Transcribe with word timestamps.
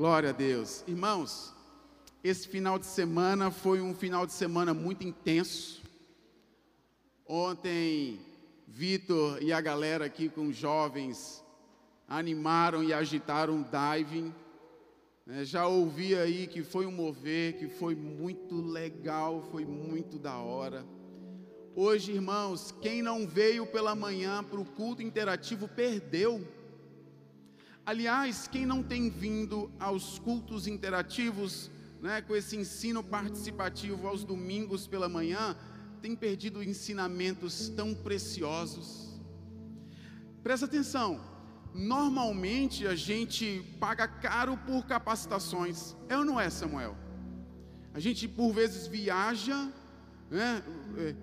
Glória 0.00 0.30
a 0.30 0.32
Deus. 0.32 0.82
Irmãos, 0.88 1.52
esse 2.24 2.48
final 2.48 2.78
de 2.78 2.86
semana 2.86 3.50
foi 3.50 3.82
um 3.82 3.94
final 3.94 4.24
de 4.24 4.32
semana 4.32 4.72
muito 4.72 5.06
intenso. 5.06 5.82
Ontem, 7.28 8.18
Vitor 8.66 9.42
e 9.42 9.52
a 9.52 9.60
galera 9.60 10.06
aqui 10.06 10.30
com 10.30 10.46
os 10.46 10.56
jovens 10.56 11.44
animaram 12.08 12.82
e 12.82 12.94
agitaram 12.94 13.60
o 13.60 13.66
diving. 13.66 14.34
É, 15.28 15.44
já 15.44 15.66
ouvi 15.66 16.14
aí 16.14 16.46
que 16.46 16.62
foi 16.62 16.86
um 16.86 16.92
mover, 16.92 17.58
que 17.58 17.68
foi 17.68 17.94
muito 17.94 18.58
legal, 18.58 19.42
foi 19.52 19.66
muito 19.66 20.18
da 20.18 20.38
hora. 20.38 20.82
Hoje, 21.76 22.12
irmãos, 22.12 22.74
quem 22.80 23.02
não 23.02 23.26
veio 23.26 23.66
pela 23.66 23.94
manhã 23.94 24.42
para 24.42 24.60
o 24.60 24.64
culto 24.64 25.02
interativo 25.02 25.68
perdeu. 25.68 26.42
Aliás, 27.84 28.46
quem 28.46 28.66
não 28.66 28.82
tem 28.82 29.08
vindo 29.08 29.70
aos 29.80 30.18
cultos 30.18 30.66
interativos, 30.66 31.70
né, 32.00 32.22
com 32.22 32.36
esse 32.36 32.56
ensino 32.56 33.02
participativo 33.02 34.06
aos 34.06 34.24
domingos 34.24 34.86
pela 34.86 35.08
manhã, 35.08 35.56
tem 36.00 36.14
perdido 36.14 36.62
ensinamentos 36.62 37.68
tão 37.70 37.94
preciosos. 37.94 39.20
Presta 40.42 40.66
atenção, 40.66 41.20
normalmente 41.74 42.86
a 42.86 42.94
gente 42.94 43.62
paga 43.78 44.08
caro 44.08 44.56
por 44.66 44.86
capacitações, 44.86 45.94
é 46.08 46.16
ou 46.16 46.24
não 46.24 46.40
é, 46.40 46.48
Samuel? 46.48 46.96
A 47.92 48.00
gente 48.00 48.28
por 48.28 48.52
vezes 48.52 48.86
viaja, 48.86 49.70
né, 50.30 50.62
é, 50.96 51.14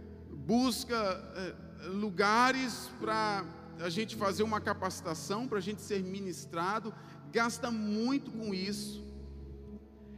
busca 0.46 0.96
é, 1.36 1.88
lugares 1.88 2.90
para 3.00 3.46
a 3.80 3.90
gente 3.90 4.16
fazer 4.16 4.44
uma 4.44 4.60
capacitação, 4.60 5.48
para 5.48 5.58
a 5.58 5.62
gente 5.62 5.82
ser 5.82 6.04
ministrado, 6.04 6.94
gasta 7.32 7.70
muito 7.70 8.32
com 8.32 8.54
isso. 8.54 9.06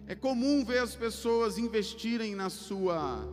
É 0.08 0.16
comum 0.16 0.66
ver 0.66 0.80
as 0.80 0.96
pessoas 0.96 1.58
investirem 1.58 2.36
na 2.36 2.50
sua, 2.50 3.28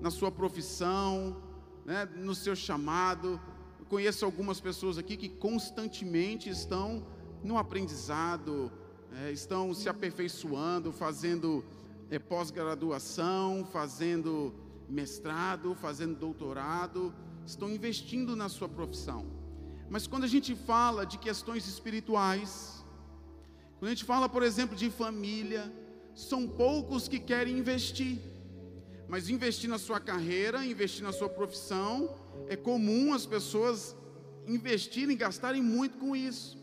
na 0.00 0.10
sua 0.10 0.30
profissão, 0.30 1.42
né, 1.84 2.08
no 2.16 2.34
seu 2.34 2.54
chamado. 2.54 3.40
Eu 3.78 3.86
conheço 3.86 4.24
algumas 4.24 4.60
pessoas 4.60 4.98
aqui 4.98 5.16
que 5.16 5.28
constantemente 5.28 6.50
estão 6.50 7.06
no 7.42 7.56
aprendizado, 7.56 8.70
é, 9.12 9.32
estão 9.32 9.72
se 9.72 9.88
aperfeiçoando, 9.88 10.92
fazendo 10.92 11.64
é, 12.10 12.18
pós-graduação, 12.18 13.66
fazendo 13.72 14.54
mestrado, 14.88 15.74
fazendo 15.74 16.16
doutorado, 16.16 17.14
estão 17.46 17.70
investindo 17.70 18.36
na 18.36 18.48
sua 18.48 18.68
profissão. 18.68 19.39
Mas 19.90 20.06
quando 20.06 20.24
a 20.24 20.28
gente 20.28 20.54
fala 20.54 21.04
de 21.04 21.18
questões 21.18 21.66
espirituais, 21.66 22.50
quando 23.78 23.88
a 23.90 23.94
gente 23.94 24.04
fala, 24.04 24.28
por 24.28 24.44
exemplo, 24.44 24.76
de 24.76 24.88
família, 24.88 25.70
são 26.14 26.46
poucos 26.46 27.08
que 27.08 27.18
querem 27.18 27.58
investir. 27.58 28.20
Mas 29.08 29.28
investir 29.28 29.68
na 29.68 29.78
sua 29.78 29.98
carreira, 29.98 30.64
investir 30.64 31.02
na 31.02 31.12
sua 31.12 31.28
profissão, 31.28 32.14
é 32.48 32.54
comum 32.54 33.12
as 33.12 33.26
pessoas 33.26 33.96
investirem, 34.46 35.16
gastarem 35.16 35.60
muito 35.60 35.98
com 35.98 36.14
isso. 36.14 36.56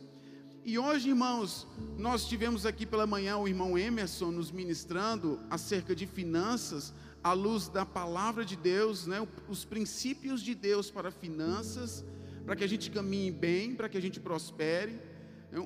E 0.64 0.80
hoje, 0.80 1.10
irmãos, 1.10 1.68
nós 1.98 2.28
tivemos 2.28 2.66
aqui 2.66 2.86
pela 2.86 3.06
manhã 3.06 3.38
o 3.38 3.48
irmão 3.48 3.78
Emerson 3.78 4.32
nos 4.32 4.52
ministrando 4.52 5.40
acerca 5.50 5.94
de 5.94 6.06
finanças, 6.08 6.94
à 7.22 7.34
luz 7.34 7.68
da 7.68 7.86
palavra 7.86 8.46
de 8.46 8.56
Deus, 8.56 9.06
né, 9.06 9.28
os 9.50 9.66
princípios 9.66 10.42
de 10.42 10.56
Deus 10.56 10.90
para 10.90 11.12
finanças, 11.12 12.06
para 12.48 12.56
que 12.56 12.64
a 12.64 12.68
gente 12.68 12.90
caminhe 12.90 13.30
bem, 13.30 13.76
para 13.76 13.90
que 13.90 13.98
a 13.98 14.02
gente 14.02 14.22
prospere. 14.22 14.98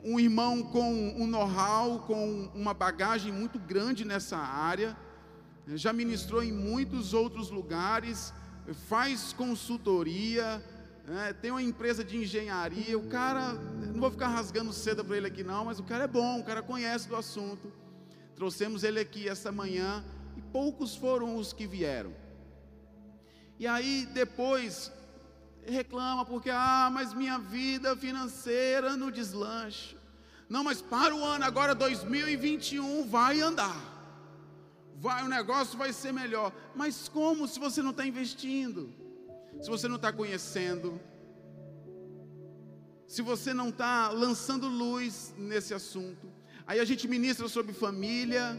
Um 0.03 0.19
irmão 0.19 0.63
com 0.63 0.91
um 1.15 1.27
know-how, 1.27 1.99
com 2.07 2.49
uma 2.55 2.73
bagagem 2.73 3.31
muito 3.31 3.59
grande 3.59 4.03
nessa 4.03 4.37
área, 4.37 4.97
já 5.75 5.93
ministrou 5.93 6.41
em 6.41 6.51
muitos 6.51 7.13
outros 7.13 7.51
lugares, 7.51 8.33
faz 8.89 9.31
consultoria, 9.31 10.63
né, 11.05 11.33
tem 11.39 11.51
uma 11.51 11.61
empresa 11.61 12.03
de 12.03 12.17
engenharia. 12.17 12.97
O 12.97 13.07
cara, 13.07 13.53
não 13.53 13.99
vou 13.99 14.09
ficar 14.09 14.29
rasgando 14.29 14.73
seda 14.73 15.03
para 15.03 15.17
ele 15.17 15.27
aqui 15.27 15.43
não, 15.43 15.65
mas 15.65 15.77
o 15.77 15.83
cara 15.83 16.05
é 16.05 16.07
bom, 16.07 16.39
o 16.39 16.43
cara 16.43 16.63
conhece 16.63 17.07
do 17.07 17.15
assunto. 17.15 17.71
Trouxemos 18.35 18.83
ele 18.83 18.99
aqui 18.99 19.29
esta 19.29 19.51
manhã 19.51 20.03
e 20.35 20.41
poucos 20.41 20.95
foram 20.95 21.35
os 21.35 21.53
que 21.53 21.67
vieram. 21.67 22.11
E 23.59 23.67
aí 23.67 24.07
depois 24.11 24.91
reclama 25.65 26.25
porque, 26.25 26.49
ah, 26.49 26.89
mas 26.91 27.13
minha 27.13 27.37
vida 27.37 27.95
financeira 27.95 28.95
no 28.95 29.11
deslanche. 29.11 29.97
Não, 30.49 30.63
mas 30.63 30.81
para 30.81 31.15
o 31.15 31.23
ano 31.23 31.45
agora 31.45 31.73
2021 31.73 33.07
vai 33.07 33.39
andar. 33.39 33.89
Vai, 34.95 35.23
o 35.23 35.29
negócio 35.29 35.77
vai 35.77 35.93
ser 35.93 36.11
melhor. 36.11 36.53
Mas 36.75 37.07
como 37.07 37.47
se 37.47 37.59
você 37.59 37.81
não 37.81 37.91
está 37.91 38.05
investindo? 38.05 38.93
Se 39.61 39.69
você 39.69 39.87
não 39.87 39.95
está 39.95 40.11
conhecendo? 40.11 40.99
Se 43.07 43.21
você 43.21 43.53
não 43.53 43.69
está 43.69 44.09
lançando 44.09 44.67
luz 44.67 45.33
nesse 45.37 45.73
assunto? 45.73 46.31
Aí 46.67 46.79
a 46.79 46.85
gente 46.85 47.07
ministra 47.07 47.47
sobre 47.47 47.73
família, 47.73 48.57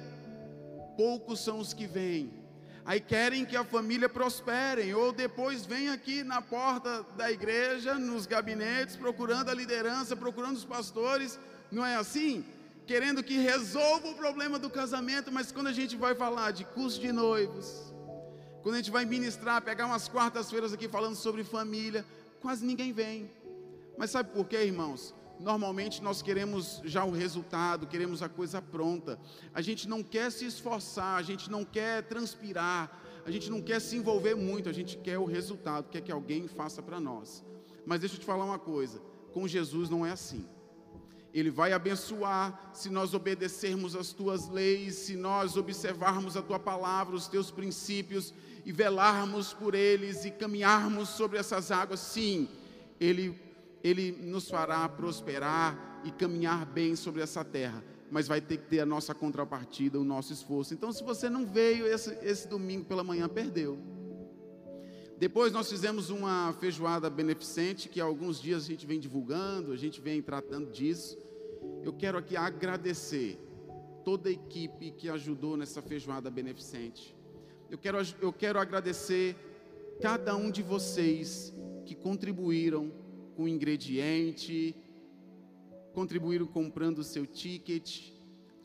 poucos 0.96 1.40
são 1.40 1.58
os 1.58 1.72
que 1.72 1.86
vêm. 1.86 2.41
Aí 2.84 3.00
querem 3.00 3.44
que 3.44 3.56
a 3.56 3.64
família 3.64 4.08
prospere, 4.08 4.92
ou 4.92 5.12
depois 5.12 5.64
vem 5.64 5.88
aqui 5.88 6.24
na 6.24 6.42
porta 6.42 7.04
da 7.16 7.30
igreja, 7.30 7.94
nos 7.94 8.26
gabinetes, 8.26 8.96
procurando 8.96 9.50
a 9.50 9.54
liderança, 9.54 10.16
procurando 10.16 10.56
os 10.56 10.64
pastores, 10.64 11.38
não 11.70 11.86
é 11.86 11.94
assim? 11.94 12.44
Querendo 12.84 13.22
que 13.22 13.38
resolva 13.38 14.08
o 14.08 14.14
problema 14.14 14.58
do 14.58 14.68
casamento, 14.68 15.30
mas 15.30 15.52
quando 15.52 15.68
a 15.68 15.72
gente 15.72 15.96
vai 15.96 16.16
falar 16.16 16.50
de 16.50 16.64
curso 16.64 17.00
de 17.00 17.12
noivos, 17.12 17.94
quando 18.62 18.74
a 18.74 18.78
gente 18.78 18.90
vai 18.90 19.04
ministrar, 19.04 19.62
pegar 19.62 19.86
umas 19.86 20.08
quartas-feiras 20.08 20.72
aqui 20.72 20.88
falando 20.88 21.14
sobre 21.14 21.44
família, 21.44 22.04
quase 22.40 22.66
ninguém 22.66 22.92
vem. 22.92 23.30
Mas 23.96 24.10
sabe 24.10 24.30
por 24.30 24.46
quê, 24.46 24.64
irmãos? 24.64 25.14
Normalmente 25.42 26.00
nós 26.00 26.22
queremos 26.22 26.80
já 26.84 27.04
o 27.04 27.10
resultado, 27.10 27.88
queremos 27.88 28.22
a 28.22 28.28
coisa 28.28 28.62
pronta. 28.62 29.18
A 29.52 29.60
gente 29.60 29.88
não 29.88 30.00
quer 30.00 30.30
se 30.30 30.46
esforçar, 30.46 31.18
a 31.18 31.22
gente 31.22 31.50
não 31.50 31.64
quer 31.64 32.04
transpirar, 32.04 33.02
a 33.26 33.30
gente 33.30 33.50
não 33.50 33.60
quer 33.60 33.80
se 33.80 33.96
envolver 33.96 34.36
muito, 34.36 34.68
a 34.68 34.72
gente 34.72 34.96
quer 34.96 35.18
o 35.18 35.24
resultado, 35.24 35.88
quer 35.90 36.00
que 36.00 36.12
alguém 36.12 36.46
faça 36.46 36.80
para 36.80 37.00
nós. 37.00 37.44
Mas 37.84 37.98
deixa 37.98 38.14
eu 38.14 38.20
te 38.20 38.24
falar 38.24 38.44
uma 38.44 38.58
coisa: 38.58 39.02
com 39.32 39.48
Jesus 39.48 39.90
não 39.90 40.06
é 40.06 40.12
assim. 40.12 40.46
Ele 41.34 41.50
vai 41.50 41.72
abençoar 41.72 42.70
se 42.72 42.88
nós 42.88 43.12
obedecermos 43.12 43.96
as 43.96 44.12
tuas 44.12 44.48
leis, 44.48 44.94
se 44.94 45.16
nós 45.16 45.56
observarmos 45.56 46.36
a 46.36 46.42
tua 46.42 46.60
palavra, 46.60 47.16
os 47.16 47.26
teus 47.26 47.50
princípios 47.50 48.32
e 48.64 48.70
velarmos 48.70 49.52
por 49.52 49.74
eles 49.74 50.24
e 50.24 50.30
caminharmos 50.30 51.08
sobre 51.08 51.38
essas 51.38 51.72
águas. 51.72 51.98
Sim, 51.98 52.48
Ele 53.00 53.41
ele 53.82 54.12
nos 54.12 54.48
fará 54.48 54.88
prosperar 54.88 56.02
e 56.04 56.10
caminhar 56.10 56.64
bem 56.66 56.94
sobre 56.94 57.22
essa 57.22 57.44
terra. 57.44 57.82
Mas 58.10 58.28
vai 58.28 58.40
ter 58.40 58.58
que 58.58 58.66
ter 58.68 58.80
a 58.80 58.86
nossa 58.86 59.14
contrapartida, 59.14 59.98
o 59.98 60.04
nosso 60.04 60.32
esforço. 60.32 60.74
Então, 60.74 60.92
se 60.92 61.02
você 61.02 61.30
não 61.30 61.46
veio 61.46 61.86
esse, 61.86 62.16
esse 62.22 62.46
domingo 62.46 62.84
pela 62.84 63.02
manhã, 63.02 63.28
perdeu. 63.28 63.78
Depois 65.18 65.52
nós 65.52 65.70
fizemos 65.70 66.10
uma 66.10 66.52
feijoada 66.54 67.08
beneficente, 67.08 67.88
que 67.88 68.00
alguns 68.00 68.40
dias 68.40 68.64
a 68.64 68.66
gente 68.66 68.86
vem 68.86 69.00
divulgando, 69.00 69.72
a 69.72 69.76
gente 69.76 70.00
vem 70.00 70.20
tratando 70.20 70.70
disso. 70.70 71.16
Eu 71.82 71.92
quero 71.92 72.18
aqui 72.18 72.36
agradecer 72.36 73.38
toda 74.04 74.28
a 74.28 74.32
equipe 74.32 74.90
que 74.90 75.08
ajudou 75.08 75.56
nessa 75.56 75.80
feijoada 75.80 76.28
beneficente. 76.28 77.16
Eu 77.70 77.78
quero, 77.78 77.98
eu 78.20 78.32
quero 78.32 78.58
agradecer 78.58 79.36
cada 80.00 80.36
um 80.36 80.50
de 80.50 80.62
vocês 80.62 81.54
que 81.86 81.94
contribuíram 81.94 82.92
com 83.36 83.48
ingrediente, 83.48 84.74
contribuíram 85.92 86.46
comprando 86.46 86.98
o 86.98 87.04
seu 87.04 87.26
ticket, 87.26 88.12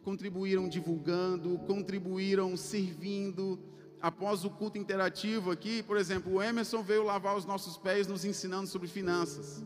contribuíram 0.04 0.68
divulgando, 0.68 1.60
contribuíram 1.60 2.56
servindo. 2.56 3.60
Após 4.00 4.46
o 4.46 4.50
culto 4.50 4.78
interativo 4.78 5.52
aqui, 5.52 5.82
por 5.84 5.98
exemplo, 5.98 6.34
o 6.34 6.42
Emerson 6.42 6.84
veio 6.84 7.04
lavar 7.04 7.36
os 7.36 7.46
nossos 7.46 7.78
pés 7.78 8.08
nos 8.08 8.24
ensinando 8.24 8.68
sobre 8.68 8.88
finanças. 8.88 9.64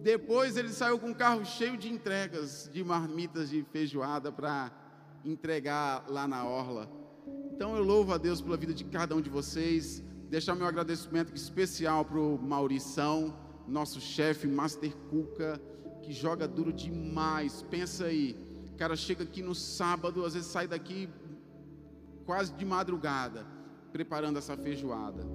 Depois 0.00 0.56
ele 0.56 0.68
saiu 0.68 0.98
com 0.98 1.08
um 1.08 1.14
carro 1.14 1.44
cheio 1.44 1.76
de 1.76 1.92
entregas, 1.92 2.70
de 2.72 2.84
marmitas 2.84 3.50
de 3.50 3.64
feijoada 3.64 4.30
para 4.30 4.70
entregar 5.24 6.04
lá 6.08 6.26
na 6.26 6.46
orla. 6.46 6.88
Então 7.52 7.76
eu 7.76 7.82
louvo 7.82 8.12
a 8.12 8.18
Deus 8.18 8.40
pela 8.40 8.56
vida 8.56 8.72
de 8.72 8.84
cada 8.84 9.16
um 9.16 9.20
de 9.20 9.28
vocês. 9.28 10.02
Deixar 10.30 10.54
meu 10.54 10.66
agradecimento 10.66 11.34
especial 11.34 12.04
para 12.04 12.18
o 12.18 12.38
Maurição 12.38 13.34
nosso 13.68 14.00
chefe, 14.00 14.46
Master 14.46 14.94
Cuca, 15.10 15.60
que 16.02 16.12
joga 16.12 16.48
duro 16.48 16.72
demais. 16.72 17.62
Pensa 17.70 18.06
aí, 18.06 18.36
o 18.72 18.76
cara 18.76 18.96
chega 18.96 19.24
aqui 19.24 19.42
no 19.42 19.54
sábado, 19.54 20.24
às 20.24 20.34
vezes 20.34 20.48
sai 20.48 20.66
daqui 20.66 21.08
quase 22.24 22.52
de 22.52 22.64
madrugada, 22.64 23.46
preparando 23.92 24.38
essa 24.38 24.56
feijoada. 24.56 25.26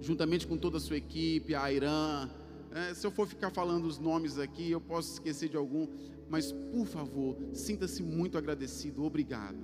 Juntamente 0.00 0.46
com 0.46 0.56
toda 0.56 0.78
a 0.78 0.80
sua 0.80 0.96
equipe, 0.96 1.54
a 1.54 1.72
Irã, 1.72 2.28
É, 2.74 2.94
se 2.94 3.06
eu 3.06 3.10
for 3.10 3.26
ficar 3.26 3.50
falando 3.50 3.84
os 3.84 3.98
nomes 3.98 4.38
aqui, 4.38 4.70
eu 4.70 4.80
posso 4.80 5.12
esquecer 5.12 5.50
de 5.50 5.58
algum, 5.58 5.86
mas 6.30 6.52
por 6.52 6.86
favor, 6.86 7.36
sinta-se 7.52 8.02
muito 8.02 8.38
agradecido, 8.38 9.04
obrigado. 9.04 9.58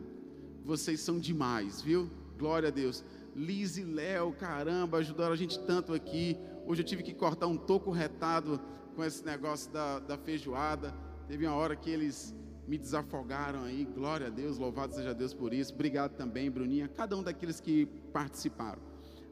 Vocês 0.62 1.00
são 1.00 1.18
demais, 1.18 1.80
viu? 1.80 2.10
Glória 2.38 2.68
a 2.68 2.70
Deus. 2.70 3.02
Liz 3.34 3.78
e 3.78 3.82
Léo, 3.82 4.32
caramba, 4.32 4.98
ajudaram 4.98 5.32
a 5.32 5.36
gente 5.36 5.58
tanto 5.60 5.94
aqui. 5.94 6.36
Hoje 6.68 6.82
eu 6.82 6.84
tive 6.84 7.02
que 7.02 7.14
cortar 7.14 7.46
um 7.46 7.56
toco 7.56 7.90
retado 7.90 8.60
com 8.94 9.02
esse 9.02 9.24
negócio 9.24 9.72
da, 9.72 10.00
da 10.00 10.18
feijoada. 10.18 10.94
Teve 11.26 11.46
uma 11.46 11.56
hora 11.56 11.74
que 11.74 11.88
eles 11.88 12.36
me 12.66 12.76
desafogaram 12.76 13.64
aí. 13.64 13.86
Glória 13.86 14.26
a 14.26 14.30
Deus, 14.30 14.58
louvado 14.58 14.94
seja 14.94 15.14
Deus 15.14 15.32
por 15.32 15.54
isso. 15.54 15.72
Obrigado 15.72 16.14
também, 16.14 16.50
Bruninha, 16.50 16.86
cada 16.86 17.16
um 17.16 17.22
daqueles 17.22 17.58
que 17.58 17.86
participaram. 18.12 18.82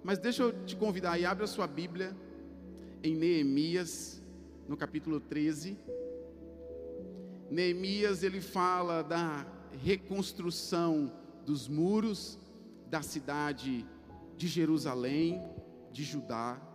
Mas 0.02 0.18
deixa 0.18 0.44
eu 0.44 0.64
te 0.64 0.74
convidar 0.76 1.12
aí, 1.12 1.26
abre 1.26 1.44
a 1.44 1.46
sua 1.46 1.66
Bíblia 1.66 2.16
em 3.02 3.14
Neemias, 3.14 4.22
no 4.66 4.74
capítulo 4.74 5.20
13. 5.20 5.78
Neemias 7.50 8.22
ele 8.22 8.40
fala 8.40 9.02
da 9.02 9.46
reconstrução 9.84 11.12
dos 11.44 11.68
muros 11.68 12.38
da 12.88 13.02
cidade 13.02 13.86
de 14.38 14.48
Jerusalém, 14.48 15.42
de 15.92 16.02
Judá. 16.02 16.65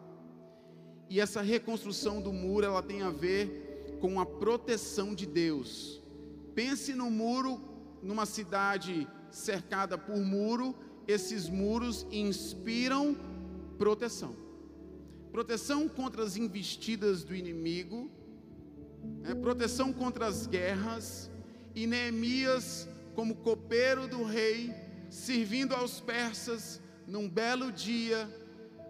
E 1.11 1.19
essa 1.19 1.41
reconstrução 1.41 2.21
do 2.21 2.31
muro, 2.31 2.65
ela 2.65 2.81
tem 2.81 3.01
a 3.01 3.09
ver 3.09 3.97
com 3.99 4.17
a 4.17 4.25
proteção 4.25 5.13
de 5.13 5.25
Deus. 5.25 6.01
Pense 6.55 6.93
no 6.93 7.11
muro, 7.11 7.59
numa 8.01 8.25
cidade 8.25 9.05
cercada 9.29 9.97
por 9.97 10.15
muro, 10.15 10.73
esses 11.05 11.49
muros 11.49 12.07
inspiram 12.11 13.17
proteção 13.77 14.41
proteção 15.31 15.87
contra 15.87 16.23
as 16.23 16.35
investidas 16.35 17.23
do 17.23 17.33
inimigo, 17.33 18.11
né, 19.21 19.33
proteção 19.33 19.93
contra 19.93 20.27
as 20.27 20.45
guerras, 20.45 21.31
e 21.73 21.87
Neemias, 21.87 22.87
como 23.15 23.35
copeiro 23.35 24.07
do 24.07 24.23
rei, 24.23 24.73
servindo 25.09 25.73
aos 25.73 26.01
persas, 26.01 26.81
num 27.07 27.29
belo 27.29 27.71
dia, 27.71 28.29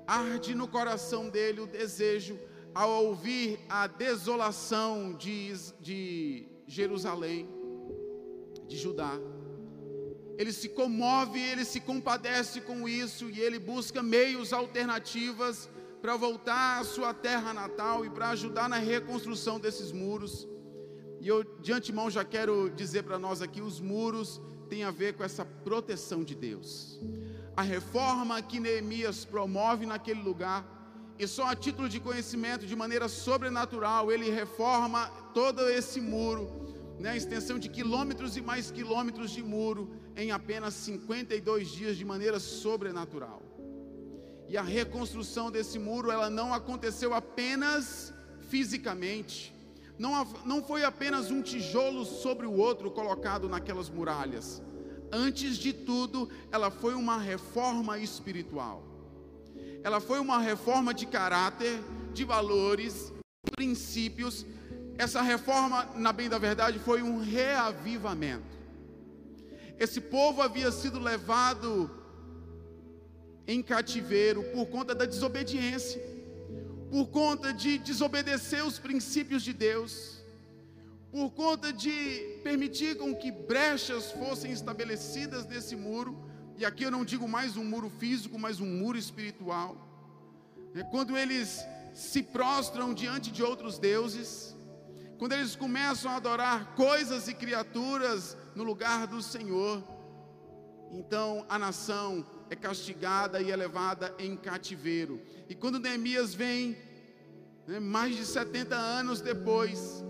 arde 0.08 0.56
no 0.56 0.68
coração 0.68 1.30
dele 1.30 1.62
o 1.62 1.68
desejo, 1.68 2.40
ao 2.74 3.06
ouvir 3.06 3.60
a 3.70 3.88
desolação 3.88 5.14
de, 5.14 5.54
de 5.80 6.48
Jerusalém, 6.68 7.50
de 8.68 8.78
Judá. 8.78 9.20
Ele 10.38 10.54
se 10.54 10.70
comove, 10.70 11.40
ele 11.40 11.66
se 11.66 11.80
compadece 11.80 12.62
com 12.62 12.88
isso 12.88 13.30
e 13.30 13.40
ele 13.40 13.60
busca 13.60 14.02
meios 14.02 14.54
alternativas 14.54 15.70
para 16.02 16.16
voltar 16.16 16.80
à 16.80 16.84
sua 16.84 17.14
terra 17.14 17.54
natal 17.54 18.06
e 18.06 18.10
para 18.10 18.30
ajudar 18.30 18.68
na 18.68 18.78
reconstrução 18.78 19.60
desses 19.60 19.92
muros. 19.92 20.48
E 21.20 21.28
eu 21.28 21.44
de 21.44 21.72
antemão 21.72 22.10
já 22.10 22.26
quero 22.26 22.70
dizer 22.72 23.04
para 23.04 23.20
nós 23.20 23.42
aqui: 23.42 23.62
os 23.62 23.80
muros 23.80 24.42
têm 24.68 24.84
a 24.84 24.90
ver 24.90 25.14
com 25.14 25.24
essa 25.24 25.46
proteção 25.46 26.24
de 26.24 26.34
Deus. 26.34 27.00
A 27.56 27.62
reforma 27.62 28.42
que 28.42 28.60
Neemias 28.60 29.26
promove 29.26 29.86
naquele 29.86 30.22
lugar, 30.22 30.66
e 31.20 31.28
só 31.28 31.46
a 31.48 31.56
título 31.56 31.88
de 31.90 32.00
conhecimento, 32.00 32.66
de 32.66 32.76
maneira 32.76 33.08
sobrenatural, 33.08 34.12
ele 34.12 34.30
reforma 34.32 35.08
todo 35.34 35.70
esse 35.70 36.00
muro, 36.00 36.50
né, 36.98 37.12
a 37.12 37.18
extensão 37.18 37.60
de 37.60 37.70
quilômetros 37.70 38.38
e 38.38 38.42
mais 38.42 38.72
quilômetros 38.72 39.32
de 39.32 39.44
muro, 39.44 39.92
em 40.16 40.32
apenas 40.32 40.74
52 40.74 41.70
dias, 41.70 41.98
de 41.98 42.06
maneira 42.06 42.40
sobrenatural. 42.40 43.42
E 44.48 44.58
a 44.58 44.62
reconstrução 44.62 45.52
desse 45.52 45.78
muro, 45.78 46.10
ela 46.10 46.30
não 46.30 46.54
aconteceu 46.54 47.14
apenas 47.14 48.14
fisicamente. 48.50 49.54
Não, 49.98 50.26
não 50.46 50.64
foi 50.64 50.84
apenas 50.84 51.30
um 51.30 51.42
tijolo 51.42 52.04
sobre 52.06 52.46
o 52.46 52.54
outro 52.54 52.90
colocado 52.90 53.48
naquelas 53.48 53.90
muralhas. 53.90 54.62
Antes 55.12 55.58
de 55.58 55.74
tudo, 55.74 56.30
ela 56.52 56.72
foi 56.72 56.94
uma 56.94 57.18
reforma 57.18 57.98
espiritual. 57.98 58.84
Ela 59.84 60.00
foi 60.00 60.20
uma 60.20 60.40
reforma 60.40 60.94
de 60.94 61.06
caráter, 61.06 61.82
de 62.14 62.24
valores, 62.24 63.12
de 63.44 63.52
princípios. 63.52 64.46
Essa 64.98 65.22
reforma, 65.22 65.90
na 65.96 66.14
bem 66.14 66.30
da 66.30 66.38
verdade, 66.38 66.80
foi 66.80 67.02
um 67.02 67.20
reavivamento. 67.20 68.52
Esse 69.78 70.00
povo 70.00 70.42
havia 70.42 70.72
sido 70.72 71.00
levado 71.00 71.90
em 73.48 73.62
cativeiro 73.62 74.44
por 74.54 74.68
conta 74.68 74.94
da 74.94 75.06
desobediência, 75.06 76.02
por 76.92 77.08
conta 77.08 77.52
de 77.52 77.80
desobedecer 77.80 78.66
os 78.66 78.78
princípios 78.78 79.42
de 79.42 79.54
Deus, 79.54 80.21
por 81.12 81.30
conta 81.32 81.74
de 81.74 82.40
permitir 82.42 82.98
com 82.98 83.14
que 83.14 83.32
brechas 83.32 84.12
fossem 84.12 84.52
estabelecidas 84.52 85.46
nesse 85.46 85.76
muro, 85.76 86.18
e 86.58 86.64
aqui 86.64 86.84
eu 86.84 86.92
não 86.92 87.04
digo 87.04 87.28
mais 87.28 87.58
um 87.58 87.66
muro 87.66 87.90
físico, 87.90 88.40
mas 88.40 88.62
um 88.62 88.66
muro 88.66 88.98
espiritual. 88.98 89.76
É 90.74 90.84
quando 90.84 91.18
eles 91.18 91.66
se 91.94 92.24
prostram 92.24 92.94
diante 92.94 93.30
de 93.30 93.44
outros 93.44 93.78
deuses, 93.78 94.56
quando 95.18 95.34
eles 95.34 95.56
começam 95.56 96.10
a 96.10 96.16
adorar 96.16 96.76
coisas 96.76 97.28
e 97.28 97.34
criaturas 97.34 98.38
no 98.56 98.64
lugar 98.64 99.06
do 99.06 99.22
Senhor, 99.22 99.84
então 100.94 101.46
a 101.50 101.60
nação 101.60 102.26
é 102.50 102.56
castigada 102.56 103.42
e 103.42 103.52
é 103.52 103.56
levada 103.56 104.16
em 104.18 104.38
cativeiro. 104.38 105.22
E 105.50 105.56
quando 105.56 105.80
Neemias 105.80 106.34
vem, 106.34 106.78
né, 107.68 107.80
mais 107.80 108.16
de 108.16 108.26
70 108.26 108.76
anos 108.76 109.20
depois, 109.20 110.04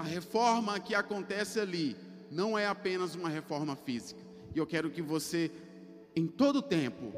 a 0.00 0.02
reforma 0.02 0.80
que 0.80 0.94
acontece 0.94 1.60
ali 1.60 1.94
não 2.30 2.58
é 2.58 2.66
apenas 2.66 3.14
uma 3.14 3.28
reforma 3.28 3.76
física. 3.76 4.18
E 4.54 4.58
eu 4.58 4.66
quero 4.66 4.90
que 4.90 5.02
você, 5.02 5.50
em 6.16 6.26
todo 6.26 6.62
tempo, 6.62 7.12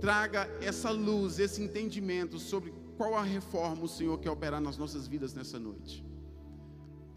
traga 0.00 0.48
essa 0.62 0.88
luz, 0.88 1.38
esse 1.38 1.62
entendimento 1.62 2.38
sobre 2.38 2.72
qual 2.96 3.14
a 3.14 3.22
reforma 3.22 3.84
o 3.84 3.88
Senhor 3.88 4.18
quer 4.18 4.30
operar 4.30 4.62
nas 4.62 4.78
nossas 4.78 5.06
vidas 5.06 5.34
nessa 5.34 5.58
noite. 5.58 6.02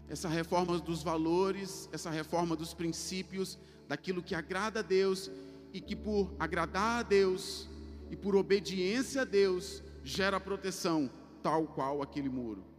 Essa 0.06 0.28
reforma 0.28 0.78
dos 0.78 1.02
valores, 1.02 1.88
essa 1.90 2.10
reforma 2.10 2.54
dos 2.54 2.74
princípios, 2.74 3.58
daquilo 3.88 4.22
que 4.22 4.34
agrada 4.34 4.80
a 4.80 4.82
Deus 4.82 5.30
e 5.72 5.80
que 5.80 5.96
por 5.96 6.30
agradar 6.38 7.00
a 7.00 7.02
Deus 7.02 7.70
e 8.10 8.16
por 8.16 8.36
obediência 8.36 9.22
a 9.22 9.24
Deus 9.24 9.82
gera 10.04 10.38
proteção, 10.38 11.10
tal 11.42 11.66
qual 11.68 12.02
aquele 12.02 12.28
muro. 12.28 12.69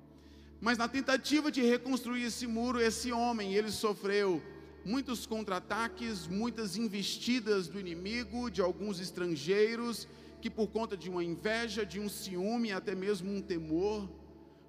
Mas 0.61 0.77
na 0.77 0.87
tentativa 0.87 1.51
de 1.51 1.61
reconstruir 1.63 2.23
esse 2.23 2.45
muro, 2.45 2.79
esse 2.79 3.11
homem, 3.11 3.55
ele 3.55 3.71
sofreu 3.71 4.39
muitos 4.85 5.25
contra-ataques, 5.25 6.27
muitas 6.27 6.77
investidas 6.77 7.67
do 7.67 7.79
inimigo, 7.79 8.49
de 8.49 8.61
alguns 8.61 8.99
estrangeiros, 8.99 10.07
que 10.39 10.51
por 10.51 10.67
conta 10.67 10.95
de 10.95 11.09
uma 11.09 11.23
inveja, 11.23 11.83
de 11.83 11.99
um 11.99 12.07
ciúme, 12.07 12.71
até 12.71 12.93
mesmo 12.93 13.31
um 13.31 13.41
temor, 13.41 14.07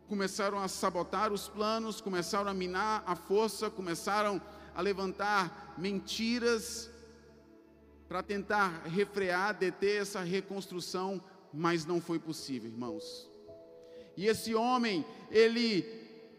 começaram 0.08 0.58
a 0.58 0.66
sabotar 0.66 1.30
os 1.30 1.46
planos, 1.48 2.00
começaram 2.00 2.50
a 2.50 2.54
minar 2.54 3.02
a 3.06 3.14
força, 3.14 3.70
começaram 3.70 4.40
a 4.74 4.80
levantar 4.80 5.74
mentiras 5.76 6.90
para 8.08 8.22
tentar 8.22 8.84
refrear, 8.84 9.54
deter 9.58 10.00
essa 10.00 10.20
reconstrução, 10.20 11.22
mas 11.52 11.84
não 11.84 12.00
foi 12.00 12.18
possível, 12.18 12.70
irmãos. 12.70 13.31
E 14.16 14.26
esse 14.26 14.54
homem, 14.54 15.04
ele, 15.30 15.84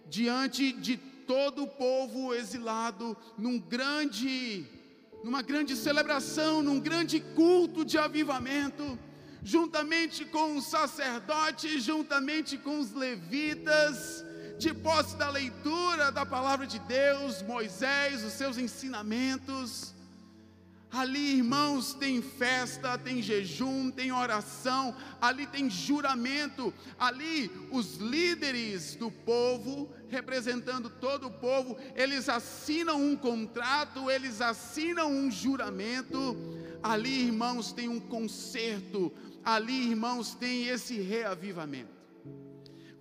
diante 0.09 0.71
de 0.71 0.97
todo 0.97 1.63
o 1.63 1.67
povo 1.67 2.33
exilado, 2.33 3.17
num 3.37 3.59
grande, 3.59 4.65
numa 5.23 5.41
grande 5.41 5.75
celebração, 5.75 6.61
num 6.61 6.79
grande 6.79 7.19
culto 7.19 7.83
de 7.83 7.97
avivamento, 7.97 8.97
juntamente 9.43 10.25
com 10.25 10.55
os 10.57 10.65
sacerdotes, 10.65 11.83
juntamente 11.83 12.57
com 12.57 12.79
os 12.79 12.93
levitas, 12.93 14.23
de 14.57 14.73
posse 14.73 15.17
da 15.17 15.29
leitura 15.29 16.11
da 16.11 16.25
palavra 16.25 16.65
de 16.65 16.79
Deus, 16.79 17.41
Moisés, 17.41 18.23
os 18.23 18.33
seus 18.33 18.57
ensinamentos. 18.57 19.93
Ali, 20.93 21.37
irmãos, 21.37 21.95
tem 21.95 22.21
festa, 22.21 22.99
tem 22.99 23.19
jejum, 23.19 23.89
tem 23.89 24.11
oração, 24.11 24.95
ali 25.19 25.47
tem 25.47 25.67
juramento, 25.67 26.71
ali 26.99 27.49
os 27.71 27.95
líderes 27.95 28.95
do 28.95 29.09
povo, 29.09 29.89
representando 30.07 30.91
todo 30.91 31.25
o 31.25 31.31
povo, 31.31 31.75
eles 31.95 32.29
assinam 32.29 33.03
um 33.03 33.15
contrato, 33.15 34.07
eles 34.11 34.39
assinam 34.39 35.11
um 35.11 35.31
juramento. 35.31 36.37
Ali, 36.83 37.25
irmãos, 37.25 37.73
tem 37.73 37.89
um 37.89 37.99
concerto, 37.99 39.11
ali, 39.43 39.89
irmãos, 39.89 40.35
tem 40.35 40.67
esse 40.67 41.01
reavivamento. 41.01 41.92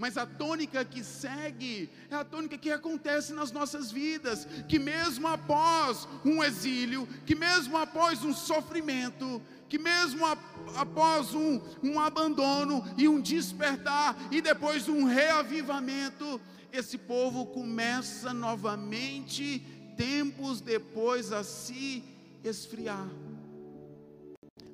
Mas 0.02 0.18
a 0.18 0.26
tônica 0.26 0.84
que 0.84 1.04
segue 1.04 1.88
é 2.10 2.16
a 2.16 2.24
tônica 2.24 2.58
que 2.58 2.72
acontece 2.72 3.32
nas 3.32 3.52
nossas 3.52 3.92
vidas, 3.92 4.48
que 4.68 4.76
mesmo 4.76 5.28
após 5.28 6.08
um 6.24 6.42
exílio, 6.42 7.06
que 7.24 7.36
mesmo 7.36 7.76
após 7.76 8.24
um 8.24 8.34
sofrimento, 8.34 9.40
que 9.68 9.78
mesmo 9.78 10.26
após 10.74 11.32
um, 11.34 11.60
um 11.84 12.00
abandono 12.00 12.84
e 12.98 13.06
um 13.06 13.20
despertar, 13.20 14.16
e 14.32 14.40
depois 14.40 14.88
um 14.88 15.04
reavivamento, 15.04 16.40
esse 16.72 16.98
povo 16.98 17.46
começa 17.46 18.34
novamente, 18.34 19.60
tempos 19.96 20.60
depois, 20.60 21.30
a 21.32 21.44
se 21.44 22.02
esfriar. 22.42 23.08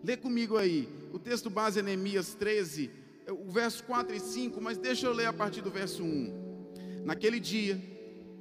Lê 0.03 0.17
comigo 0.17 0.57
aí, 0.57 0.89
o 1.13 1.19
texto 1.19 1.51
base 1.51 1.81
é 1.81 1.83
Neemias 1.83 2.33
13, 2.33 2.91
o 3.31 3.51
verso 3.51 3.85
4 3.85 4.15
e 4.15 4.21
5, 4.21 4.61
mas 4.61 4.79
deixa 4.79 5.07
eu 5.07 5.13
ler 5.13 5.27
a 5.27 5.33
partir 5.33 5.61
do 5.61 5.71
verso 5.71 6.03
1. 6.03 7.03
Naquele 7.05 7.39
dia, 7.39 7.81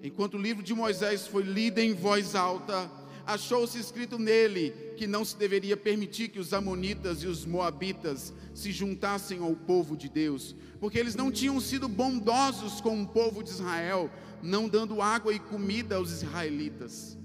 enquanto 0.02 0.36
o 0.36 0.42
livro 0.42 0.64
de 0.64 0.74
Moisés 0.74 1.28
foi 1.28 1.44
lido 1.44 1.80
em 1.80 1.94
voz 1.94 2.36
alta, 2.36 2.90
achou-se 3.26 3.78
escrito 3.78 4.18
nele 4.18 4.72
que 4.96 5.06
não 5.06 5.26
se 5.26 5.36
deveria 5.36 5.76
permitir 5.76 6.30
que 6.30 6.40
os 6.40 6.54
amonitas 6.54 7.24
e 7.24 7.28
os 7.28 7.46
moabitas 7.46 8.34
se 8.54 8.72
juntassem 8.72 9.40
ao 9.40 9.56
povo 9.56 9.98
de 9.98 10.08
Deus, 10.08 10.56
porque 10.80 10.98
eles 10.98 11.16
não 11.16 11.32
tinham 11.32 11.60
sido 11.60 11.88
bondosos 11.88 12.80
com 12.80 13.02
o 13.02 13.08
povo 13.08 13.44
de 13.44 13.50
Israel, 13.50 14.10
não 14.42 14.70
dando 14.70 15.02
água 15.02 15.34
e 15.34 15.40
comida 15.40 15.98
aos 15.98 16.12
israelitas. 16.12 17.17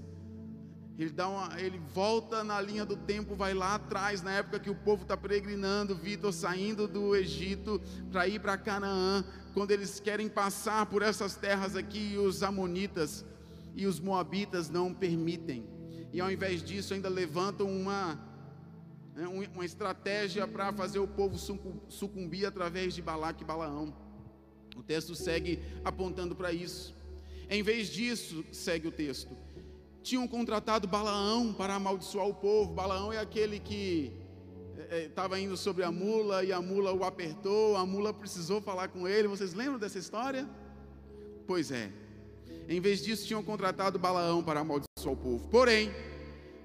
Ele, 0.99 1.11
dá 1.11 1.29
uma, 1.29 1.61
ele 1.61 1.79
volta 1.95 2.45
na 2.45 2.61
linha 2.61 2.85
do 2.85 2.97
tempo, 2.97 3.35
vai 3.35 3.55
lá 3.55 3.77
atrás, 3.77 4.23
na 4.23 4.33
época 4.33 4.61
que 4.61 4.71
o 4.71 4.75
povo 4.75 5.03
está 5.03 5.17
peregrinando, 5.17 5.97
Vitor 5.97 6.33
saindo 6.33 6.87
do 6.87 7.17
Egito 7.17 7.81
para 8.11 8.29
ir 8.29 8.41
para 8.41 8.59
Canaã, 8.59 9.25
quando 9.55 9.71
eles 9.71 9.99
querem 9.99 10.29
passar 10.29 10.87
por 10.87 11.03
essas 11.03 11.35
terras 11.35 11.77
aqui, 11.77 12.13
e 12.13 12.19
os 12.19 12.43
amonitas 12.43 13.25
e 13.75 13.87
os 13.87 13.99
moabitas 13.99 14.69
não 14.69 14.93
permitem. 14.93 15.67
E 16.13 16.21
ao 16.21 16.31
invés 16.31 16.63
disso, 16.63 16.93
ainda 16.93 17.09
levantam 17.09 17.67
uma, 17.71 18.21
né, 19.15 19.27
uma 19.27 19.65
estratégia 19.65 20.47
para 20.47 20.73
fazer 20.75 20.99
o 20.99 21.09
povo 21.09 21.39
sucumbir 21.89 22.45
através 22.45 22.95
de 22.95 23.01
Balaque 23.01 23.43
e 23.43 23.47
Balaão. 23.47 23.97
O 24.77 24.83
texto 24.83 25.15
segue 25.15 25.63
apontando 25.83 26.37
para 26.37 26.53
isso. 26.53 26.95
Em 27.49 27.63
vez 27.63 27.89
disso, 27.89 28.45
segue 28.53 28.89
o 28.89 28.93
texto 28.93 29.35
tinham 30.03 30.27
contratado 30.27 30.89
Balaão 30.89 31.53
para 31.53 31.75
amaldiçoar 31.75 32.27
o 32.27 32.35
povo. 32.35 32.73
Balaão 32.73 33.13
é 33.13 33.19
aquele 33.19 33.59
que 33.59 34.13
estava 34.91 35.39
é, 35.39 35.41
é 35.41 35.45
indo 35.45 35.57
sobre 35.57 35.85
a 35.85 35.93
mula 35.93 36.45
e 36.45 36.53
a 36.53 36.61
mula 36.61 36.93
o 36.93 37.05
apertou, 37.05 37.77
a 37.77 37.87
mula 37.87 38.13
precisou 38.13 38.61
falar 38.61 38.89
com 38.89 39.09
ele. 39.09 39.29
Vocês 39.29 39.55
lembram 39.55 39.79
dessa 39.79 39.99
história? 39.99 40.49
Pois 41.47 41.71
é. 41.71 41.91
Em 42.69 42.81
vez 42.81 43.03
disso, 43.03 43.27
tinham 43.27 43.43
contratado 43.43 43.99
Balaão 43.99 44.43
para 44.43 44.61
amaldiçoar 44.61 45.15
o 45.15 45.17
povo. 45.17 45.49
Porém, 45.49 45.91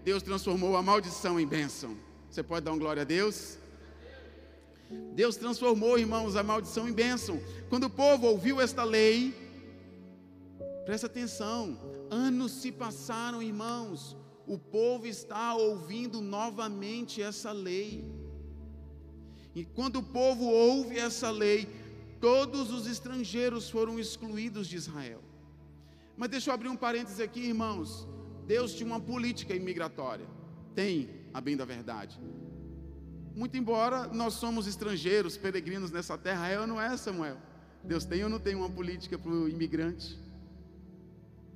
Deus 0.04 0.24
transformou 0.24 0.76
a 0.76 0.82
maldição 0.82 1.40
em 1.40 1.46
bênção. 1.46 1.98
Você 2.30 2.44
pode 2.44 2.66
dar 2.66 2.72
um 2.72 2.80
glória 2.80 3.02
a 3.02 3.06
Deus? 3.06 3.58
Deus 5.14 5.36
transformou, 5.36 5.98
irmãos, 5.98 6.36
a 6.36 6.44
maldição 6.44 6.88
em 6.88 6.94
bênção. 6.94 7.42
Quando 7.70 7.86
o 7.86 7.90
povo 7.90 8.28
ouviu 8.28 8.62
esta 8.62 8.84
lei, 8.84 9.34
presta 10.86 11.08
atenção, 11.08 11.78
Anos 12.10 12.52
se 12.52 12.72
passaram, 12.72 13.42
irmãos, 13.42 14.16
o 14.46 14.58
povo 14.58 15.06
está 15.06 15.56
ouvindo 15.56 16.22
novamente 16.22 17.22
essa 17.22 17.52
lei. 17.52 18.06
E 19.54 19.66
quando 19.66 19.98
o 19.98 20.04
povo 20.04 20.46
ouve 20.46 20.98
essa 20.98 21.30
lei, 21.30 21.68
todos 22.22 22.72
os 22.72 22.88
estrangeiros 22.88 23.70
foram 23.70 24.00
excluídos 24.00 24.68
de 24.68 24.78
Israel. 24.78 25.22
Mas 26.16 26.30
deixa 26.30 26.50
eu 26.50 26.54
abrir 26.54 26.70
um 26.70 26.76
parêntese 26.76 27.22
aqui, 27.22 27.42
irmãos. 27.42 28.08
Deus 28.46 28.74
tinha 28.74 28.88
uma 28.88 29.00
política 29.00 29.54
imigratória. 29.54 30.26
Tem, 30.74 31.10
a 31.34 31.42
bem 31.42 31.58
da 31.58 31.66
verdade. 31.66 32.20
Muito 33.36 33.58
embora 33.58 34.08
nós 34.08 34.34
somos 34.34 34.66
estrangeiros, 34.66 35.38
peregrinos 35.38 35.92
nessa 35.92 36.18
terra, 36.18 36.48
é 36.48 36.60
ou 36.60 36.66
não 36.66 36.82
é, 36.82 36.96
Samuel? 36.98 37.38
Deus 37.84 38.06
tem 38.06 38.24
ou 38.24 38.30
não 38.30 38.40
tem 38.40 38.56
uma 38.56 38.70
política 38.70 39.18
para 39.18 39.32
o 39.32 39.48
imigrante? 39.48 40.18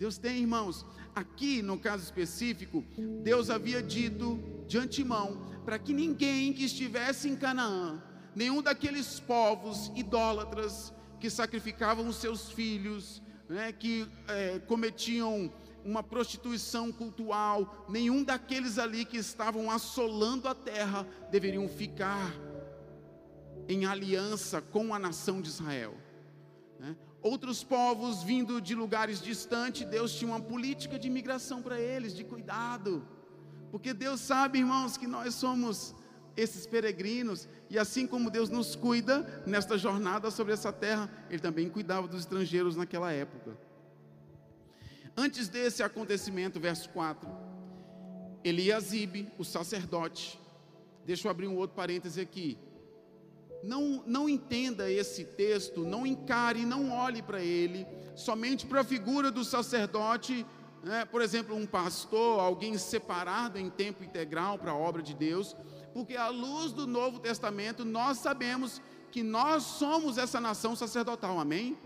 Deus 0.01 0.17
tem, 0.17 0.39
irmãos. 0.39 0.83
Aqui, 1.13 1.61
no 1.61 1.77
caso 1.77 2.03
específico, 2.03 2.83
Deus 3.21 3.51
havia 3.51 3.83
dito 3.83 4.39
de 4.65 4.79
antemão 4.79 5.39
para 5.63 5.77
que 5.77 5.93
ninguém 5.93 6.51
que 6.51 6.65
estivesse 6.65 7.29
em 7.29 7.35
Canaã, 7.35 8.01
nenhum 8.33 8.63
daqueles 8.63 9.19
povos 9.19 9.91
idólatras 9.95 10.91
que 11.19 11.29
sacrificavam 11.29 12.07
os 12.07 12.15
seus 12.15 12.49
filhos, 12.49 13.21
né, 13.47 13.71
que 13.71 14.07
é, 14.27 14.57
cometiam 14.65 15.53
uma 15.85 16.01
prostituição 16.01 16.91
cultural, 16.91 17.85
nenhum 17.87 18.23
daqueles 18.23 18.79
ali 18.79 19.05
que 19.05 19.17
estavam 19.17 19.69
assolando 19.69 20.47
a 20.47 20.55
terra 20.55 21.05
deveriam 21.29 21.69
ficar 21.69 22.33
em 23.69 23.85
aliança 23.85 24.63
com 24.63 24.95
a 24.95 24.97
nação 24.97 25.39
de 25.39 25.49
Israel. 25.49 25.95
Né? 26.79 26.95
Outros 27.21 27.63
povos 27.63 28.23
vindo 28.23 28.59
de 28.59 28.73
lugares 28.73 29.21
distantes, 29.21 29.85
Deus 29.85 30.13
tinha 30.13 30.31
uma 30.31 30.41
política 30.41 30.97
de 30.97 31.07
imigração 31.07 31.61
para 31.61 31.79
eles, 31.79 32.15
de 32.15 32.23
cuidado. 32.23 33.05
Porque 33.69 33.93
Deus 33.93 34.19
sabe, 34.19 34.59
irmãos, 34.59 34.97
que 34.97 35.07
nós 35.07 35.35
somos 35.35 35.95
esses 36.35 36.65
peregrinos, 36.65 37.47
e 37.69 37.77
assim 37.77 38.07
como 38.07 38.29
Deus 38.29 38.49
nos 38.49 38.75
cuida 38.75 39.43
nesta 39.45 39.77
jornada 39.77 40.31
sobre 40.31 40.53
essa 40.53 40.71
terra, 40.71 41.09
Ele 41.29 41.39
também 41.39 41.69
cuidava 41.69 42.07
dos 42.07 42.21
estrangeiros 42.21 42.75
naquela 42.75 43.11
época. 43.11 43.57
Antes 45.15 45.49
desse 45.49 45.83
acontecimento, 45.83 46.59
verso 46.59 46.89
4, 46.89 47.29
Eliasibe, 48.43 49.29
o 49.37 49.43
sacerdote, 49.43 50.39
deixa 51.05 51.27
eu 51.27 51.31
abrir 51.31 51.47
um 51.47 51.57
outro 51.57 51.75
parêntese 51.75 52.19
aqui 52.19 52.57
não, 53.63 54.03
não 54.05 54.27
entenda 54.27 54.91
esse 54.91 55.23
texto, 55.23 55.81
não 55.81 56.05
encare, 56.05 56.65
não 56.65 56.91
olhe 56.91 57.21
para 57.21 57.41
ele, 57.41 57.85
somente 58.15 58.65
para 58.65 58.81
a 58.81 58.83
figura 58.83 59.31
do 59.31 59.43
sacerdote, 59.43 60.45
né? 60.83 61.05
por 61.05 61.21
exemplo, 61.21 61.55
um 61.55 61.65
pastor, 61.65 62.39
alguém 62.39 62.77
separado 62.77 63.57
em 63.57 63.69
tempo 63.69 64.03
integral 64.03 64.57
para 64.57 64.71
a 64.71 64.75
obra 64.75 65.01
de 65.01 65.13
Deus, 65.13 65.55
porque 65.93 66.15
à 66.15 66.29
luz 66.29 66.71
do 66.71 66.87
Novo 66.87 67.19
Testamento 67.19 67.85
nós 67.85 68.17
sabemos 68.17 68.81
que 69.11 69.21
nós 69.21 69.63
somos 69.63 70.17
essa 70.17 70.39
nação 70.39 70.75
sacerdotal, 70.75 71.39
amém? 71.39 71.77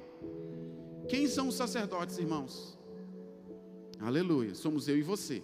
Quem 1.08 1.28
são 1.28 1.48
os 1.48 1.56
sacerdotes, 1.56 2.18
irmãos? 2.18 2.78
Aleluia, 4.00 4.54
somos 4.54 4.88
eu 4.88 4.98
e 4.98 5.02
você. 5.02 5.44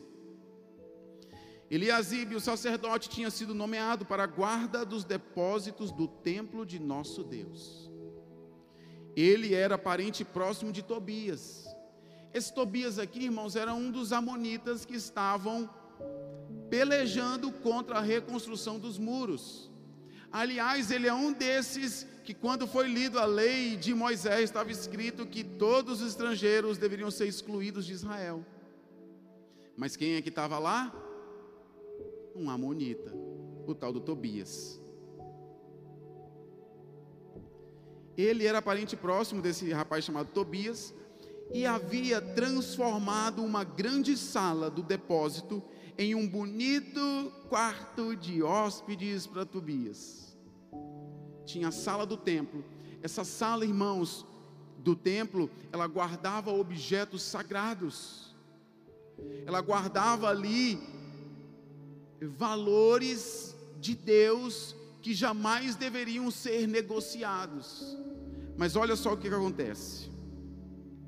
Eliasibe, 1.71 2.35
o 2.35 2.41
sacerdote, 2.41 3.07
tinha 3.07 3.31
sido 3.31 3.53
nomeado 3.53 4.05
para 4.05 4.23
a 4.23 4.27
guarda 4.27 4.85
dos 4.85 5.05
depósitos 5.05 5.89
do 5.89 6.05
templo 6.05 6.65
de 6.65 6.77
nosso 6.77 7.23
Deus. 7.23 7.89
Ele 9.15 9.53
era 9.53 9.77
parente 9.77 10.25
próximo 10.25 10.69
de 10.69 10.81
Tobias. 10.81 11.65
Esse 12.33 12.53
Tobias 12.53 12.99
aqui, 12.99 13.23
irmãos, 13.23 13.55
era 13.55 13.73
um 13.73 13.89
dos 13.89 14.11
amonitas 14.11 14.83
que 14.83 14.97
estavam 14.97 15.69
pelejando 16.69 17.49
contra 17.53 17.99
a 17.99 18.01
reconstrução 18.01 18.77
dos 18.77 18.97
muros. 18.97 19.71
Aliás, 20.29 20.91
ele 20.91 21.07
é 21.07 21.13
um 21.13 21.31
desses 21.31 22.05
que, 22.25 22.33
quando 22.33 22.67
foi 22.67 22.89
lido 22.89 23.17
a 23.17 23.23
lei 23.23 23.77
de 23.77 23.93
Moisés, 23.93 24.43
estava 24.43 24.69
escrito 24.69 25.25
que 25.25 25.41
todos 25.41 26.01
os 26.01 26.09
estrangeiros 26.09 26.77
deveriam 26.77 27.09
ser 27.09 27.27
excluídos 27.27 27.85
de 27.85 27.93
Israel. 27.93 28.45
Mas 29.77 29.95
quem 29.95 30.15
é 30.15 30.21
que 30.21 30.27
estava 30.27 30.59
lá? 30.59 31.00
Um 32.35 32.49
amonita, 32.49 33.13
o 33.67 33.73
tal 33.73 33.93
do 33.93 33.99
Tobias. 33.99 34.79
Ele 38.17 38.45
era 38.45 38.61
parente 38.61 38.95
próximo 38.95 39.41
desse 39.41 39.71
rapaz 39.71 40.03
chamado 40.03 40.27
Tobias 40.27 40.93
e 41.53 41.65
havia 41.65 42.21
transformado 42.21 43.43
uma 43.43 43.63
grande 43.63 44.15
sala 44.17 44.69
do 44.69 44.83
depósito 44.83 45.61
em 45.97 46.15
um 46.15 46.27
bonito 46.27 46.99
quarto 47.49 48.15
de 48.15 48.41
hóspedes 48.41 49.27
para 49.27 49.45
Tobias. 49.45 50.37
Tinha 51.45 51.69
a 51.69 51.71
sala 51.71 52.05
do 52.05 52.15
templo. 52.15 52.63
Essa 53.01 53.23
sala, 53.23 53.65
irmãos, 53.65 54.25
do 54.77 54.95
templo, 54.95 55.49
ela 55.71 55.87
guardava 55.87 56.51
objetos 56.51 57.21
sagrados. 57.21 58.35
Ela 59.45 59.61
guardava 59.61 60.29
ali 60.29 60.79
valores 62.21 63.55
de 63.79 63.95
Deus 63.95 64.75
que 65.01 65.13
jamais 65.13 65.75
deveriam 65.75 66.29
ser 66.29 66.67
negociados. 66.67 67.97
Mas 68.57 68.75
olha 68.75 68.95
só 68.95 69.13
o 69.13 69.17
que, 69.17 69.27
que 69.27 69.35
acontece. 69.35 70.11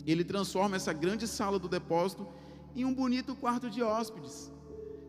Ele 0.06 0.24
transforma 0.24 0.76
essa 0.76 0.92
grande 0.92 1.28
sala 1.28 1.60
do 1.60 1.70
depósito 1.70 2.28
em 2.76 2.84
um 2.84 2.94
bonito 2.94 3.36
quarto 3.36 3.70
de 3.70 3.84
hóspedes. 3.84 4.52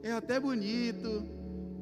É 0.02 0.12
até 0.12 0.38
bonito, 0.38 1.26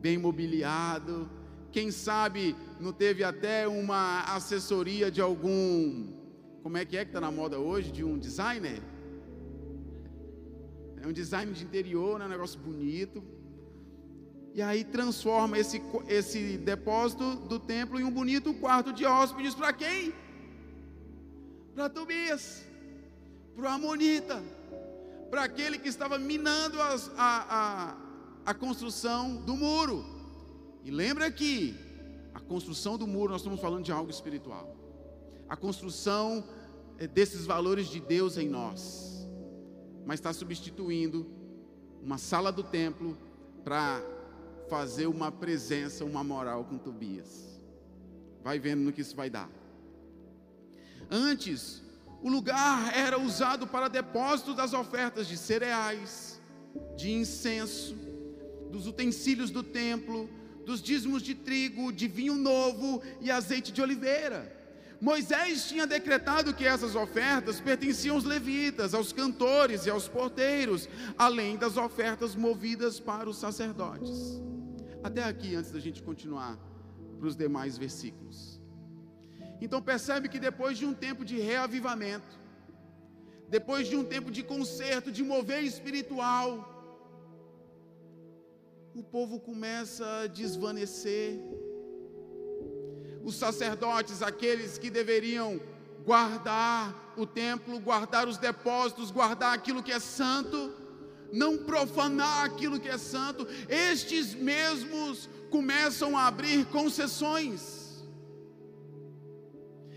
bem 0.00 0.16
mobiliado, 0.16 1.28
Quem 1.72 1.90
sabe 1.90 2.54
não 2.78 2.92
teve 2.92 3.24
até 3.24 3.66
uma 3.66 4.24
assessoria 4.24 5.10
de 5.10 5.22
algum, 5.22 6.12
como 6.62 6.76
é 6.76 6.84
que 6.84 6.98
é 6.98 7.04
que 7.04 7.08
está 7.08 7.20
na 7.20 7.32
moda 7.32 7.58
hoje, 7.58 7.90
de 7.90 8.04
um 8.04 8.18
designer? 8.18 8.82
É 11.00 11.06
um 11.06 11.12
design 11.12 11.50
de 11.52 11.64
interior, 11.64 12.18
né? 12.18 12.26
um 12.26 12.28
negócio 12.28 12.60
bonito. 12.60 13.24
E 14.54 14.60
aí 14.60 14.84
transforma 14.84 15.58
esse, 15.58 15.82
esse 16.08 16.58
depósito 16.58 17.36
do 17.36 17.58
templo 17.58 17.98
em 17.98 18.04
um 18.04 18.10
bonito 18.10 18.52
quarto 18.52 18.92
de 18.92 19.06
hóspedes 19.06 19.54
para 19.54 19.72
quem? 19.72 20.12
Para 21.74 21.88
Tobias, 21.88 22.62
para 23.56 23.64
o 23.64 23.68
Amonita, 23.68 24.42
para 25.30 25.44
aquele 25.44 25.78
que 25.78 25.88
estava 25.88 26.18
minando 26.18 26.80
as, 26.82 27.10
a, 27.16 27.96
a, 28.46 28.50
a 28.50 28.54
construção 28.54 29.36
do 29.36 29.56
muro. 29.56 30.04
E 30.84 30.90
lembra 30.90 31.30
que 31.30 31.74
a 32.34 32.40
construção 32.40 32.98
do 32.98 33.06
muro, 33.06 33.32
nós 33.32 33.40
estamos 33.40 33.60
falando 33.60 33.84
de 33.84 33.92
algo 33.92 34.10
espiritual. 34.10 34.76
A 35.48 35.56
construção 35.56 36.44
é, 36.98 37.06
desses 37.06 37.46
valores 37.46 37.86
de 37.86 38.00
Deus 38.00 38.36
em 38.36 38.50
nós. 38.50 39.26
Mas 40.04 40.20
está 40.20 40.32
substituindo 40.32 41.26
uma 42.02 42.18
sala 42.18 42.52
do 42.52 42.62
templo 42.62 43.16
para 43.64 44.02
fazer 44.72 45.06
uma 45.06 45.30
presença, 45.30 46.02
uma 46.02 46.24
moral 46.24 46.64
com 46.64 46.78
Tobias. 46.78 47.60
Vai 48.42 48.58
vendo 48.58 48.80
no 48.80 48.90
que 48.90 49.02
isso 49.02 49.14
vai 49.14 49.28
dar. 49.28 49.50
Antes, 51.10 51.82
o 52.22 52.30
lugar 52.30 52.90
era 52.96 53.20
usado 53.20 53.66
para 53.66 53.86
depósito 53.86 54.54
das 54.54 54.72
ofertas 54.72 55.26
de 55.26 55.36
cereais, 55.36 56.40
de 56.96 57.12
incenso, 57.12 57.94
dos 58.70 58.86
utensílios 58.86 59.50
do 59.50 59.62
templo, 59.62 60.26
dos 60.64 60.80
dízimos 60.80 61.22
de 61.22 61.34
trigo, 61.34 61.92
de 61.92 62.08
vinho 62.08 62.36
novo 62.36 63.02
e 63.20 63.30
azeite 63.30 63.72
de 63.72 63.82
oliveira. 63.82 64.58
Moisés 64.98 65.68
tinha 65.68 65.86
decretado 65.86 66.54
que 66.54 66.64
essas 66.64 66.94
ofertas 66.94 67.60
pertenciam 67.60 68.16
aos 68.16 68.24
levitas, 68.24 68.94
aos 68.94 69.12
cantores 69.12 69.84
e 69.84 69.90
aos 69.90 70.08
porteiros, 70.08 70.88
além 71.18 71.58
das 71.58 71.76
ofertas 71.76 72.34
movidas 72.34 72.98
para 72.98 73.28
os 73.28 73.36
sacerdotes. 73.36 74.40
Até 75.02 75.24
aqui, 75.24 75.54
antes 75.54 75.70
da 75.70 75.80
gente 75.80 76.02
continuar 76.02 76.58
para 77.18 77.26
os 77.26 77.36
demais 77.36 77.76
versículos. 77.76 78.60
Então 79.60 79.80
percebe 79.80 80.28
que 80.28 80.38
depois 80.38 80.78
de 80.78 80.84
um 80.84 80.94
tempo 80.94 81.24
de 81.24 81.38
reavivamento, 81.38 82.40
depois 83.48 83.86
de 83.88 83.96
um 83.96 84.04
tempo 84.04 84.30
de 84.30 84.42
conserto, 84.42 85.12
de 85.12 85.22
mover 85.22 85.62
espiritual, 85.62 86.48
o 88.94 89.02
povo 89.02 89.38
começa 89.40 90.04
a 90.20 90.26
desvanecer. 90.26 91.40
Os 93.22 93.36
sacerdotes, 93.36 94.20
aqueles 94.20 94.78
que 94.78 94.90
deveriam 94.90 95.60
guardar 96.04 97.14
o 97.16 97.24
templo, 97.24 97.78
guardar 97.78 98.26
os 98.26 98.36
depósitos, 98.36 99.10
guardar 99.10 99.54
aquilo 99.54 99.82
que 99.82 99.92
é 99.92 100.00
santo, 100.00 100.72
não 101.32 101.58
profanar 101.58 102.44
aquilo 102.44 102.78
que 102.78 102.88
é 102.88 102.98
santo, 102.98 103.46
estes 103.68 104.34
mesmos 104.34 105.28
começam 105.50 106.16
a 106.16 106.26
abrir 106.26 106.66
concessões. 106.66 107.82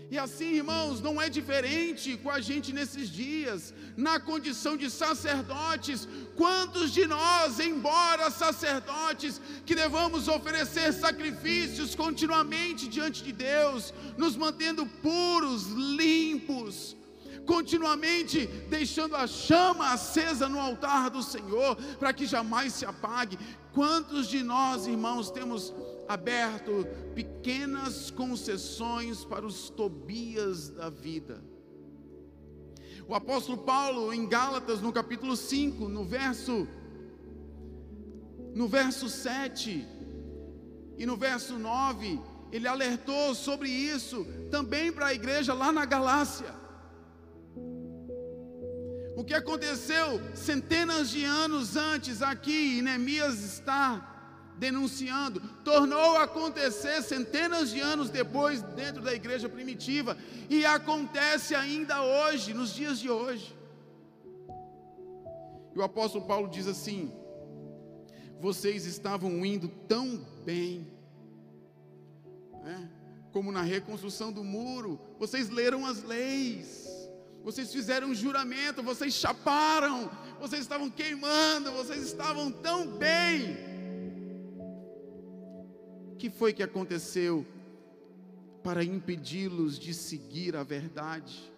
E 0.08 0.16
assim, 0.16 0.50
irmãos, 0.54 1.00
não 1.00 1.20
é 1.20 1.28
diferente 1.28 2.16
com 2.16 2.30
a 2.30 2.40
gente 2.40 2.72
nesses 2.72 3.08
dias, 3.10 3.74
na 3.96 4.20
condição 4.20 4.76
de 4.76 4.88
sacerdotes. 4.88 6.06
Quantos 6.36 6.92
de 6.92 7.06
nós, 7.06 7.58
embora 7.58 8.30
sacerdotes, 8.30 9.40
que 9.64 9.74
devamos 9.74 10.28
oferecer 10.28 10.92
sacrifícios 10.92 11.96
continuamente 11.96 12.86
diante 12.86 13.24
de 13.24 13.32
Deus, 13.32 13.92
nos 14.16 14.36
mantendo 14.36 14.86
puros, 14.86 15.66
limpos, 15.72 16.96
continuamente 17.46 18.46
deixando 18.68 19.14
a 19.16 19.26
chama 19.26 19.92
acesa 19.92 20.48
no 20.48 20.58
altar 20.58 21.08
do 21.08 21.22
Senhor, 21.22 21.76
para 21.98 22.12
que 22.12 22.26
jamais 22.26 22.72
se 22.74 22.84
apague. 22.84 23.38
Quantos 23.72 24.26
de 24.26 24.42
nós, 24.42 24.86
irmãos, 24.86 25.30
temos 25.30 25.72
aberto 26.08 26.86
pequenas 27.14 28.10
concessões 28.10 29.24
para 29.24 29.46
os 29.46 29.70
Tobias 29.70 30.68
da 30.70 30.90
vida. 30.90 31.42
O 33.08 33.14
apóstolo 33.14 33.58
Paulo, 33.58 34.12
em 34.12 34.28
Gálatas, 34.28 34.80
no 34.80 34.92
capítulo 34.92 35.36
5, 35.36 35.88
no 35.88 36.04
verso, 36.04 36.66
no 38.52 38.66
verso 38.66 39.08
7 39.08 39.86
e 40.98 41.06
no 41.06 41.16
verso 41.16 41.56
9, 41.56 42.20
ele 42.50 42.66
alertou 42.66 43.34
sobre 43.34 43.68
isso 43.68 44.26
também 44.50 44.90
para 44.90 45.06
a 45.06 45.14
igreja 45.14 45.54
lá 45.54 45.70
na 45.70 45.84
Galácia. 45.84 46.65
O 49.16 49.24
que 49.24 49.32
aconteceu 49.32 50.20
centenas 50.34 51.08
de 51.08 51.24
anos 51.24 51.74
antes 51.74 52.20
aqui, 52.20 52.82
Neemias 52.82 53.42
está 53.42 54.12
denunciando, 54.58 55.40
tornou 55.64 56.18
a 56.18 56.24
acontecer 56.24 57.02
centenas 57.02 57.70
de 57.70 57.80
anos 57.80 58.10
depois 58.10 58.60
dentro 58.60 59.00
da 59.00 59.14
igreja 59.14 59.48
primitiva 59.48 60.18
e 60.50 60.66
acontece 60.66 61.54
ainda 61.54 62.02
hoje, 62.02 62.52
nos 62.52 62.74
dias 62.74 62.98
de 62.98 63.08
hoje. 63.08 63.56
E 65.74 65.78
o 65.78 65.82
apóstolo 65.82 66.26
Paulo 66.26 66.50
diz 66.50 66.66
assim: 66.66 67.10
vocês 68.38 68.84
estavam 68.84 69.46
indo 69.46 69.68
tão 69.88 70.18
bem, 70.44 70.86
né? 72.62 72.90
como 73.32 73.50
na 73.50 73.62
reconstrução 73.62 74.30
do 74.30 74.44
muro, 74.44 75.00
vocês 75.18 75.48
leram 75.48 75.86
as 75.86 76.02
leis, 76.02 76.85
vocês 77.46 77.72
fizeram 77.72 78.08
um 78.08 78.14
juramento, 78.14 78.82
vocês 78.82 79.14
chaparam, 79.14 80.10
vocês 80.40 80.62
estavam 80.62 80.90
queimando, 80.90 81.70
vocês 81.70 82.02
estavam 82.04 82.50
tão 82.50 82.88
bem 82.98 83.56
que 86.18 86.28
foi 86.28 86.52
que 86.52 86.60
aconteceu 86.60 87.46
para 88.64 88.82
impedi-los 88.82 89.78
de 89.78 89.94
seguir 89.94 90.56
a 90.56 90.64
verdade? 90.64 91.52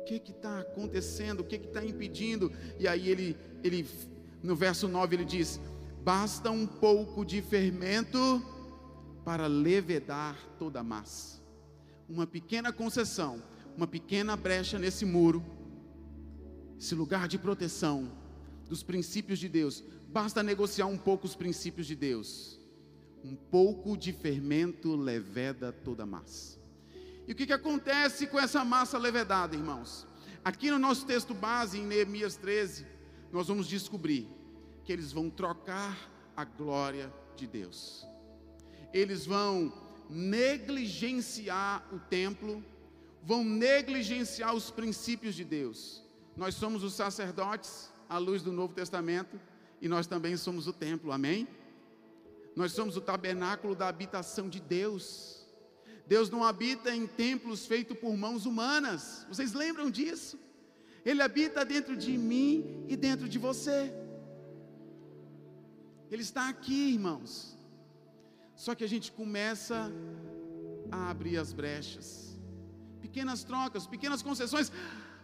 O 0.00 0.04
que 0.04 0.14
está 0.14 0.60
acontecendo? 0.60 1.40
O 1.40 1.44
que 1.44 1.56
está 1.56 1.84
impedindo? 1.84 2.50
E 2.78 2.88
aí 2.88 3.10
ele, 3.10 3.36
ele, 3.62 3.86
no 4.42 4.56
verso 4.56 4.88
9, 4.88 5.16
ele 5.16 5.26
diz: 5.26 5.60
basta 6.02 6.50
um 6.50 6.66
pouco 6.66 7.26
de 7.26 7.42
fermento 7.42 8.42
para 9.22 9.46
levedar 9.46 10.34
toda 10.58 10.80
a 10.80 10.82
massa. 10.82 11.42
Uma 12.08 12.26
pequena 12.26 12.72
concessão, 12.72 13.42
uma 13.76 13.86
pequena 13.86 14.36
brecha 14.36 14.78
nesse 14.78 15.04
muro, 15.04 15.44
esse 16.78 16.94
lugar 16.94 17.28
de 17.28 17.38
proteção 17.38 18.10
dos 18.68 18.82
princípios 18.82 19.38
de 19.38 19.48
Deus. 19.48 19.82
Basta 20.08 20.42
negociar 20.42 20.86
um 20.86 20.98
pouco 20.98 21.26
os 21.26 21.36
princípios 21.36 21.86
de 21.86 21.94
Deus 21.94 22.56
um 23.26 23.34
pouco 23.34 23.96
de 23.96 24.12
fermento 24.12 24.94
leveda 24.94 25.72
toda 25.72 26.04
a 26.04 26.06
massa. 26.06 26.58
E 27.26 27.32
o 27.32 27.34
que, 27.34 27.46
que 27.46 27.52
acontece 27.52 28.28
com 28.28 28.38
essa 28.38 28.64
massa 28.64 28.96
levedada, 28.96 29.56
irmãos? 29.56 30.06
Aqui 30.44 30.70
no 30.70 30.78
nosso 30.78 31.04
texto 31.04 31.34
base, 31.34 31.78
em 31.78 31.84
Neemias 31.84 32.36
13, 32.36 32.86
nós 33.32 33.48
vamos 33.48 33.66
descobrir 33.66 34.28
que 34.84 34.92
eles 34.92 35.10
vão 35.10 35.28
trocar 35.28 36.08
a 36.36 36.44
glória 36.44 37.12
de 37.34 37.48
Deus. 37.48 38.06
Eles 38.92 39.26
vão 39.26 39.72
negligenciar 40.08 41.84
o 41.92 41.98
templo, 41.98 42.64
vão 43.26 43.42
negligenciar 43.42 44.54
os 44.54 44.70
princípios 44.70 45.34
de 45.34 45.44
Deus. 45.44 46.00
Nós 46.36 46.54
somos 46.54 46.84
os 46.84 46.94
sacerdotes 46.94 47.90
à 48.08 48.18
luz 48.18 48.40
do 48.40 48.52
Novo 48.52 48.72
Testamento 48.72 49.40
e 49.82 49.88
nós 49.88 50.06
também 50.06 50.36
somos 50.36 50.68
o 50.68 50.72
templo, 50.72 51.10
amém? 51.10 51.48
Nós 52.54 52.70
somos 52.70 52.96
o 52.96 53.00
tabernáculo 53.00 53.74
da 53.74 53.88
habitação 53.88 54.48
de 54.48 54.60
Deus. 54.60 55.44
Deus 56.06 56.30
não 56.30 56.44
habita 56.44 56.94
em 56.94 57.04
templos 57.04 57.66
feitos 57.66 57.98
por 57.98 58.16
mãos 58.16 58.46
humanas. 58.46 59.26
Vocês 59.28 59.52
lembram 59.52 59.90
disso? 59.90 60.38
Ele 61.04 61.20
habita 61.20 61.64
dentro 61.64 61.96
de 61.96 62.16
mim 62.16 62.86
e 62.88 62.96
dentro 62.96 63.28
de 63.28 63.40
você. 63.40 63.92
Ele 66.12 66.22
está 66.22 66.48
aqui, 66.48 66.92
irmãos. 66.92 67.58
Só 68.54 68.72
que 68.72 68.84
a 68.84 68.88
gente 68.88 69.10
começa 69.10 69.92
a 70.92 71.10
abrir 71.10 71.38
as 71.38 71.52
brechas. 71.52 72.25
Pequenas 73.06 73.42
trocas, 73.50 73.86
pequenas 73.94 74.22
concessões, 74.28 74.70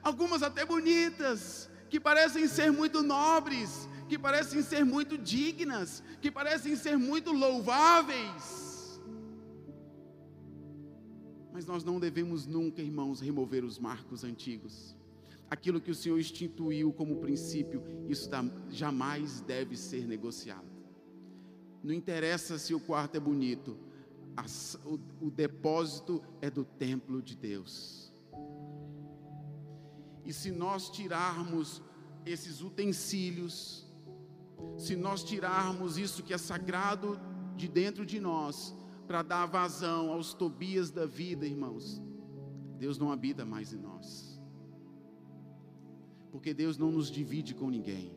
algumas 0.03 0.43
até 0.43 0.65
bonitas, 0.65 1.69
que 1.91 2.01
parecem 2.09 2.47
ser 2.49 2.71
muito 2.81 3.03
nobres, 3.03 3.89
que 4.09 4.19
parecem 4.19 4.63
ser 4.63 4.85
muito 4.85 5.19
dignas, 5.19 6.03
que 6.23 6.31
parecem 6.31 6.75
ser 6.77 6.97
muito 6.97 7.33
louváveis. 7.33 9.01
Mas 11.53 11.67
nós 11.67 11.85
não 11.85 12.01
devemos 12.01 12.47
nunca, 12.47 12.81
irmãos, 12.81 13.21
remover 13.21 13.63
os 13.63 13.79
marcos 13.79 14.25
antigos. 14.25 14.97
Aquilo 15.51 15.83
que 15.83 15.91
o 15.91 15.95
Senhor 15.95 16.19
instituiu 16.19 16.93
como 16.95 17.21
princípio, 17.27 17.83
isso 18.09 18.31
jamais 18.71 19.43
deve 19.43 19.77
ser 19.77 20.07
negociado. 20.07 20.73
Não 21.83 21.93
interessa 21.93 22.59
se 22.59 22.73
o 22.75 22.81
quarto 22.81 23.17
é 23.17 23.21
bonito, 23.21 23.77
o, 24.85 25.27
o 25.27 25.31
depósito 25.31 26.23
é 26.41 26.51
do 26.51 26.65
templo 26.65 27.23
de 27.23 27.37
Deus. 27.37 28.13
E 30.25 30.33
se 30.33 30.51
nós 30.51 30.89
tirarmos 30.91 31.83
esses 32.25 32.63
utensílios, 32.63 33.87
se 34.79 34.97
nós 34.97 35.23
tirarmos 35.23 35.99
isso 35.99 36.23
que 36.23 36.33
é 36.33 36.39
sagrado 36.39 37.19
de 37.57 37.69
dentro 37.69 38.07
de 38.07 38.21
nós, 38.21 38.75
para 39.07 39.23
dar 39.23 39.47
vazão 39.47 40.11
aos 40.11 40.33
Tobias 40.33 40.91
da 40.91 41.05
vida, 41.05 41.47
irmãos, 41.47 42.01
Deus 42.79 42.99
não 42.99 43.13
habita 43.13 43.45
mais 43.45 43.73
em 43.73 43.79
nós. 43.79 44.41
Porque 46.31 46.55
Deus 46.55 46.79
não 46.79 46.91
nos 46.91 47.11
divide 47.11 47.55
com 47.55 47.69
ninguém. 47.69 48.13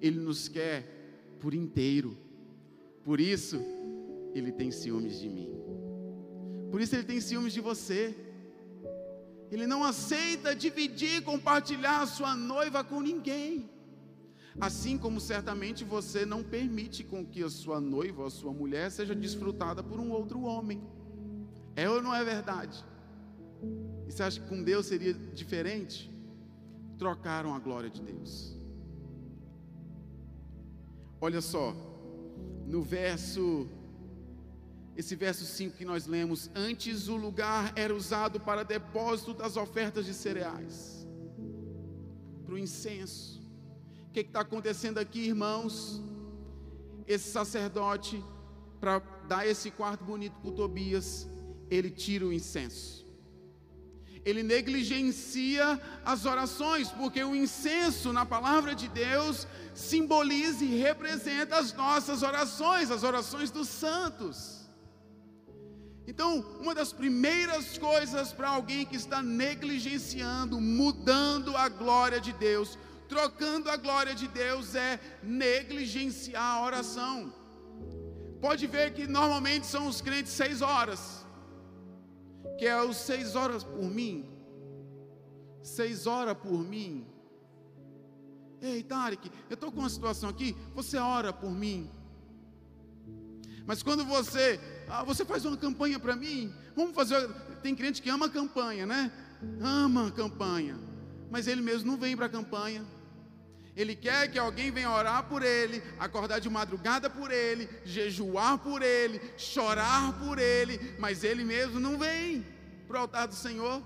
Ele 0.00 0.18
nos 0.18 0.48
quer 0.48 1.36
por 1.38 1.52
inteiro. 1.52 2.16
Por 3.04 3.20
isso, 3.20 3.60
Ele 4.34 4.52
tem 4.52 4.70
ciúmes 4.70 5.18
de 5.20 5.28
mim. 5.28 5.50
Por 6.70 6.80
isso, 6.80 6.94
Ele 6.94 7.04
tem 7.04 7.20
ciúmes 7.20 7.52
de 7.52 7.60
você. 7.60 8.14
Ele 9.50 9.66
não 9.66 9.84
aceita 9.84 10.54
dividir, 10.54 11.22
compartilhar 11.22 12.00
a 12.00 12.06
sua 12.06 12.34
noiva 12.34 12.82
com 12.82 13.00
ninguém. 13.00 13.70
Assim 14.60 14.98
como 14.98 15.20
certamente 15.20 15.84
você 15.84 16.24
não 16.26 16.42
permite 16.42 17.04
com 17.04 17.24
que 17.24 17.42
a 17.42 17.50
sua 17.50 17.80
noiva, 17.80 18.26
a 18.26 18.30
sua 18.30 18.52
mulher, 18.52 18.90
seja 18.90 19.14
desfrutada 19.14 19.82
por 19.82 19.98
um 19.98 20.10
outro 20.10 20.42
homem. 20.42 20.82
É 21.74 21.88
ou 21.88 22.02
não 22.02 22.14
é 22.14 22.22
verdade? 22.24 22.84
E 24.06 24.12
você 24.12 24.22
acha 24.22 24.40
que 24.40 24.48
com 24.48 24.62
Deus 24.62 24.86
seria 24.86 25.12
diferente? 25.12 26.10
Trocaram 26.98 27.54
a 27.54 27.58
glória 27.58 27.88
de 27.88 28.02
Deus. 28.02 28.58
Olha 31.20 31.40
só, 31.40 31.74
no 32.66 32.82
verso, 32.82 33.68
esse 34.96 35.16
verso 35.16 35.44
5 35.44 35.76
que 35.76 35.84
nós 35.84 36.06
lemos: 36.06 36.50
Antes 36.54 37.08
o 37.08 37.16
lugar 37.16 37.72
era 37.76 37.94
usado 37.94 38.38
para 38.38 38.64
depósito 38.64 39.32
das 39.34 39.56
ofertas 39.56 40.04
de 40.04 40.14
cereais, 40.14 41.06
para 42.44 42.54
o 42.54 42.58
incenso. 42.58 43.40
O 44.08 44.12
que 44.12 44.20
está 44.20 44.40
acontecendo 44.40 44.98
aqui, 44.98 45.20
irmãos? 45.28 46.02
Esse 47.06 47.30
sacerdote, 47.30 48.22
para 48.78 48.98
dar 49.26 49.46
esse 49.46 49.70
quarto 49.70 50.04
bonito 50.04 50.34
para 50.40 50.52
Tobias, 50.52 51.26
ele 51.70 51.90
tira 51.90 52.26
o 52.26 52.32
incenso. 52.32 53.02
Ele 54.24 54.42
negligencia 54.42 55.80
as 56.04 56.26
orações, 56.26 56.90
porque 56.90 57.24
o 57.24 57.34
incenso 57.34 58.12
na 58.12 58.24
palavra 58.24 58.72
de 58.72 58.86
Deus 58.88 59.48
simboliza 59.74 60.64
e 60.64 60.78
representa 60.78 61.56
as 61.56 61.72
nossas 61.72 62.22
orações, 62.22 62.90
as 62.90 63.02
orações 63.02 63.50
dos 63.50 63.68
santos. 63.68 64.61
Então, 66.06 66.40
uma 66.60 66.74
das 66.74 66.92
primeiras 66.92 67.78
coisas 67.78 68.32
para 68.32 68.48
alguém 68.48 68.84
que 68.84 68.96
está 68.96 69.22
negligenciando, 69.22 70.60
mudando 70.60 71.56
a 71.56 71.68
glória 71.68 72.20
de 72.20 72.32
Deus, 72.32 72.76
trocando 73.08 73.70
a 73.70 73.76
glória 73.76 74.14
de 74.14 74.26
Deus 74.26 74.74
é 74.74 74.98
negligenciar 75.22 76.42
a 76.42 76.64
oração. 76.64 77.32
Pode 78.40 78.66
ver 78.66 78.92
que 78.92 79.06
normalmente 79.06 79.66
são 79.66 79.86
os 79.86 80.00
crentes 80.00 80.32
seis 80.32 80.60
horas, 80.60 81.24
que 82.58 82.66
é 82.66 82.82
os 82.82 82.96
seis 82.96 83.36
horas 83.36 83.62
por 83.62 83.84
mim, 83.84 84.28
seis 85.62 86.06
horas 86.06 86.36
por 86.36 86.58
mim. 86.58 87.06
Ei, 88.60 88.82
Tarek, 88.82 89.30
eu 89.50 89.54
estou 89.54 89.70
com 89.70 89.80
uma 89.80 89.88
situação 89.88 90.28
aqui, 90.28 90.56
você 90.74 90.96
ora 90.96 91.32
por 91.32 91.50
mim. 91.50 91.90
Mas 93.66 93.82
quando 93.82 94.04
você, 94.04 94.58
ah, 94.88 95.04
você 95.04 95.24
faz 95.24 95.44
uma 95.44 95.56
campanha 95.56 95.98
para 95.98 96.16
mim, 96.16 96.52
vamos 96.74 96.94
fazer. 96.94 97.28
Tem 97.62 97.74
crente 97.74 98.02
que 98.02 98.10
ama 98.10 98.28
campanha, 98.28 98.86
né? 98.86 99.12
Ama 99.60 100.10
campanha, 100.10 100.78
mas 101.30 101.46
ele 101.46 101.62
mesmo 101.62 101.90
não 101.90 101.98
vem 101.98 102.16
para 102.16 102.26
a 102.26 102.28
campanha. 102.28 102.84
Ele 103.74 103.96
quer 103.96 104.30
que 104.30 104.38
alguém 104.38 104.70
venha 104.70 104.90
orar 104.90 105.24
por 105.24 105.42
ele, 105.42 105.82
acordar 105.98 106.38
de 106.40 106.50
madrugada 106.50 107.08
por 107.08 107.30
ele, 107.30 107.68
jejuar 107.84 108.58
por 108.58 108.82
ele, 108.82 109.20
chorar 109.38 110.18
por 110.18 110.38
ele, 110.38 110.94
mas 110.98 111.24
ele 111.24 111.42
mesmo 111.42 111.80
não 111.80 111.98
vem 111.98 112.46
para 112.86 112.98
o 112.98 113.00
altar 113.00 113.26
do 113.26 113.34
Senhor. 113.34 113.82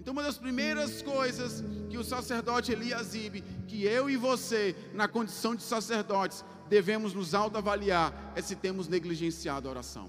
Então, 0.00 0.12
uma 0.12 0.22
das 0.22 0.38
primeiras 0.38 1.02
coisas 1.02 1.62
que 1.90 1.98
o 1.98 2.02
sacerdote 2.02 2.72
Eliasibe, 2.72 3.42
que 3.68 3.84
eu 3.84 4.10
e 4.10 4.16
você, 4.16 4.74
na 4.94 5.06
condição 5.06 5.54
de 5.54 5.62
sacerdotes, 5.62 6.44
devemos 6.72 7.12
nos 7.12 7.34
autoavaliar 7.34 8.32
é 8.34 8.40
se 8.40 8.56
temos 8.56 8.88
negligenciado 8.88 9.68
a 9.68 9.70
oração. 9.70 10.08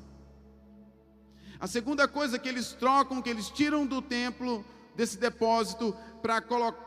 A 1.60 1.68
segunda 1.68 2.08
coisa 2.08 2.40
que 2.40 2.48
eles 2.48 2.72
trocam, 2.72 3.22
que 3.22 3.30
eles 3.30 3.50
tiram 3.50 3.86
do 3.86 4.02
templo, 4.02 4.64
desse 4.96 5.18
depósito, 5.18 5.94
para 6.22 6.42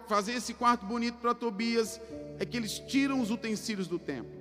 fazer 0.08 0.32
esse 0.32 0.54
quarto 0.54 0.86
bonito 0.86 1.18
para 1.18 1.34
Tobias, 1.34 2.00
é 2.38 2.46
que 2.46 2.56
eles 2.56 2.78
tiram 2.78 3.20
os 3.20 3.30
utensílios 3.30 3.86
do 3.86 3.98
templo. 3.98 4.32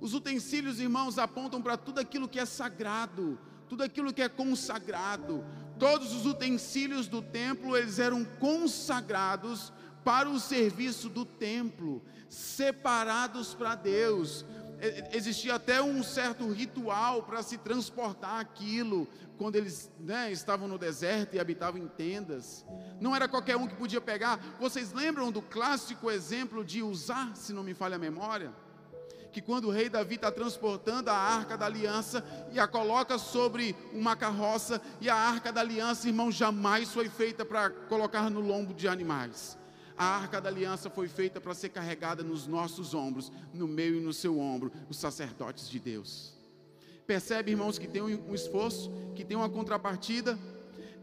Os 0.00 0.14
utensílios, 0.14 0.78
irmãos, 0.78 1.18
apontam 1.18 1.60
para 1.60 1.76
tudo 1.76 1.98
aquilo 1.98 2.28
que 2.28 2.38
é 2.38 2.46
sagrado, 2.46 3.36
tudo 3.68 3.82
aquilo 3.82 4.12
que 4.12 4.22
é 4.22 4.28
consagrado. 4.28 5.44
Todos 5.80 6.14
os 6.14 6.26
utensílios 6.26 7.08
do 7.08 7.20
templo, 7.20 7.76
eles 7.76 7.98
eram 7.98 8.24
consagrados 8.24 9.72
para 10.04 10.28
o 10.28 10.38
serviço 10.38 11.08
do 11.08 11.24
templo, 11.24 12.02
separados 12.28 13.54
para 13.54 13.74
Deus. 13.74 14.44
Existia 15.12 15.54
até 15.54 15.80
um 15.80 16.02
certo 16.02 16.50
ritual 16.52 17.22
para 17.22 17.42
se 17.42 17.56
transportar 17.56 18.38
aquilo, 18.38 19.08
quando 19.38 19.56
eles 19.56 19.90
né, 19.98 20.30
estavam 20.30 20.68
no 20.68 20.78
deserto 20.78 21.34
e 21.34 21.40
habitavam 21.40 21.80
em 21.80 21.88
tendas. 21.88 22.64
Não 23.00 23.16
era 23.16 23.26
qualquer 23.26 23.56
um 23.56 23.66
que 23.66 23.74
podia 23.74 24.00
pegar. 24.00 24.38
Vocês 24.60 24.92
lembram 24.92 25.32
do 25.32 25.40
clássico 25.40 26.10
exemplo 26.10 26.64
de 26.64 26.82
usar, 26.82 27.34
se 27.34 27.52
não 27.52 27.62
me 27.62 27.74
falha 27.74 27.96
a 27.96 27.98
memória? 27.98 28.52
Que 29.32 29.40
quando 29.40 29.64
o 29.64 29.70
rei 29.70 29.88
Davi 29.88 30.14
está 30.14 30.30
transportando 30.30 31.10
a 31.10 31.16
arca 31.16 31.58
da 31.58 31.66
aliança 31.66 32.24
e 32.52 32.60
a 32.60 32.68
coloca 32.68 33.18
sobre 33.18 33.74
uma 33.92 34.14
carroça, 34.14 34.80
e 35.00 35.08
a 35.08 35.16
arca 35.16 35.50
da 35.50 35.60
aliança, 35.60 36.06
irmão, 36.06 36.30
jamais 36.30 36.92
foi 36.92 37.08
feita 37.08 37.44
para 37.44 37.70
colocar 37.70 38.30
no 38.30 38.40
lombo 38.40 38.72
de 38.72 38.86
animais. 38.86 39.58
A 39.96 40.04
arca 40.04 40.40
da 40.40 40.48
aliança 40.48 40.90
foi 40.90 41.08
feita 41.08 41.40
para 41.40 41.54
ser 41.54 41.68
carregada 41.68 42.22
nos 42.22 42.46
nossos 42.46 42.94
ombros, 42.94 43.30
no 43.52 43.68
meio 43.68 43.96
e 43.96 44.00
no 44.00 44.12
seu 44.12 44.38
ombro, 44.38 44.72
os 44.88 44.96
sacerdotes 44.96 45.68
de 45.68 45.78
Deus. 45.78 46.34
Percebe, 47.06 47.52
irmãos, 47.52 47.78
que 47.78 47.86
tem 47.86 48.02
um 48.02 48.34
esforço, 48.34 48.90
que 49.14 49.24
tem 49.24 49.36
uma 49.36 49.48
contrapartida. 49.48 50.38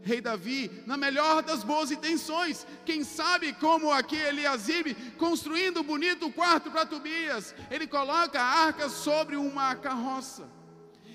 Rei 0.02 0.20
Davi, 0.20 0.82
na 0.84 0.96
melhor 0.96 1.42
das 1.42 1.62
boas 1.62 1.92
intenções, 1.92 2.66
quem 2.84 3.04
sabe 3.04 3.52
como 3.54 3.90
aqui 3.92 4.16
Eliasibe, 4.16 4.94
construindo 5.16 5.80
um 5.80 5.84
bonito 5.84 6.30
quarto 6.32 6.72
para 6.72 6.84
Tobias, 6.84 7.54
ele 7.70 7.86
coloca 7.86 8.40
a 8.40 8.64
arca 8.66 8.88
sobre 8.88 9.36
uma 9.36 9.76
carroça, 9.76 10.50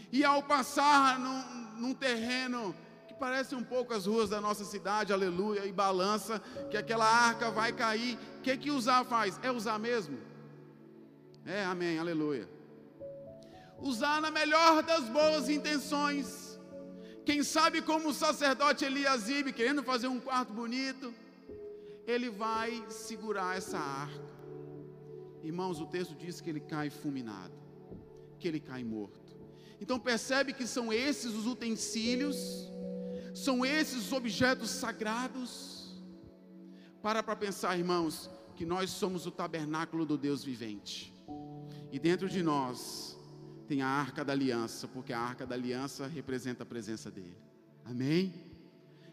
e 0.10 0.24
ao 0.24 0.42
passar 0.42 1.20
num, 1.20 1.82
num 1.82 1.94
terreno 1.94 2.74
parece 3.18 3.56
um 3.56 3.64
pouco 3.64 3.94
as 3.94 4.06
ruas 4.06 4.30
da 4.30 4.40
nossa 4.40 4.64
cidade, 4.64 5.12
aleluia, 5.12 5.66
e 5.66 5.72
balança, 5.72 6.40
que 6.70 6.78
aquela 6.78 7.06
arca 7.06 7.52
vai 7.52 7.72
cair, 7.74 8.18
o 8.38 8.42
que 8.42 8.56
que 8.58 8.72
usar 8.72 9.04
faz? 9.06 9.40
É 9.44 9.52
usar 9.52 9.78
mesmo? 9.78 10.18
É, 11.46 11.64
amém, 11.66 11.98
aleluia 11.98 12.58
usar 13.80 14.22
na 14.22 14.32
melhor 14.32 14.84
das 14.84 15.08
boas 15.10 15.50
intenções. 15.50 16.60
Quem 17.26 17.44
sabe 17.44 17.82
como 17.82 18.10
o 18.10 18.14
sacerdote 18.14 18.86
Eliasibe, 18.86 19.52
querendo 19.52 19.84
fazer 19.84 20.08
um 20.08 20.20
quarto 20.20 20.54
bonito, 20.54 21.14
ele 22.06 22.30
vai 22.30 22.84
segurar 22.90 23.58
essa 23.58 23.78
arca. 23.78 24.28
Irmãos, 25.44 25.80
o 25.80 25.86
texto 25.86 26.16
diz 26.16 26.40
que 26.40 26.50
ele 26.50 26.62
cai 26.62 26.90
fulminado, 26.90 27.54
que 28.40 28.48
ele 28.48 28.60
cai 28.60 28.84
morto. 28.84 29.36
Então 29.80 30.00
percebe 30.00 30.54
que 30.54 30.66
são 30.66 30.92
esses 30.92 31.34
os 31.34 31.46
utensílios, 31.46 32.72
são 33.38 33.66
esses 33.66 34.08
os 34.08 34.12
objetos 34.14 34.70
sagrados. 34.70 36.02
Para 37.02 37.22
para 37.22 37.36
pensar, 37.36 37.78
irmãos, 37.78 38.30
que 38.56 38.66
nós 38.66 38.90
somos 38.90 39.26
o 39.26 39.32
tabernáculo 39.32 40.06
do 40.06 40.18
Deus 40.18 40.44
vivente. 40.44 41.14
E 41.92 42.00
dentro 42.00 42.28
de 42.28 42.42
nós 42.42 43.18
tem 43.68 43.82
a 43.82 43.88
arca 43.88 44.26
da 44.26 44.34
aliança, 44.34 44.88
porque 44.88 45.14
a 45.14 45.20
arca 45.20 45.46
da 45.46 45.56
aliança 45.56 46.08
representa 46.08 46.64
a 46.64 46.66
presença 46.66 47.12
dele. 47.12 47.38
Amém? 47.86 48.34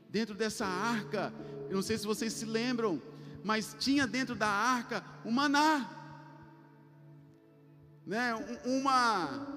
Dentro 0.09 0.35
dessa 0.35 0.67
arca, 0.67 1.33
eu 1.69 1.75
não 1.75 1.83
sei 1.83 1.99
se 1.99 2.07
vocês 2.07 2.33
se 2.33 2.45
lembram, 2.45 3.03
mas 3.45 3.77
tinha 3.79 4.07
dentro 4.07 4.35
da 4.35 4.49
arca 4.49 5.05
um 5.25 5.31
maná, 5.31 5.91
né? 8.07 8.35
Uma 8.65 9.55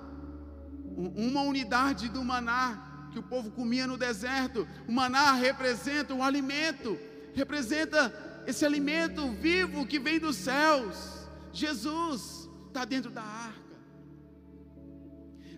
uma 0.98 1.42
unidade 1.42 2.10
do 2.10 2.24
maná 2.24 2.87
que 3.12 3.20
o 3.20 3.24
povo 3.24 3.52
comia 3.52 3.88
no 3.88 3.98
deserto. 3.98 4.68
O 4.88 4.92
maná 4.92 5.34
representa 5.34 6.14
o 6.14 6.24
alimento, 6.24 6.98
representa 7.34 8.14
esse 8.46 8.66
alimento 8.66 9.30
vivo 9.32 9.86
que 9.86 10.00
vem 10.00 10.20
dos 10.20 10.36
céus. 10.36 11.28
Jesus 11.52 12.50
está 12.68 12.86
dentro 12.86 13.12
da 13.12 13.24
arca. 13.24 13.68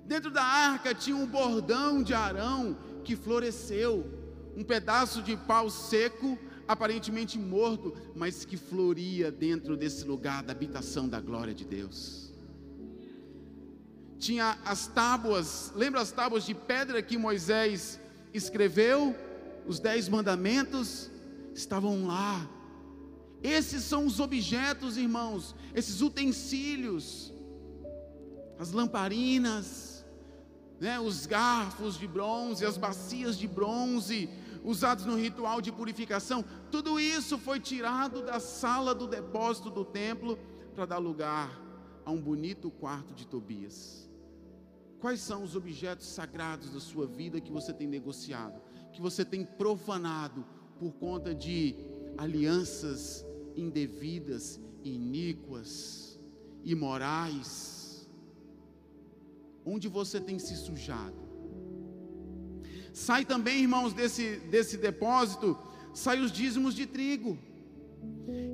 Dentro 0.06 0.32
da 0.32 0.44
arca 0.44 0.96
tinha 0.96 1.16
um 1.16 1.28
bordão 1.28 2.02
de 2.02 2.14
Arão 2.14 2.78
que 3.04 3.16
floresceu, 3.16 4.06
um 4.58 4.64
pedaço 4.64 5.22
de 5.22 5.38
pau 5.38 5.70
seco, 5.70 6.38
aparentemente 6.68 7.38
morto, 7.38 7.96
mas 8.16 8.44
que 8.44 8.58
floria 8.58 9.32
dentro 9.32 9.78
desse 9.78 10.06
lugar 10.06 10.42
da 10.44 10.52
habitação 10.52 11.08
da 11.08 11.20
glória 11.20 11.54
de 11.54 11.66
Deus. 11.66 12.29
Tinha 14.20 14.58
as 14.66 14.86
tábuas, 14.88 15.72
lembra 15.76 16.02
as 16.02 16.12
tábuas 16.12 16.46
de 16.46 16.54
pedra 16.54 17.02
que 17.02 17.18
Moisés 17.18 18.00
escreveu? 18.34 19.16
Os 19.66 19.80
dez 19.80 20.10
mandamentos 20.10 21.10
estavam 21.54 22.06
lá. 22.06 22.48
Esses 23.42 23.84
são 23.84 24.06
os 24.06 24.20
objetos, 24.20 24.98
irmãos, 24.98 25.56
esses 25.74 26.02
utensílios, 26.02 27.34
as 28.60 28.74
lamparinas, 28.74 30.06
né, 30.82 31.00
os 31.00 31.26
garfos 31.26 31.98
de 31.98 32.06
bronze, 32.06 32.66
as 32.66 32.78
bacias 32.78 33.38
de 33.38 33.48
bronze, 33.48 34.30
usados 34.66 35.06
no 35.06 35.16
ritual 35.16 35.62
de 35.62 35.72
purificação, 35.72 36.44
tudo 36.70 37.00
isso 37.00 37.38
foi 37.38 37.62
tirado 37.62 38.22
da 38.26 38.42
sala 38.42 38.94
do 38.94 39.08
depósito 39.08 39.70
do 39.70 39.86
templo 39.86 40.38
para 40.76 40.86
dar 40.86 40.98
lugar 40.98 41.50
a 42.06 42.12
um 42.12 42.20
bonito 42.20 42.70
quarto 42.70 43.14
de 43.14 43.26
Tobias. 43.26 44.09
Quais 45.00 45.20
são 45.20 45.44
os 45.44 45.56
objetos 45.56 46.08
sagrados 46.08 46.72
da 46.72 46.80
sua 46.80 47.08
vida 47.08 47.40
que 47.40 47.52
você 47.52 47.74
tem 47.74 47.88
negociado, 47.88 48.62
que 48.92 49.02
você 49.02 49.24
tem 49.24 49.46
profanado 49.46 50.46
por 50.78 50.92
conta 50.94 51.34
de 51.34 51.76
alianças 52.18 53.26
indevidas, 53.56 54.60
iníquas, 54.84 56.20
imorais? 56.64 57.80
onde 59.66 59.88
você 59.88 60.20
tem 60.20 60.40
se 60.40 60.56
sujado. 60.56 61.30
Sai 62.94 63.24
também, 63.24 63.62
irmãos, 63.62 63.94
desse, 63.94 64.38
desse 64.50 64.78
depósito, 64.78 65.58
sai 65.94 66.20
os 66.20 66.32
dízimos 66.32 66.74
de 66.74 66.86
trigo. 66.86 67.38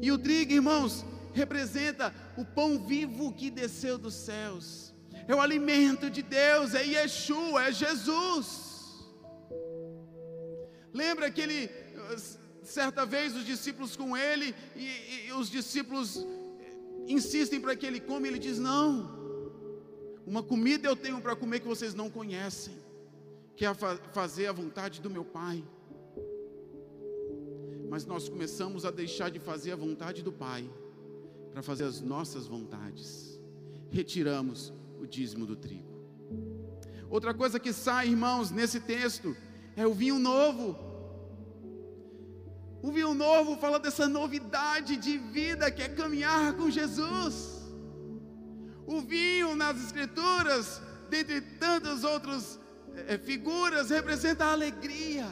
E 0.02 0.12
o 0.12 0.18
trigo, 0.18 0.52
irmãos, 0.52 1.06
representa 1.34 2.14
o 2.38 2.46
pão 2.46 2.86
vivo 2.86 3.34
que 3.34 3.50
desceu 3.50 3.98
dos 3.98 4.14
céus. 4.14 4.85
É 5.28 5.34
o 5.34 5.42
alimento 5.42 6.10
de 6.10 6.22
Deus, 6.22 6.74
é 6.76 6.84
Yeshua, 6.84 7.64
é 7.64 7.72
Jesus. 7.72 9.06
Lembra 10.94 11.32
que 11.32 11.42
ele, 11.42 11.70
certa 12.64 13.06
vez, 13.06 13.36
os 13.36 13.46
discípulos 13.46 13.96
com 13.96 14.16
ele, 14.16 14.56
e, 14.76 15.28
e 15.28 15.34
os 15.34 15.50
discípulos 15.50 16.26
insistem 17.08 17.60
para 17.60 17.76
que 17.76 17.86
ele 17.86 18.00
come, 18.00 18.28
ele 18.28 18.40
diz: 18.40 18.60
Não, 18.60 19.16
uma 20.26 20.44
comida 20.44 20.88
eu 20.88 20.96
tenho 20.96 21.20
para 21.22 21.36
comer 21.36 21.60
que 21.60 21.68
vocês 21.68 21.94
não 21.94 22.10
conhecem, 22.10 22.76
que 23.56 23.66
é 23.66 23.68
a 23.68 23.74
fa 23.74 23.98
fazer 24.14 24.48
a 24.48 24.54
vontade 24.54 25.02
do 25.02 25.10
meu 25.10 25.26
Pai. 25.26 25.64
Mas 27.90 28.06
nós 28.06 28.30
começamos 28.30 28.86
a 28.86 28.92
deixar 28.92 29.30
de 29.30 29.40
fazer 29.40 29.72
a 29.72 29.76
vontade 29.76 30.22
do 30.22 30.32
Pai 30.32 30.70
para 31.52 31.64
fazer 31.64 31.86
as 31.86 32.02
nossas 32.02 32.46
vontades. 32.48 33.40
Retiramos 33.90 34.74
o 35.00 35.08
dízimo 35.08 35.46
do 35.46 35.56
trigo. 35.56 35.96
Outra 37.10 37.34
coisa 37.34 37.60
que 37.60 37.72
sai, 37.72 38.08
irmãos, 38.10 38.52
nesse 38.52 38.80
texto 38.80 39.36
é 39.76 39.86
o 39.86 39.94
vinho 39.94 40.20
novo. 40.20 40.78
O 42.82 42.92
vinho 42.92 43.14
novo 43.14 43.58
fala 43.58 43.80
dessa 43.80 44.08
novidade 44.08 44.98
de 44.98 45.18
vida 45.18 45.72
que 45.72 45.82
é 45.82 45.90
caminhar 45.90 46.54
com 46.54 46.70
Jesus. 46.70 47.64
O 48.86 49.02
vinho 49.02 49.56
nas 49.56 49.84
Escrituras, 49.84 50.82
dentre 51.10 51.42
tantas 51.42 52.04
outras 52.04 52.60
é, 53.08 53.18
figuras, 53.18 53.90
representa 53.90 54.46
a 54.46 54.52
alegria. 54.52 55.28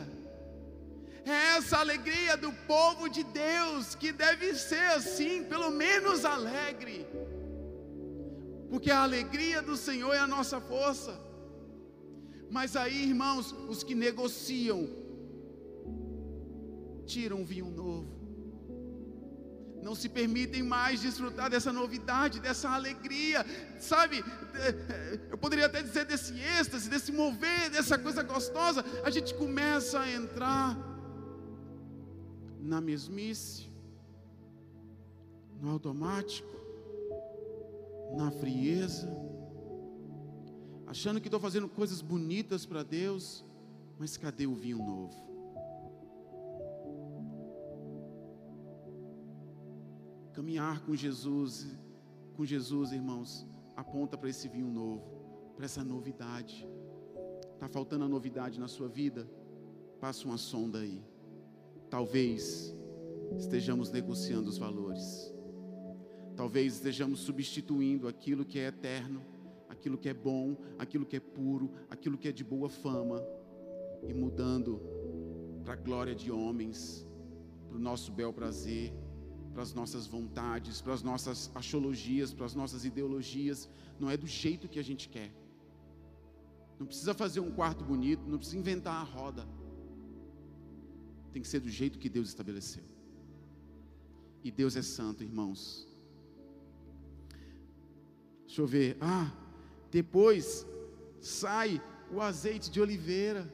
É 1.25 1.57
essa 1.57 1.77
alegria 1.77 2.35
do 2.35 2.51
povo 2.67 3.07
de 3.07 3.23
Deus 3.23 3.95
que 3.95 4.11
deve 4.11 4.55
ser 4.55 4.87
assim, 4.91 5.43
pelo 5.43 5.69
menos 5.71 6.25
alegre. 6.25 7.07
Porque 8.73 8.89
a 8.89 9.03
alegria 9.03 9.61
do 9.61 9.77
Senhor 9.77 10.11
é 10.15 10.17
a 10.17 10.25
nossa 10.25 10.59
força. 10.59 11.13
Mas 12.49 12.75
aí, 12.75 13.03
irmãos, 13.09 13.53
os 13.69 13.83
que 13.83 13.93
negociam 13.93 14.89
tiram 17.05 17.45
vinho 17.45 17.69
novo 17.69 18.11
não 19.83 19.93
se 19.93 20.09
permitem 20.09 20.63
mais 20.63 21.01
desfrutar 21.01 21.51
dessa 21.51 21.71
novidade, 21.71 22.39
dessa 22.39 22.67
alegria, 22.69 23.45
sabe? 23.79 24.23
Eu 25.29 25.37
poderia 25.37 25.67
até 25.67 25.83
dizer 25.83 26.05
desse 26.05 26.33
êxtase, 26.59 26.89
desse 26.89 27.11
mover, 27.11 27.69
dessa 27.69 27.99
coisa 27.99 28.23
gostosa. 28.23 28.83
A 29.03 29.11
gente 29.11 29.35
começa 29.35 29.99
a 29.99 30.11
entrar 30.11 30.75
na 32.59 32.81
mesmice, 32.81 33.69
no 35.61 35.69
automático, 35.69 36.62
na 38.13 38.31
frieza, 38.31 39.09
achando 40.85 41.19
que 41.19 41.27
estou 41.27 41.39
fazendo 41.39 41.67
coisas 41.67 42.01
bonitas 42.01 42.65
para 42.65 42.83
Deus, 42.83 43.43
mas 43.97 44.17
cadê 44.17 44.45
o 44.45 44.53
vinho 44.53 44.77
novo? 44.77 45.15
Caminhar 50.33 50.85
com 50.85 50.95
Jesus, 50.95 51.67
com 52.35 52.45
Jesus, 52.45 52.91
irmãos, 52.91 53.47
aponta 53.75 54.17
para 54.17 54.29
esse 54.29 54.47
vinho 54.47 54.69
novo, 54.69 55.03
para 55.55 55.65
essa 55.65 55.83
novidade. 55.83 56.67
Está 57.53 57.67
faltando 57.67 58.05
a 58.05 58.09
novidade 58.09 58.59
na 58.59 58.67
sua 58.67 58.87
vida? 58.87 59.27
Passa 59.99 60.25
uma 60.25 60.37
sonda 60.37 60.79
aí. 60.79 61.01
Talvez 61.89 62.75
estejamos 63.37 63.89
negociando 63.89 64.49
os 64.49 64.57
valores. 64.57 65.32
Talvez 66.35 66.75
estejamos 66.75 67.19
substituindo 67.19 68.07
aquilo 68.07 68.43
que 68.43 68.59
é 68.59 68.67
eterno, 68.67 69.21
aquilo 69.69 69.97
que 69.97 70.09
é 70.09 70.13
bom, 70.13 70.57
aquilo 70.79 71.05
que 71.05 71.15
é 71.15 71.19
puro, 71.19 71.71
aquilo 71.89 72.17
que 72.17 72.27
é 72.27 72.31
de 72.31 72.43
boa 72.43 72.69
fama 72.69 73.23
e 74.07 74.13
mudando 74.13 74.81
para 75.63 75.73
a 75.73 75.77
glória 75.77 76.15
de 76.15 76.31
homens, 76.31 77.05
para 77.67 77.77
o 77.77 77.79
nosso 77.79 78.11
bel 78.11 78.33
prazer, 78.33 78.93
para 79.53 79.61
as 79.61 79.73
nossas 79.73 80.07
vontades, 80.07 80.81
para 80.81 80.93
as 80.93 81.03
nossas 81.03 81.51
achologias, 81.53 82.33
para 82.33 82.45
as 82.45 82.55
nossas 82.55 82.85
ideologias, 82.85 83.69
não 83.99 84.09
é 84.09 84.17
do 84.17 84.27
jeito 84.27 84.67
que 84.67 84.79
a 84.79 84.83
gente 84.83 85.07
quer. 85.07 85.31
Não 86.79 86.87
precisa 86.87 87.13
fazer 87.13 87.39
um 87.39 87.51
quarto 87.51 87.85
bonito, 87.85 88.27
não 88.27 88.37
precisa 88.37 88.57
inventar 88.57 88.95
a 88.95 89.03
roda. 89.03 89.47
Tem 91.31 91.41
que 91.41 91.47
ser 91.47 91.59
do 91.59 91.69
jeito 91.69 91.99
que 91.99 92.09
Deus 92.09 92.27
estabeleceu. 92.27 92.83
E 94.43 94.51
Deus 94.51 94.75
é 94.75 94.81
santo, 94.81 95.23
irmãos. 95.23 95.92
Deixa 98.53 98.61
eu 98.61 98.67
ver. 98.67 98.97
Ah, 99.01 99.31
depois 99.89 100.63
sai 101.19 101.81
o 102.11 102.21
azeite 102.21 102.69
de 102.69 102.79
oliveira. 102.79 103.51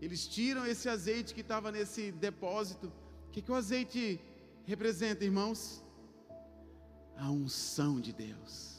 Eles 0.00 0.26
tiram 0.26 0.64
esse 0.64 0.88
azeite 0.88 1.34
que 1.34 1.42
estava 1.42 1.70
nesse 1.70 2.10
depósito. 2.10 2.90
O 3.26 3.30
que, 3.30 3.42
que 3.42 3.52
o 3.52 3.54
azeite 3.54 4.18
representa, 4.64 5.26
irmãos? 5.26 5.84
A 7.18 7.30
unção 7.30 8.00
de 8.00 8.14
Deus. 8.14 8.78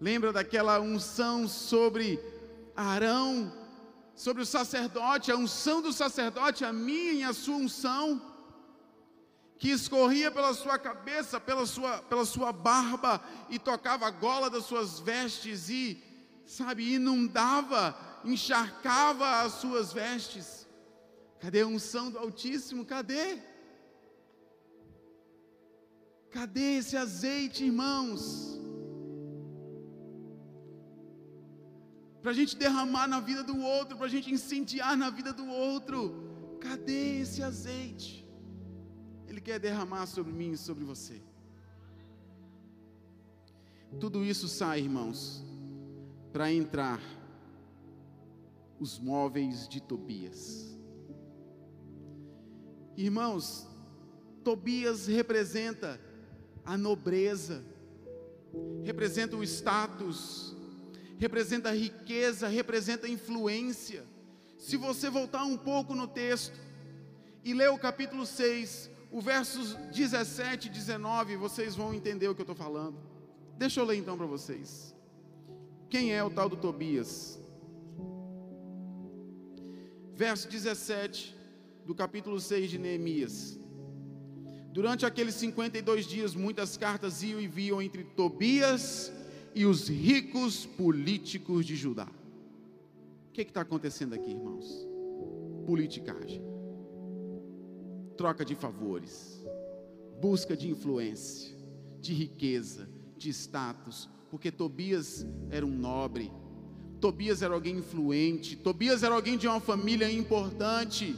Lembra 0.00 0.32
daquela 0.32 0.78
unção 0.78 1.48
sobre 1.48 2.20
Arão, 2.76 3.52
sobre 4.14 4.44
o 4.44 4.46
sacerdote, 4.46 5.32
a 5.32 5.36
unção 5.36 5.82
do 5.82 5.92
sacerdote, 5.92 6.64
a 6.64 6.72
minha 6.72 7.12
e 7.14 7.24
a 7.24 7.32
sua 7.32 7.56
unção, 7.56 8.22
que 9.60 9.68
escorria 9.68 10.30
pela 10.30 10.54
sua 10.54 10.78
cabeça, 10.78 11.38
pela 11.38 11.66
sua, 11.66 11.98
pela 11.98 12.24
sua 12.24 12.50
barba 12.50 13.22
e 13.50 13.58
tocava 13.58 14.06
a 14.06 14.10
gola 14.10 14.48
das 14.48 14.64
suas 14.64 14.98
vestes 14.98 15.68
e, 15.68 16.02
sabe, 16.46 16.94
inundava, 16.94 17.94
encharcava 18.24 19.42
as 19.42 19.52
suas 19.52 19.92
vestes. 19.92 20.66
Cadê 21.38 21.60
a 21.60 21.66
unção 21.66 22.10
do 22.10 22.18
Altíssimo? 22.18 22.86
Cadê? 22.86 23.38
Cadê 26.30 26.78
esse 26.78 26.96
azeite, 26.96 27.62
irmãos? 27.62 28.58
Para 32.22 32.30
a 32.30 32.34
gente 32.34 32.56
derramar 32.56 33.06
na 33.06 33.20
vida 33.20 33.42
do 33.42 33.60
outro, 33.60 33.98
para 33.98 34.06
a 34.06 34.10
gente 34.10 34.32
incendiar 34.32 34.96
na 34.96 35.10
vida 35.10 35.34
do 35.34 35.46
outro. 35.46 36.58
Cadê 36.62 37.20
esse 37.20 37.42
azeite? 37.42 38.19
Ele 39.30 39.40
quer 39.40 39.60
derramar 39.60 40.06
sobre 40.06 40.32
mim 40.32 40.50
e 40.50 40.56
sobre 40.56 40.82
você. 40.82 41.22
Tudo 44.00 44.24
isso 44.24 44.48
sai, 44.48 44.80
irmãos, 44.80 45.44
para 46.32 46.52
entrar 46.52 47.00
os 48.80 48.98
móveis 48.98 49.68
de 49.68 49.80
Tobias. 49.80 50.76
Irmãos, 52.96 53.68
Tobias 54.42 55.06
representa 55.06 56.00
a 56.64 56.76
nobreza, 56.76 57.64
representa 58.82 59.36
o 59.36 59.44
status, 59.44 60.56
representa 61.18 61.72
riqueza, 61.72 62.48
representa 62.48 63.08
influência. 63.08 64.04
Se 64.58 64.76
você 64.76 65.08
voltar 65.08 65.44
um 65.44 65.56
pouco 65.56 65.94
no 65.94 66.08
texto 66.08 66.58
e 67.44 67.54
ler 67.54 67.70
o 67.70 67.78
capítulo 67.78 68.26
6, 68.26 68.90
o 69.10 69.20
versos 69.20 69.74
17 69.92 70.68
e 70.68 70.70
19, 70.70 71.36
vocês 71.36 71.74
vão 71.74 71.92
entender 71.92 72.28
o 72.28 72.34
que 72.34 72.40
eu 72.40 72.44
estou 72.44 72.56
falando. 72.56 72.96
Deixa 73.58 73.80
eu 73.80 73.84
ler 73.84 73.96
então 73.96 74.16
para 74.16 74.26
vocês. 74.26 74.94
Quem 75.88 76.12
é 76.14 76.22
o 76.22 76.30
tal 76.30 76.48
do 76.48 76.56
Tobias? 76.56 77.40
Verso 80.14 80.48
17 80.48 81.36
do 81.84 81.94
capítulo 81.94 82.38
6 82.40 82.70
de 82.70 82.78
Neemias. 82.78 83.58
Durante 84.72 85.04
aqueles 85.04 85.34
52 85.34 86.06
dias, 86.06 86.34
muitas 86.34 86.76
cartas 86.76 87.22
iam 87.24 87.40
e 87.40 87.48
vinham 87.48 87.82
entre 87.82 88.04
Tobias 88.04 89.12
e 89.54 89.66
os 89.66 89.88
ricos 89.88 90.64
políticos 90.64 91.66
de 91.66 91.74
Judá. 91.74 92.06
O 93.28 93.32
que 93.32 93.42
está 93.42 93.62
acontecendo 93.62 94.14
aqui, 94.14 94.30
irmãos? 94.30 94.86
Politicagem, 95.66 96.42
troca 98.20 98.44
de 98.44 98.54
favores, 98.54 99.42
busca 100.20 100.54
de 100.54 100.68
influência, 100.68 101.56
de 102.02 102.12
riqueza, 102.12 102.86
de 103.16 103.30
status, 103.30 104.10
porque 104.30 104.50
Tobias 104.50 105.26
era 105.48 105.64
um 105.64 105.74
nobre, 105.74 106.30
Tobias 107.00 107.40
era 107.40 107.54
alguém 107.54 107.78
influente, 107.78 108.56
Tobias 108.56 109.02
era 109.02 109.14
alguém 109.14 109.38
de 109.38 109.48
uma 109.48 109.58
família 109.58 110.12
importante. 110.12 111.16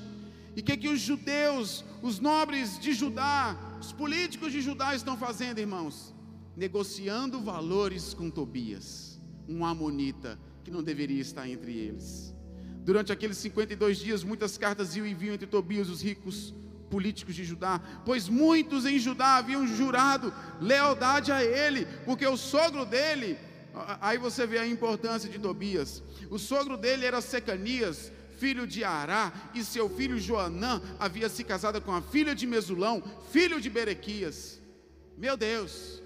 E 0.55 0.61
o 0.61 0.63
que, 0.63 0.77
que 0.77 0.89
os 0.89 1.01
judeus, 1.01 1.85
os 2.05 2.21
nobres 2.21 2.79
de 2.79 2.93
Judá, 2.93 3.59
os 3.81 3.93
políticos 3.93 4.53
de 4.53 4.61
Judá 4.61 4.95
estão 4.95 5.17
fazendo, 5.17 5.59
irmãos? 5.59 6.15
Negociando 6.57 7.41
valores 7.41 8.15
com 8.15 8.31
Tobias, 8.31 9.21
um 9.49 9.67
amonita 9.67 10.39
que 10.63 10.71
não 10.71 10.85
deveria 10.85 11.21
estar 11.21 11.49
entre 11.49 11.77
eles. 11.77 12.33
Durante 12.85 13.11
aqueles 13.11 13.39
52 13.39 13.99
dias, 13.99 14.23
muitas 14.23 14.57
cartas 14.57 14.95
iam 14.95 15.05
e 15.05 15.13
vinham 15.13 15.35
entre 15.35 15.49
Tobias, 15.49 15.89
os 15.89 16.01
ricos 16.01 16.55
políticos 16.93 17.35
de 17.35 17.43
Judá, 17.43 17.81
pois 18.05 18.29
muitos 18.29 18.85
em 18.85 18.99
Judá 18.99 19.37
haviam 19.39 19.67
jurado 19.67 20.31
lealdade 20.61 21.33
a 21.33 21.43
ele, 21.43 21.87
porque 22.05 22.27
o 22.27 22.37
sogro 22.37 22.85
dele, 22.85 23.39
aí 23.99 24.19
você 24.19 24.47
vê 24.47 24.59
a 24.59 24.67
importância 24.67 25.27
de 25.31 25.39
Tobias, 25.39 26.03
o 26.29 26.39
sogro 26.39 26.77
dele 26.77 27.07
era 27.07 27.23
Secanias, 27.23 28.13
filho 28.39 28.67
de 28.67 28.85
Ará, 28.85 29.33
e 29.55 29.65
seu 29.65 29.89
filho 29.89 30.19
Joanã 30.19 30.83
havia 30.99 31.31
se 31.31 31.43
casado 31.43 31.81
com 31.81 31.95
a 31.95 32.03
filha 32.03 32.35
de 32.35 32.47
Mesulão, 32.47 33.03
filho 33.31 33.59
de 33.59 33.71
Berequias. 33.71 34.61
Meu 35.17 35.35
Deus, 35.35 36.03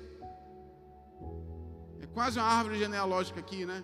é 2.00 2.06
quase 2.14 2.38
uma 2.38 2.46
árvore 2.46 2.78
genealógica 2.78 3.40
aqui, 3.40 3.66
né? 3.66 3.82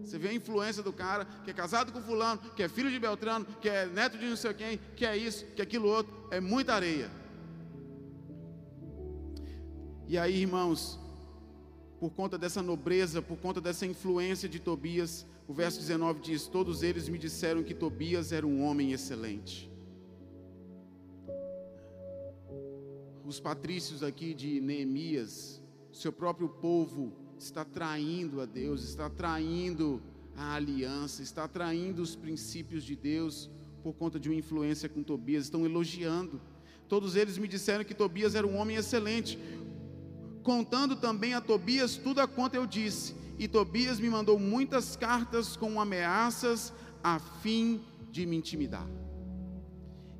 Você 0.00 0.18
vê 0.18 0.28
a 0.28 0.34
influência 0.34 0.82
do 0.82 0.92
cara, 0.92 1.24
que 1.44 1.50
é 1.50 1.54
casado 1.54 1.92
com 1.92 2.00
fulano, 2.00 2.40
que 2.56 2.62
é 2.62 2.68
filho 2.68 2.90
de 2.90 2.98
Beltrano, 2.98 3.46
que 3.60 3.68
é 3.68 3.86
neto 3.86 4.18
de 4.18 4.26
não 4.26 4.36
sei 4.36 4.54
quem, 4.54 4.80
que 4.96 5.04
é 5.04 5.16
isso, 5.16 5.44
que 5.54 5.60
é 5.60 5.64
aquilo 5.64 5.88
outro, 5.88 6.12
é 6.30 6.40
muita 6.40 6.74
areia. 6.74 7.10
E 10.08 10.18
aí, 10.18 10.42
irmãos, 10.42 10.98
por 12.00 12.10
conta 12.10 12.36
dessa 12.36 12.62
nobreza, 12.62 13.22
por 13.22 13.38
conta 13.38 13.60
dessa 13.60 13.86
influência 13.86 14.48
de 14.48 14.58
Tobias, 14.58 15.24
o 15.46 15.54
verso 15.54 15.78
19 15.78 16.20
diz: 16.20 16.46
Todos 16.46 16.82
eles 16.82 17.08
me 17.08 17.18
disseram 17.18 17.62
que 17.62 17.74
Tobias 17.74 18.32
era 18.32 18.46
um 18.46 18.62
homem 18.64 18.92
excelente. 18.92 19.70
Os 23.24 23.38
patrícios 23.38 24.02
aqui 24.02 24.34
de 24.34 24.60
Neemias, 24.60 25.62
seu 25.92 26.12
próprio 26.12 26.48
povo, 26.48 27.12
está 27.42 27.64
traindo 27.64 28.40
a 28.40 28.46
Deus, 28.46 28.84
está 28.84 29.10
traindo 29.10 30.00
a 30.36 30.54
aliança, 30.54 31.22
está 31.22 31.46
traindo 31.48 32.00
os 32.00 32.14
princípios 32.14 32.84
de 32.84 32.96
Deus 32.96 33.50
por 33.82 33.92
conta 33.94 34.18
de 34.18 34.28
uma 34.28 34.38
influência 34.38 34.88
com 34.88 35.02
Tobias, 35.02 35.44
estão 35.44 35.64
elogiando. 35.64 36.40
Todos 36.88 37.16
eles 37.16 37.36
me 37.38 37.48
disseram 37.48 37.84
que 37.84 37.94
Tobias 37.94 38.34
era 38.34 38.46
um 38.46 38.56
homem 38.56 38.76
excelente, 38.76 39.38
contando 40.42 40.96
também 40.96 41.34
a 41.34 41.40
Tobias 41.40 41.96
tudo 41.96 42.20
a 42.20 42.28
quanto 42.28 42.54
eu 42.54 42.66
disse. 42.66 43.14
E 43.38 43.48
Tobias 43.48 43.98
me 43.98 44.08
mandou 44.08 44.38
muitas 44.38 44.94
cartas 44.94 45.56
com 45.56 45.80
ameaças 45.80 46.72
a 47.02 47.18
fim 47.18 47.80
de 48.10 48.24
me 48.24 48.36
intimidar. 48.36 48.86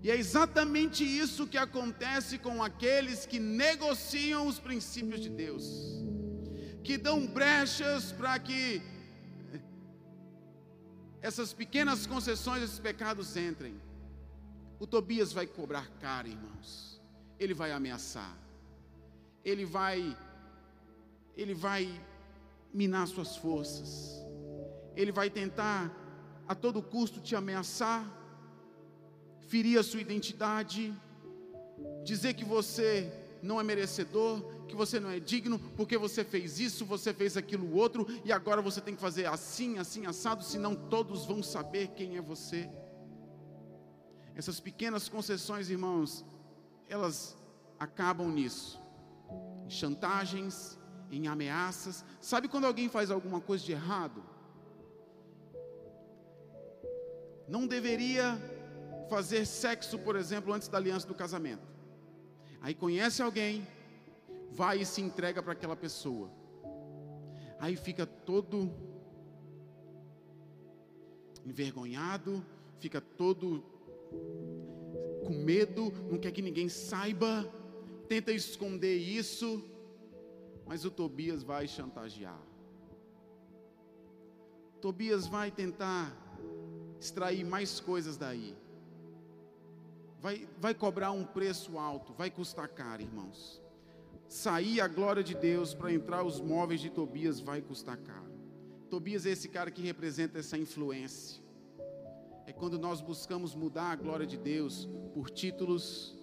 E 0.02 0.10
é 0.10 0.16
exatamente 0.16 1.04
isso 1.04 1.46
que 1.46 1.56
acontece 1.56 2.36
com 2.36 2.60
aqueles 2.60 3.24
que 3.24 3.38
negociam 3.38 4.48
os 4.48 4.58
princípios 4.58 5.20
de 5.20 5.28
Deus 5.28 6.02
que 6.82 6.96
dão 6.96 7.26
brechas 7.26 8.12
para 8.12 8.38
que 8.38 8.82
essas 11.20 11.52
pequenas 11.52 12.06
concessões, 12.06 12.62
esses 12.62 12.78
pecados 12.78 13.36
entrem. 13.36 13.80
O 14.80 14.86
Tobias 14.86 15.32
vai 15.32 15.46
cobrar 15.46 15.88
cara, 16.00 16.26
irmãos. 16.28 17.00
Ele 17.38 17.54
vai 17.54 17.70
ameaçar. 17.70 18.36
Ele 19.44 19.64
vai 19.64 20.16
ele 21.36 21.54
vai 21.54 21.88
minar 22.74 23.06
suas 23.06 23.36
forças. 23.36 24.22
Ele 24.96 25.12
vai 25.12 25.30
tentar 25.30 25.90
a 26.46 26.54
todo 26.54 26.82
custo 26.82 27.20
te 27.20 27.34
ameaçar, 27.34 28.04
ferir 29.48 29.78
a 29.78 29.82
sua 29.82 30.00
identidade, 30.00 30.92
dizer 32.04 32.34
que 32.34 32.44
você 32.44 33.10
não 33.42 33.60
é 33.60 33.64
merecedor, 33.64 34.44
que 34.68 34.76
você 34.76 34.98
não 34.98 35.10
é 35.10 35.20
digno, 35.20 35.58
porque 35.76 35.98
você 35.98 36.24
fez 36.24 36.58
isso, 36.58 36.84
você 36.84 37.12
fez 37.12 37.36
aquilo 37.36 37.74
outro, 37.74 38.06
e 38.24 38.32
agora 38.32 38.62
você 38.62 38.80
tem 38.80 38.94
que 38.94 39.00
fazer 39.00 39.26
assim, 39.26 39.78
assim, 39.78 40.06
assado, 40.06 40.42
senão 40.42 40.74
todos 40.74 41.26
vão 41.26 41.42
saber 41.42 41.88
quem 41.88 42.16
é 42.16 42.20
você. 42.20 42.70
Essas 44.34 44.60
pequenas 44.60 45.08
concessões, 45.08 45.68
irmãos, 45.68 46.24
elas 46.88 47.36
acabam 47.78 48.30
nisso, 48.30 48.80
em 49.66 49.70
chantagens, 49.70 50.78
em 51.10 51.26
ameaças. 51.26 52.04
Sabe 52.20 52.48
quando 52.48 52.64
alguém 52.64 52.88
faz 52.88 53.10
alguma 53.10 53.40
coisa 53.40 53.64
de 53.64 53.72
errado? 53.72 54.22
Não 57.46 57.66
deveria 57.66 58.40
fazer 59.10 59.44
sexo, 59.44 59.98
por 59.98 60.16
exemplo, 60.16 60.52
antes 60.54 60.68
da 60.68 60.78
aliança 60.78 61.06
do 61.06 61.14
casamento. 61.14 61.66
Aí 62.62 62.74
conhece 62.74 63.20
alguém, 63.20 63.66
vai 64.52 64.82
e 64.82 64.86
se 64.86 65.00
entrega 65.00 65.42
para 65.42 65.52
aquela 65.52 65.74
pessoa. 65.74 66.30
Aí 67.58 67.74
fica 67.74 68.06
todo 68.06 68.70
envergonhado, 71.44 72.44
fica 72.78 73.00
todo 73.00 73.64
com 75.24 75.34
medo, 75.34 75.90
não 76.10 76.18
quer 76.18 76.32
que 76.32 76.42
ninguém 76.42 76.68
saiba, 76.68 77.50
tenta 78.08 78.32
esconder 78.32 78.96
isso, 78.96 79.64
mas 80.66 80.84
o 80.84 80.90
Tobias 80.90 81.42
vai 81.42 81.66
chantagear. 81.66 82.40
Tobias 84.80 85.26
vai 85.26 85.50
tentar 85.50 86.14
extrair 87.00 87.44
mais 87.44 87.80
coisas 87.80 88.16
daí. 88.16 88.56
Vai, 90.20 90.48
vai 90.58 90.74
cobrar 90.74 91.10
um 91.12 91.24
preço 91.24 91.78
alto, 91.78 92.12
vai 92.12 92.30
custar 92.30 92.68
caro, 92.68 93.02
irmãos 93.02 93.61
sair 94.32 94.80
a 94.80 94.88
glória 94.88 95.22
de 95.22 95.34
Deus 95.34 95.74
para 95.74 95.92
entrar 95.92 96.24
os 96.24 96.40
móveis 96.40 96.80
de 96.80 96.88
Tobias 96.88 97.38
vai 97.38 97.60
custar 97.60 97.98
caro. 97.98 98.32
Tobias 98.88 99.26
é 99.26 99.30
esse 99.30 99.46
cara 99.46 99.70
que 99.70 99.82
representa 99.82 100.38
essa 100.38 100.56
influência. 100.56 101.42
É 102.46 102.52
quando 102.52 102.78
nós 102.78 103.02
buscamos 103.02 103.54
mudar 103.54 103.90
a 103.90 103.96
glória 103.96 104.26
de 104.26 104.38
Deus 104.38 104.88
por 105.12 105.28
títulos, 105.28 106.18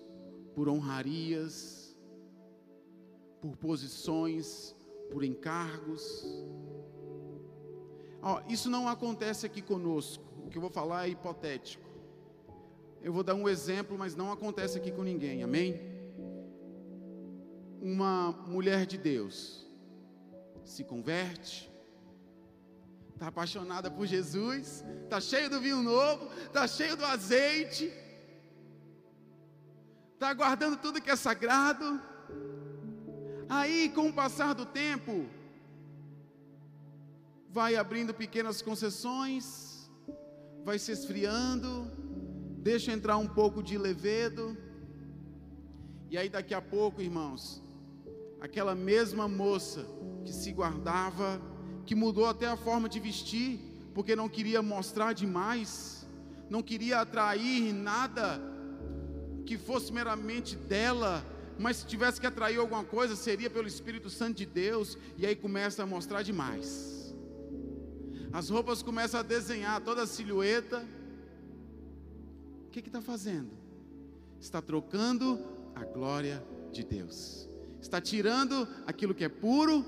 por 0.56 0.68
honrarias, 0.68 1.96
por 3.40 3.56
posições, 3.56 4.76
por 5.12 5.24
encargos. 5.24 6.26
Isso 8.50 8.72
não 8.72 8.88
acontece 8.88 9.46
aqui 9.46 9.62
conosco. 9.62 10.24
O 10.46 10.50
que 10.50 10.58
eu 10.58 10.62
vou 10.62 10.72
falar 10.72 11.08
é 11.08 11.12
hipotético. 11.12 11.88
Eu 13.04 13.14
vou 13.14 13.24
dar 13.24 13.36
um 13.36 13.48
exemplo, 13.48 13.96
mas 14.00 14.16
não 14.16 14.32
acontece 14.32 14.80
aqui 14.80 14.92
com 14.92 15.04
ninguém. 15.04 15.44
Amém? 15.44 15.99
Uma 17.82 18.32
mulher 18.48 18.86
de 18.86 18.98
Deus. 18.98 19.66
Se 20.64 20.84
converte, 20.84 21.72
está 23.14 23.28
apaixonada 23.28 23.90
por 23.90 24.06
Jesus, 24.06 24.84
está 25.04 25.20
cheio 25.20 25.50
do 25.50 25.60
vinho 25.60 25.82
novo, 25.82 26.30
está 26.46 26.68
cheio 26.68 26.96
do 26.96 27.06
azeite, 27.06 27.92
está 30.14 30.34
guardando 30.34 30.78
tudo 30.78 31.02
que 31.02 31.10
é 31.10 31.16
sagrado. 31.16 32.02
Aí, 33.48 33.90
com 33.90 34.10
o 34.10 34.14
passar 34.14 34.54
do 34.54 34.66
tempo, 34.66 35.26
vai 37.50 37.76
abrindo 37.76 38.14
pequenas 38.14 38.62
concessões, 38.62 39.90
vai 40.64 40.78
se 40.78 40.92
esfriando, 40.92 41.90
deixa 42.62 42.92
entrar 42.92 43.18
um 43.18 43.28
pouco 43.28 43.64
de 43.64 43.78
levedo, 43.78 44.56
e 46.10 46.18
aí 46.18 46.30
daqui 46.30 46.54
a 46.54 46.62
pouco, 46.62 47.02
irmãos, 47.02 47.62
aquela 48.40 48.76
mesma 48.76 49.28
moça 49.28 49.86
que 50.26 50.32
se 50.34 50.52
guardava, 50.52 51.42
que 51.86 51.96
mudou 51.96 52.26
até 52.26 52.48
a 52.48 52.56
forma 52.56 52.88
de 52.88 53.00
vestir, 53.00 53.60
porque 53.94 54.16
não 54.16 54.30
queria 54.30 54.62
mostrar 54.62 55.14
demais, 55.14 56.08
não 56.50 56.62
queria 56.62 57.02
atrair 57.02 57.74
nada 57.74 58.40
que 59.46 59.58
fosse 59.58 59.92
meramente 59.92 60.56
dela, 60.56 61.26
mas 61.58 61.78
se 61.78 61.88
tivesse 61.88 62.22
que 62.22 62.28
atrair 62.28 62.60
alguma 62.60 62.84
coisa, 62.84 63.16
seria 63.16 63.50
pelo 63.50 63.68
Espírito 63.68 64.10
Santo 64.10 64.38
de 64.38 64.46
Deus, 64.46 64.98
e 65.18 65.26
aí 65.26 65.36
começa 65.36 65.84
a 65.84 65.86
mostrar 65.86 66.22
demais. 66.22 67.16
As 68.32 68.50
roupas 68.50 68.84
começam 68.84 69.20
a 69.20 69.24
desenhar 69.24 69.82
toda 69.82 70.04
a 70.04 70.08
silhueta. 70.08 70.86
O 72.68 72.70
que 72.70 72.80
está 72.80 73.02
fazendo? 73.02 73.50
Está 74.40 74.62
trocando 74.62 75.40
a 75.76 75.84
glória 75.84 76.44
de 76.72 76.84
Deus, 76.84 77.49
está 77.82 78.00
tirando 78.02 78.68
aquilo 78.86 79.16
que 79.16 79.24
é 79.24 79.30
puro, 79.30 79.86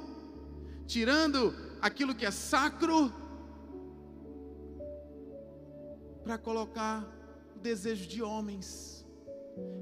tirando 0.88 1.54
aquilo 1.82 2.16
que 2.16 2.26
é 2.26 2.32
sacro, 2.32 3.14
para 6.24 6.38
colocar 6.38 7.04
o 7.56 7.60
desejo 7.60 8.08
de 8.08 8.22
homens 8.22 9.02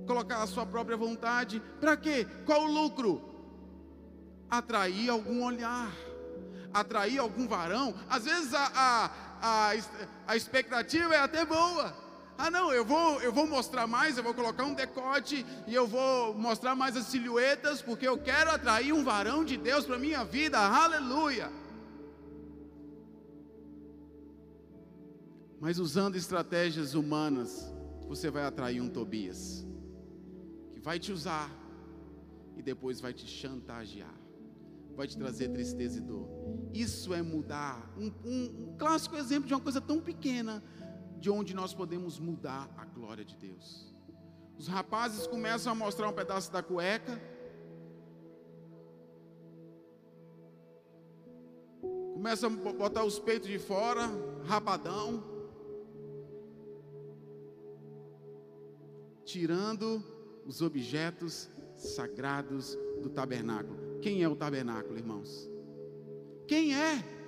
colocar 0.06 0.42
a 0.42 0.48
sua 0.48 0.66
própria 0.66 0.98
vontade. 0.98 1.62
Para 1.80 1.96
quê? 1.96 2.26
Qual 2.46 2.64
o 2.64 2.72
lucro? 2.72 3.22
Atrair 4.50 5.10
algum 5.10 5.44
olhar, 5.44 5.92
atrair 6.74 7.20
algum 7.20 7.48
varão. 7.48 7.94
Às 8.10 8.26
vezes 8.26 8.54
a, 8.54 8.72
a, 8.74 9.12
a, 9.42 9.72
a 10.28 10.36
expectativa 10.36 11.14
é 11.14 11.20
até 11.20 11.46
boa. 11.46 11.96
Ah, 12.42 12.50
não, 12.50 12.72
eu 12.72 12.86
vou, 12.86 13.20
eu 13.22 13.34
vou 13.34 13.46
mostrar 13.46 13.86
mais, 13.86 14.18
eu 14.18 14.24
vou 14.24 14.34
colocar 14.34 14.64
um 14.64 14.74
decote 14.74 15.46
e 15.68 15.76
eu 15.76 15.86
vou 15.86 16.34
mostrar 16.34 16.74
mais 16.74 16.96
as 16.96 17.08
silhuetas, 17.08 17.82
porque 17.82 18.08
eu 18.08 18.18
quero 18.18 18.50
atrair 18.50 18.94
um 18.94 19.04
varão 19.04 19.44
de 19.44 19.58
Deus 19.58 19.86
para 19.86 20.00
minha 20.00 20.24
vida. 20.24 20.58
Aleluia! 20.58 21.52
Mas 25.60 25.80
usando 25.80 26.16
estratégias 26.16 26.94
humanas, 26.94 27.70
você 28.08 28.32
vai 28.32 28.46
atrair 28.46 28.80
um 28.80 28.88
Tobias, 28.88 29.68
que 30.72 30.80
vai 30.80 30.98
te 30.98 31.12
usar 31.12 31.52
e 32.56 32.62
depois 32.62 33.02
vai 33.02 33.14
te 33.14 33.28
chantagear, 33.28 34.16
vai 34.96 35.06
te 35.06 35.18
trazer 35.18 35.50
tristeza 35.50 35.98
e 35.98 36.02
dor. 36.02 36.30
Isso 36.74 37.14
é 37.14 37.22
mudar. 37.22 37.94
Um, 37.98 38.14
um, 38.24 38.44
um 38.64 38.76
clássico 38.78 39.18
exemplo 39.18 39.46
de 39.50 39.54
uma 39.54 39.60
coisa 39.60 39.82
tão 39.82 40.00
pequena, 40.00 40.64
de 41.20 41.30
onde 41.30 41.54
nós 41.54 41.74
podemos 41.74 42.20
mudar 42.20 42.70
a 42.78 42.86
glória 42.86 43.26
de 43.26 43.36
Deus. 43.36 43.94
Os 44.58 44.68
rapazes 44.68 45.28
começam 45.28 45.72
a 45.72 45.76
mostrar 45.76 46.08
um 46.10 46.14
pedaço 46.14 46.52
da 46.52 46.62
cueca. 46.62 47.20
Começam 52.14 52.52
a 52.52 52.74
botar 52.74 53.04
os 53.04 53.20
peitos 53.20 53.48
de 53.48 53.60
fora, 53.60 54.10
rapadão. 54.46 55.40
tirando 59.30 60.04
os 60.44 60.60
objetos 60.60 61.48
sagrados 61.78 62.76
do 63.00 63.10
tabernáculo. 63.10 64.00
Quem 64.02 64.24
é 64.24 64.28
o 64.28 64.36
tabernáculo, 64.36 64.98
irmãos? 64.98 65.48
Quem 66.48 66.74
é? 66.74 67.19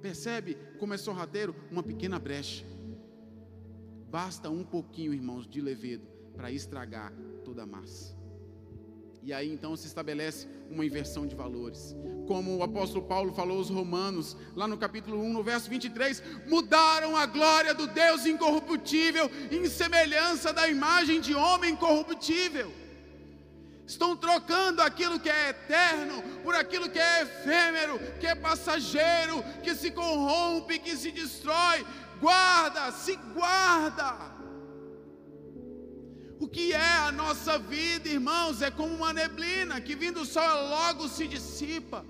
Percebe 0.00 0.56
como 0.78 0.94
é 0.94 0.96
sorrateiro? 0.96 1.54
Uma 1.70 1.82
pequena 1.82 2.18
brecha. 2.18 2.64
Basta 4.10 4.50
um 4.50 4.64
pouquinho, 4.64 5.14
irmãos, 5.14 5.46
de 5.46 5.60
levedo 5.60 6.06
para 6.34 6.50
estragar 6.50 7.12
toda 7.44 7.62
a 7.62 7.66
massa. 7.66 8.18
E 9.22 9.32
aí 9.32 9.52
então 9.52 9.76
se 9.76 9.86
estabelece 9.86 10.48
uma 10.70 10.84
inversão 10.84 11.26
de 11.26 11.34
valores. 11.34 11.94
Como 12.26 12.56
o 12.56 12.62
apóstolo 12.62 13.04
Paulo 13.04 13.32
falou 13.32 13.58
aos 13.58 13.68
Romanos, 13.68 14.36
lá 14.56 14.66
no 14.66 14.78
capítulo 14.78 15.20
1, 15.20 15.32
no 15.32 15.42
verso 15.42 15.68
23, 15.68 16.22
mudaram 16.46 17.16
a 17.16 17.26
glória 17.26 17.74
do 17.74 17.86
Deus 17.86 18.24
incorruptível 18.24 19.30
em 19.50 19.68
semelhança 19.68 20.52
da 20.52 20.68
imagem 20.68 21.20
de 21.20 21.34
homem 21.34 21.76
corruptível. 21.76 22.72
Estão 23.90 24.16
trocando 24.16 24.80
aquilo 24.82 25.18
que 25.18 25.28
é 25.28 25.48
eterno 25.48 26.22
por 26.44 26.54
aquilo 26.54 26.88
que 26.88 27.00
é 27.00 27.22
efêmero, 27.22 27.98
que 28.20 28.26
é 28.32 28.36
passageiro, 28.36 29.42
que 29.64 29.74
se 29.74 29.90
corrompe, 29.90 30.78
que 30.78 30.96
se 30.96 31.10
destrói. 31.10 31.84
Guarda, 32.20 32.92
se 32.92 33.16
guarda. 33.34 34.08
O 36.38 36.46
que 36.46 36.72
é 36.72 36.92
a 37.08 37.10
nossa 37.10 37.58
vida, 37.58 38.08
irmãos, 38.08 38.62
é 38.62 38.70
como 38.70 38.94
uma 38.94 39.12
neblina 39.12 39.80
que 39.80 39.96
vindo 39.96 40.20
o 40.20 40.30
sol 40.36 40.68
logo 40.76 41.08
se 41.08 41.26
dissipa. 41.26 42.04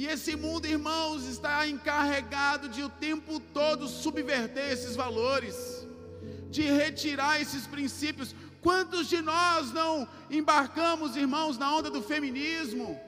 E 0.00 0.06
esse 0.06 0.36
mundo, 0.36 0.66
irmãos, 0.66 1.24
está 1.26 1.66
encarregado 1.66 2.68
de 2.68 2.84
o 2.84 2.88
tempo 2.88 3.40
todo 3.40 3.88
subverter 3.88 4.70
esses 4.70 4.94
valores, 4.94 5.56
de 6.48 6.62
retirar 6.62 7.40
esses 7.40 7.66
princípios. 7.66 8.32
Quantos 8.68 9.06
de 9.08 9.22
nós 9.22 9.72
não 9.72 10.06
embarcamos, 10.30 11.16
irmãos, 11.16 11.56
na 11.56 11.74
onda 11.74 11.88
do 11.90 12.02
feminismo? 12.02 13.00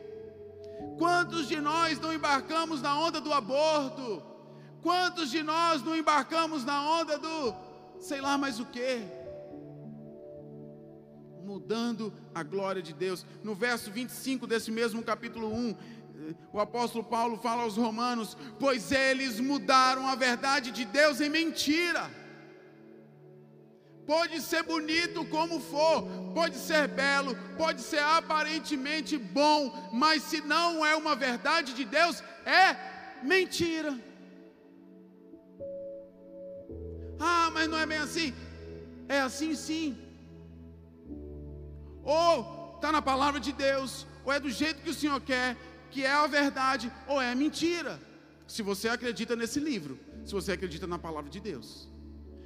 Quantos 0.96 1.46
de 1.46 1.60
nós 1.60 2.00
não 2.00 2.14
embarcamos 2.14 2.80
na 2.80 2.98
onda 2.98 3.20
do 3.20 3.30
aborto? 3.30 4.22
Quantos 4.80 5.30
de 5.30 5.42
nós 5.42 5.82
não 5.82 5.94
embarcamos 5.94 6.64
na 6.64 6.82
onda 6.82 7.18
do 7.18 7.54
sei 7.98 8.22
lá 8.22 8.38
mais 8.38 8.58
o 8.58 8.64
que. 8.64 9.02
Mudando 11.44 12.10
a 12.34 12.42
glória 12.42 12.80
de 12.80 12.94
Deus. 12.94 13.26
No 13.44 13.54
verso 13.54 13.90
25 13.90 14.46
desse 14.46 14.70
mesmo 14.70 15.02
capítulo 15.02 15.52
1, 15.52 15.76
o 16.54 16.58
apóstolo 16.58 17.04
Paulo 17.04 17.36
fala 17.36 17.64
aos 17.64 17.76
Romanos: 17.76 18.34
Pois 18.58 18.90
eles 18.92 19.38
mudaram 19.38 20.08
a 20.08 20.14
verdade 20.14 20.70
de 20.70 20.86
Deus 20.86 21.20
em 21.20 21.28
mentira. 21.28 22.19
Pode 24.12 24.40
ser 24.40 24.62
bonito 24.64 25.24
como 25.26 25.60
for, 25.60 25.96
pode 26.34 26.56
ser 26.56 26.88
belo, 26.88 27.32
pode 27.56 27.80
ser 27.80 28.00
aparentemente 28.00 29.16
bom, 29.16 29.58
mas 29.92 30.24
se 30.24 30.40
não 30.40 30.84
é 30.84 30.96
uma 30.96 31.14
verdade 31.14 31.72
de 31.72 31.84
Deus, 31.84 32.16
é 32.44 32.66
mentira. 33.22 33.92
Ah, 37.20 37.50
mas 37.52 37.68
não 37.68 37.78
é 37.78 37.86
bem 37.86 37.98
assim. 37.98 38.34
É 39.08 39.20
assim 39.20 39.54
sim. 39.54 39.96
Ou 42.02 42.74
está 42.74 42.90
na 42.90 43.02
palavra 43.12 43.38
de 43.38 43.52
Deus, 43.52 44.08
ou 44.24 44.32
é 44.32 44.40
do 44.40 44.50
jeito 44.50 44.82
que 44.82 44.90
o 44.90 44.98
Senhor 45.02 45.20
quer, 45.20 45.56
que 45.92 46.04
é 46.04 46.10
a 46.10 46.26
verdade, 46.26 46.90
ou 47.06 47.22
é 47.22 47.32
mentira. 47.32 48.00
Se 48.48 48.60
você 48.60 48.88
acredita 48.88 49.36
nesse 49.36 49.60
livro, 49.60 49.96
se 50.24 50.32
você 50.32 50.50
acredita 50.50 50.88
na 50.88 50.98
palavra 50.98 51.30
de 51.30 51.38
Deus. 51.38 51.89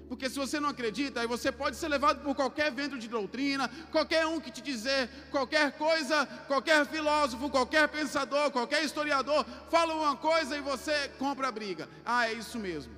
Porque 0.09 0.29
se 0.29 0.37
você 0.37 0.61
não 0.61 0.69
acredita, 0.69 1.21
aí 1.21 1.27
você 1.27 1.51
pode 1.51 1.77
ser 1.77 1.89
levado 1.89 2.23
por 2.23 2.35
qualquer 2.35 2.71
vento 2.71 2.99
de 2.99 3.09
doutrina, 3.09 3.69
qualquer 3.91 4.27
um 4.27 4.39
que 4.39 4.51
te 4.51 4.61
dizer, 4.61 5.09
qualquer 5.31 5.73
coisa, 5.73 6.27
qualquer 6.47 6.87
filósofo, 6.87 7.49
qualquer 7.49 7.89
pensador, 7.89 8.51
qualquer 8.51 8.85
historiador, 8.85 9.45
fala 9.71 9.95
uma 9.95 10.17
coisa 10.17 10.57
e 10.57 10.61
você 10.61 11.09
compra 11.19 11.49
a 11.49 11.53
briga. 11.53 11.89
Ah, 12.05 12.29
é 12.29 12.35
isso 12.35 12.59
mesmo. 12.59 12.93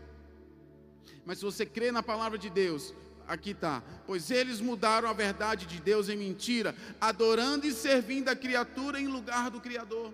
Mas 1.24 1.38
se 1.38 1.44
você 1.44 1.64
crê 1.64 1.92
na 1.92 2.02
palavra 2.02 2.36
de 2.36 2.50
Deus, 2.50 2.92
aqui 3.26 3.50
está. 3.50 3.82
Pois 4.06 4.30
eles 4.30 4.60
mudaram 4.60 5.08
a 5.08 5.12
verdade 5.12 5.66
de 5.66 5.80
Deus 5.80 6.08
em 6.08 6.16
mentira, 6.16 6.74
adorando 7.00 7.66
e 7.66 7.72
servindo 7.72 8.28
a 8.28 8.36
criatura 8.36 9.00
em 9.00 9.06
lugar 9.06 9.50
do 9.50 9.60
Criador. 9.60 10.12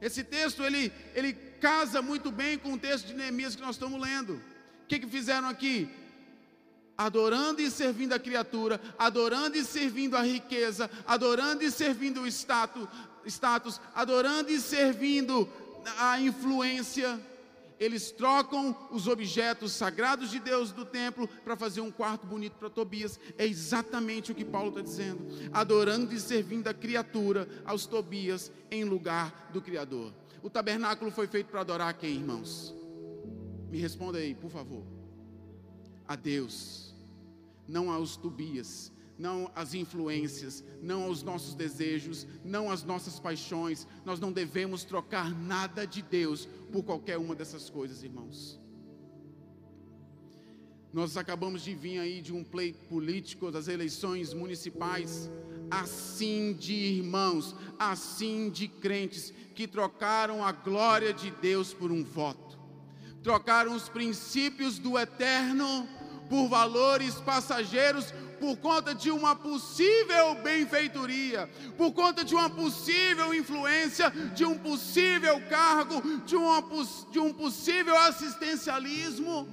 Esse 0.00 0.24
texto 0.24 0.64
ele, 0.64 0.92
ele 1.14 1.32
casa 1.32 2.02
muito 2.02 2.32
bem 2.32 2.58
com 2.58 2.72
o 2.72 2.78
texto 2.78 3.06
de 3.06 3.14
Neemias 3.14 3.54
que 3.54 3.62
nós 3.62 3.76
estamos 3.76 4.00
lendo. 4.00 4.40
O 4.82 4.86
que, 4.86 4.98
que 4.98 5.06
fizeram 5.06 5.48
aqui? 5.48 5.88
Adorando 6.96 7.60
e 7.60 7.70
servindo 7.70 8.12
a 8.12 8.18
criatura, 8.18 8.80
adorando 8.98 9.56
e 9.56 9.64
servindo 9.64 10.16
a 10.16 10.22
riqueza, 10.22 10.90
adorando 11.06 11.64
e 11.64 11.70
servindo 11.70 12.20
o 12.20 12.26
status, 12.26 12.86
status 13.26 13.80
adorando 13.94 14.50
e 14.50 14.60
servindo 14.60 15.48
a 15.98 16.20
influência 16.20 17.18
eles 17.84 18.12
trocam 18.12 18.76
os 18.92 19.08
objetos 19.08 19.72
sagrados 19.72 20.30
de 20.30 20.38
Deus 20.38 20.70
do 20.70 20.84
templo 20.84 21.26
para 21.26 21.56
fazer 21.56 21.80
um 21.80 21.90
quarto 21.90 22.24
bonito 22.24 22.52
para 22.52 22.70
Tobias. 22.70 23.18
É 23.36 23.44
exatamente 23.44 24.30
o 24.30 24.34
que 24.36 24.44
Paulo 24.44 24.68
está 24.68 24.82
dizendo. 24.82 25.26
Adorando 25.52 26.14
e 26.14 26.20
servindo 26.20 26.68
a 26.68 26.74
criatura, 26.74 27.48
aos 27.64 27.84
Tobias, 27.84 28.52
em 28.70 28.84
lugar 28.84 29.50
do 29.52 29.60
Criador. 29.60 30.12
O 30.44 30.48
tabernáculo 30.48 31.10
foi 31.10 31.26
feito 31.26 31.48
para 31.48 31.62
adorar 31.62 31.92
quem, 31.94 32.14
irmãos? 32.14 32.72
Me 33.72 33.78
responda 33.78 34.18
aí, 34.18 34.34
por 34.34 34.50
favor. 34.50 34.84
A 36.06 36.14
Deus, 36.14 36.94
não 37.66 37.90
aos 37.90 38.18
Tobias, 38.18 38.92
não 39.18 39.50
às 39.54 39.72
influências, 39.72 40.62
não 40.82 41.04
aos 41.04 41.22
nossos 41.22 41.54
desejos, 41.54 42.26
não 42.44 42.70
às 42.70 42.84
nossas 42.84 43.18
paixões. 43.18 43.88
Nós 44.04 44.20
não 44.20 44.30
devemos 44.30 44.84
trocar 44.84 45.30
nada 45.34 45.86
de 45.86 46.02
Deus 46.02 46.46
por 46.70 46.82
qualquer 46.82 47.16
uma 47.16 47.34
dessas 47.34 47.70
coisas, 47.70 48.02
irmãos. 48.02 48.60
Nós 50.92 51.16
acabamos 51.16 51.64
de 51.64 51.74
vir 51.74 51.98
aí 51.98 52.20
de 52.20 52.34
um 52.34 52.44
pleito 52.44 52.84
político 52.84 53.50
das 53.50 53.68
eleições 53.68 54.34
municipais. 54.34 55.30
assim 55.70 56.52
de 56.52 56.74
irmãos, 56.74 57.56
assim 57.78 58.50
de 58.50 58.68
crentes 58.68 59.32
que 59.54 59.66
trocaram 59.66 60.44
a 60.44 60.52
glória 60.52 61.14
de 61.14 61.30
Deus 61.30 61.72
por 61.72 61.90
um 61.90 62.04
voto, 62.04 62.51
trocaram 63.22 63.74
os 63.74 63.88
princípios 63.88 64.78
do 64.78 64.98
eterno 64.98 65.88
por 66.28 66.48
valores 66.48 67.14
passageiros, 67.16 68.12
por 68.40 68.56
conta 68.56 68.94
de 68.94 69.10
uma 69.10 69.36
possível 69.36 70.34
benfeitoria, 70.42 71.48
por 71.76 71.92
conta 71.92 72.24
de 72.24 72.34
uma 72.34 72.50
possível 72.50 73.32
influência, 73.32 74.10
de 74.34 74.44
um 74.44 74.58
possível 74.58 75.40
cargo, 75.48 76.02
de, 76.26 76.34
uma, 76.34 76.64
de 77.10 77.20
um 77.20 77.32
possível 77.32 77.96
assistencialismo. 77.98 79.46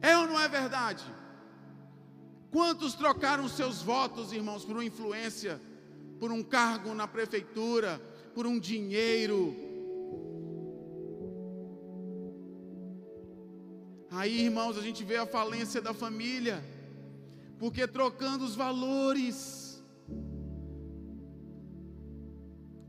É 0.00 0.16
ou 0.16 0.26
não 0.26 0.40
é 0.40 0.48
verdade? 0.48 1.04
Quantos 2.50 2.94
trocaram 2.94 3.48
seus 3.48 3.82
votos, 3.82 4.32
irmãos, 4.32 4.64
por 4.64 4.76
uma 4.76 4.84
influência, 4.84 5.60
por 6.18 6.32
um 6.32 6.42
cargo 6.42 6.94
na 6.94 7.06
prefeitura, 7.06 8.00
por 8.34 8.46
um 8.46 8.58
dinheiro? 8.58 9.61
Aí, 14.12 14.44
irmãos, 14.44 14.76
a 14.76 14.82
gente 14.82 15.02
vê 15.04 15.16
a 15.16 15.26
falência 15.26 15.80
da 15.80 15.94
família 15.94 16.62
porque 17.58 17.86
trocando 17.86 18.44
os 18.44 18.54
valores. 18.54 19.82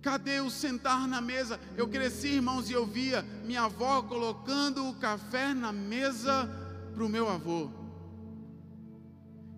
Cadê 0.02 0.42
o 0.42 0.50
sentar 0.50 1.08
na 1.08 1.22
mesa? 1.22 1.60
Eu 1.78 1.88
cresci, 1.88 2.28
irmãos, 2.28 2.70
e 2.70 2.74
eu 2.74 2.86
via 2.86 3.22
minha 3.46 3.64
avó 3.64 4.02
colocando 4.02 4.90
o 4.90 4.96
café 4.96 5.54
na 5.54 5.72
mesa 5.72 6.50
para 6.94 7.06
o 7.06 7.08
meu 7.08 7.30
avô. 7.30 7.70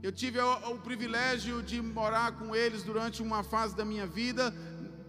Eu 0.03 0.11
tive 0.11 0.37
o, 0.39 0.73
o, 0.73 0.77
privilégio 0.77 1.63
de 1.63 1.81
morar 1.81 2.33
com 2.33 2.55
eles 2.55 2.83
durante 2.83 3.23
uma 3.23 3.41
fase 3.41 3.75
da 3.75 3.83
minha 3.83 4.05
vida, 4.05 4.53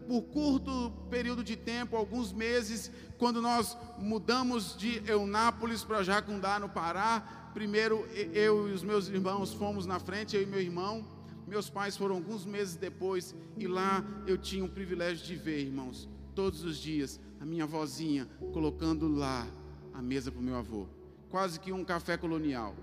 por 0.06 0.22
curto 0.22 0.92
período 1.10 1.42
de 1.42 1.56
tempo, 1.56 1.96
alguns 1.96 2.32
meses, 2.32 2.90
quando 3.18 3.42
nós 3.42 3.76
mudamos 3.98 4.76
de 4.76 5.02
Eunápolis 5.06 5.82
para 5.84 6.02
Jacundá, 6.02 6.58
no 6.58 6.68
Pará, 6.68 7.46
Primeiro, 7.56 8.06
eu 8.34 8.68
e 8.68 8.72
os 8.72 8.82
meus 8.82 9.08
irmãos 9.08 9.54
fomos 9.54 9.86
na 9.86 9.98
frente, 9.98 10.36
eu 10.36 10.42
e 10.42 10.46
meu 10.46 10.60
irmão. 10.60 11.02
Meus 11.46 11.70
pais 11.70 11.96
foram 11.96 12.16
alguns 12.16 12.44
meses 12.44 12.76
depois 12.76 13.34
e 13.56 13.66
lá 13.66 14.04
eu 14.26 14.36
tinha 14.36 14.62
o 14.62 14.68
privilégio 14.68 15.24
de 15.24 15.36
ver, 15.36 15.60
irmãos, 15.60 16.06
todos 16.34 16.62
os 16.64 16.76
dias, 16.76 17.18
a 17.40 17.46
minha 17.46 17.64
vozinha 17.64 18.28
colocando 18.52 19.08
lá 19.08 19.46
a 19.94 20.02
mesa 20.02 20.30
para 20.30 20.38
o 20.38 20.42
meu 20.42 20.54
avô. 20.54 20.86
Quase 21.30 21.58
que 21.58 21.72
um 21.72 21.82
café 21.82 22.18
colonial. 22.18 22.76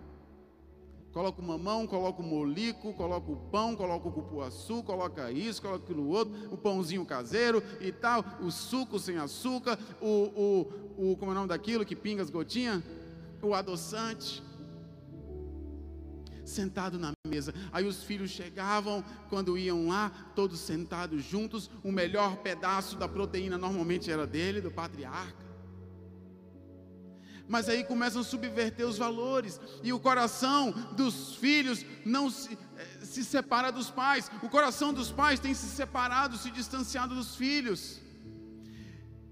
Coloca 1.14 1.39
o 1.39 1.45
mamão, 1.45 1.86
coloca 1.86 2.24
o 2.24 2.26
molico, 2.26 2.91
coloca 2.95 3.32
o 3.32 3.36
pão, 3.36 3.76
coloca 3.76 4.07
o 4.07 4.11
cupuaçu, 4.11 4.82
coloca 4.82 5.32
isso, 5.32 5.61
coloca 5.61 5.84
aquilo 5.84 6.07
outro, 6.07 6.34
o 6.51 6.57
pãozinho 6.57 7.05
caseiro 7.05 7.61
e 7.80 7.91
tal, 7.91 8.26
o 8.41 8.49
suco 8.49 8.97
sem 8.97 9.18
açúcar, 9.18 9.78
o, 10.01 10.68
o, 10.97 11.11
o 11.11 11.18
como 11.18 11.30
é 11.30 11.34
o 11.34 11.36
nome 11.36 11.49
daquilo 11.49 11.86
que 11.86 11.95
pinga 11.95 12.24
as 12.24 12.32
gotinhas? 12.32 12.82
O 13.43 13.53
adoçante 13.53 14.41
sentado 16.43 16.97
na 16.97 17.11
mesa. 17.28 17.53
Aí 17.72 17.86
os 17.86 18.03
filhos 18.03 18.32
chegavam, 18.32 19.03
quando 19.30 19.57
iam 19.57 19.88
lá, 19.88 20.11
todos 20.36 20.59
sentados 20.59 21.24
juntos. 21.24 21.70
O 21.84 21.91
melhor 21.91 22.38
pedaço 22.38 22.97
da 22.97 23.07
proteína 23.07 23.57
normalmente 23.57 24.11
era 24.11 24.26
dele, 24.26 24.61
do 24.61 24.72
patriarca. 24.72 25.43
Mas 27.48 27.68
aí 27.68 27.84
começam 27.84 28.22
a 28.22 28.24
subverter 28.24 28.88
os 28.88 28.98
valores, 28.98 29.60
e 29.84 29.91
o 29.91 30.00
coração 30.00 30.72
dos 30.96 31.36
filhos 31.36 31.86
não 32.06 32.30
se, 32.30 32.58
eh, 32.78 32.88
se 33.04 33.24
separa 33.24 33.72
dos 33.72 33.89
pais, 33.89 34.32
o 34.41 34.50
coração 34.50 34.94
dos 34.94 35.12
pais 35.12 35.39
tem 35.39 35.54
se 35.54 35.68
separado, 35.68 36.38
se 36.38 36.50
distanciado 36.50 37.14
dos 37.14 37.36
filhos, 37.36 38.00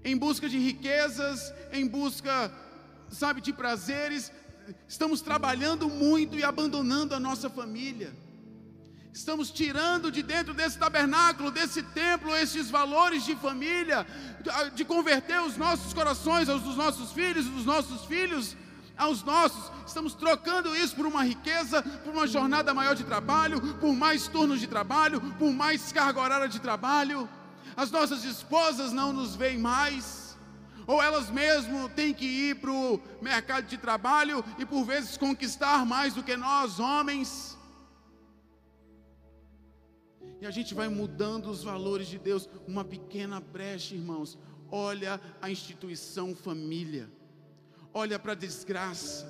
em 0.04 0.16
busca 0.16 0.48
de 0.48 0.58
riquezas, 0.58 1.52
em 1.72 1.86
busca, 1.86 2.52
sabe, 3.08 3.40
de 3.40 3.52
prazeres, 3.52 4.30
estamos 4.86 5.20
trabalhando 5.20 5.88
muito 5.88 6.38
e 6.38 6.44
abandonando 6.44 7.14
a 7.14 7.20
nossa 7.20 7.48
família. 7.48 8.12
Estamos 9.12 9.50
tirando 9.50 10.10
de 10.10 10.22
dentro 10.22 10.54
desse 10.54 10.78
tabernáculo, 10.78 11.50
desse 11.50 11.82
templo, 11.82 12.34
esses 12.34 12.70
valores 12.70 13.24
de 13.24 13.36
família, 13.36 14.06
de 14.74 14.84
converter 14.86 15.38
os 15.42 15.58
nossos 15.58 15.92
corações 15.92 16.48
aos 16.48 16.62
dos 16.62 16.76
nossos 16.76 17.12
filhos, 17.12 17.44
dos 17.44 17.66
nossos 17.66 18.06
filhos 18.06 18.56
aos 18.96 19.22
nossos. 19.22 19.70
Estamos 19.86 20.14
trocando 20.14 20.74
isso 20.74 20.96
por 20.96 21.04
uma 21.04 21.22
riqueza, 21.24 21.82
por 21.82 22.14
uma 22.14 22.26
jornada 22.26 22.72
maior 22.72 22.94
de 22.94 23.04
trabalho, 23.04 23.60
por 23.74 23.94
mais 23.94 24.28
turnos 24.28 24.60
de 24.60 24.66
trabalho, 24.66 25.20
por 25.38 25.52
mais 25.52 25.92
carga 25.92 26.18
horária 26.18 26.48
de 26.48 26.58
trabalho. 26.58 27.28
As 27.76 27.90
nossas 27.90 28.24
esposas 28.24 28.92
não 28.92 29.12
nos 29.12 29.36
veem 29.36 29.58
mais 29.58 30.22
ou 30.86 31.02
elas 31.02 31.30
mesmo 31.30 31.88
têm 31.90 32.12
que 32.12 32.24
ir 32.24 32.56
para 32.56 32.70
o 32.70 33.00
mercado 33.20 33.66
de 33.66 33.78
trabalho 33.78 34.44
e 34.58 34.66
por 34.66 34.84
vezes 34.84 35.16
conquistar 35.16 35.86
mais 35.86 36.14
do 36.14 36.22
que 36.22 36.36
nós, 36.36 36.80
homens. 36.80 37.56
E 40.42 40.46
a 40.46 40.50
gente 40.50 40.74
vai 40.74 40.88
mudando 40.88 41.48
os 41.48 41.62
valores 41.62 42.08
de 42.08 42.18
Deus, 42.18 42.48
uma 42.66 42.84
pequena 42.84 43.38
brecha, 43.38 43.94
irmãos. 43.94 44.36
Olha 44.72 45.20
a 45.40 45.48
instituição 45.48 46.34
família, 46.34 47.08
olha 47.94 48.18
para 48.18 48.32
a 48.32 48.34
desgraça, 48.34 49.24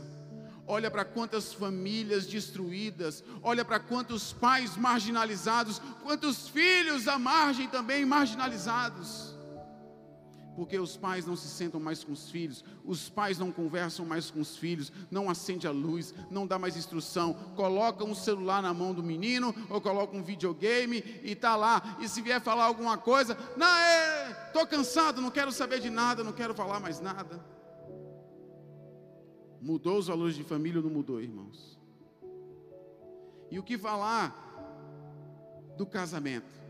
olha 0.67 0.91
para 0.91 1.05
quantas 1.05 1.53
famílias 1.53 2.25
destruídas, 2.25 3.23
olha 3.43 3.63
para 3.63 3.79
quantos 3.79 4.33
pais 4.33 4.75
marginalizados, 4.75 5.83
quantos 6.03 6.49
filhos 6.49 7.07
à 7.07 7.19
margem 7.19 7.69
também 7.69 8.07
marginalizados 8.07 9.32
porque 10.55 10.79
os 10.79 10.97
pais 10.97 11.27
não 11.27 11.37
se 11.37 11.49
sentam 11.49 11.81
mais 11.81 12.05
com 12.05 12.13
os 12.13 12.31
filhos, 12.31 12.65
os 12.85 13.09
pais 13.09 13.39
não 13.39 13.51
conversam 13.51 14.05
mais 14.05 14.31
com 14.31 14.41
os 14.41 14.57
filhos, 14.57 14.93
não 15.11 15.31
acende 15.31 15.67
a 15.67 15.71
luz, 15.71 16.15
não 16.31 16.47
dá 16.47 16.59
mais 16.59 16.77
instrução, 16.77 17.35
coloca 17.57 18.05
um 18.05 18.15
celular 18.15 18.63
na 18.63 18.75
mão 18.75 18.93
do 18.93 19.03
menino 19.03 19.55
ou 19.71 19.81
coloca 19.81 20.17
um 20.17 20.23
videogame 20.23 20.99
e 21.23 21.35
tá 21.35 21.57
lá. 21.57 21.97
E 22.01 22.09
se 22.09 22.21
vier 22.21 22.41
falar 22.41 22.65
alguma 22.65 22.99
coisa, 22.99 23.37
não, 23.57 23.67
tô 24.53 24.67
cansado, 24.67 25.21
não 25.21 25.31
quero 25.31 25.53
saber 25.53 25.81
de 25.81 25.91
nada, 25.91 26.23
não 26.23 26.33
quero 26.33 26.55
falar 26.55 26.81
mais 26.81 27.01
nada. 27.01 27.45
Mudou 29.61 29.99
os 29.99 30.09
valores 30.09 30.35
de 30.35 30.43
família 30.43 30.81
ou 30.81 30.85
não 30.85 30.93
mudou, 30.93 31.21
irmãos? 31.21 31.79
E 33.51 33.59
o 33.59 33.63
que 33.63 33.79
falar 33.79 34.39
do 35.77 35.87
casamento? 35.87 36.62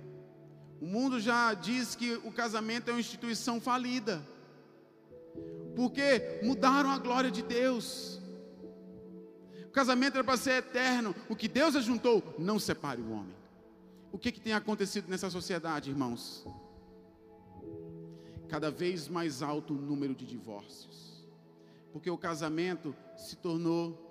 O 0.83 0.85
mundo 0.85 1.21
já 1.21 1.55
diz 1.55 1.95
que 1.95 2.15
o 2.25 2.33
casamento 2.33 2.89
é 2.89 2.93
uma 2.93 2.99
instituição 2.99 3.61
falida, 3.61 4.21
porque 5.77 6.41
mudaram 6.43 6.91
a 6.91 6.99
glória 6.99 7.31
de 7.31 7.41
Deus. 7.41 8.21
O 9.65 9.71
casamento 9.71 10.15
era 10.15 10.25
para 10.25 10.37
ser 10.37 10.55
eterno. 10.55 11.15
O 11.29 11.37
que 11.37 11.47
Deus 11.47 11.77
ajuntou, 11.77 12.35
não 12.37 12.59
separe 12.59 13.01
o 13.01 13.13
homem. 13.13 13.37
O 14.11 14.19
que, 14.19 14.33
que 14.33 14.41
tem 14.41 14.55
acontecido 14.55 15.09
nessa 15.09 15.31
sociedade, 15.31 15.89
irmãos? 15.89 16.45
Cada 18.49 18.69
vez 18.69 19.07
mais 19.07 19.41
alto 19.41 19.75
o 19.75 19.81
número 19.81 20.17
de 20.17 20.27
divórcios, 20.27 21.25
porque 21.93 22.11
o 22.11 22.19
casamento 22.19 22.93
se 23.17 23.37
tornou 23.37 24.11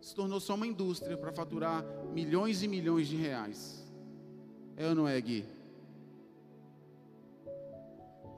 se 0.00 0.14
tornou 0.14 0.38
só 0.38 0.54
uma 0.54 0.68
indústria 0.68 1.16
para 1.16 1.32
faturar 1.32 1.84
milhões 2.14 2.62
e 2.62 2.68
milhões 2.68 3.08
de 3.08 3.16
reais. 3.16 3.85
É 4.76 4.86
ou 4.86 4.94
não 4.94 5.08
é, 5.08 5.18
Gui? 5.20 5.44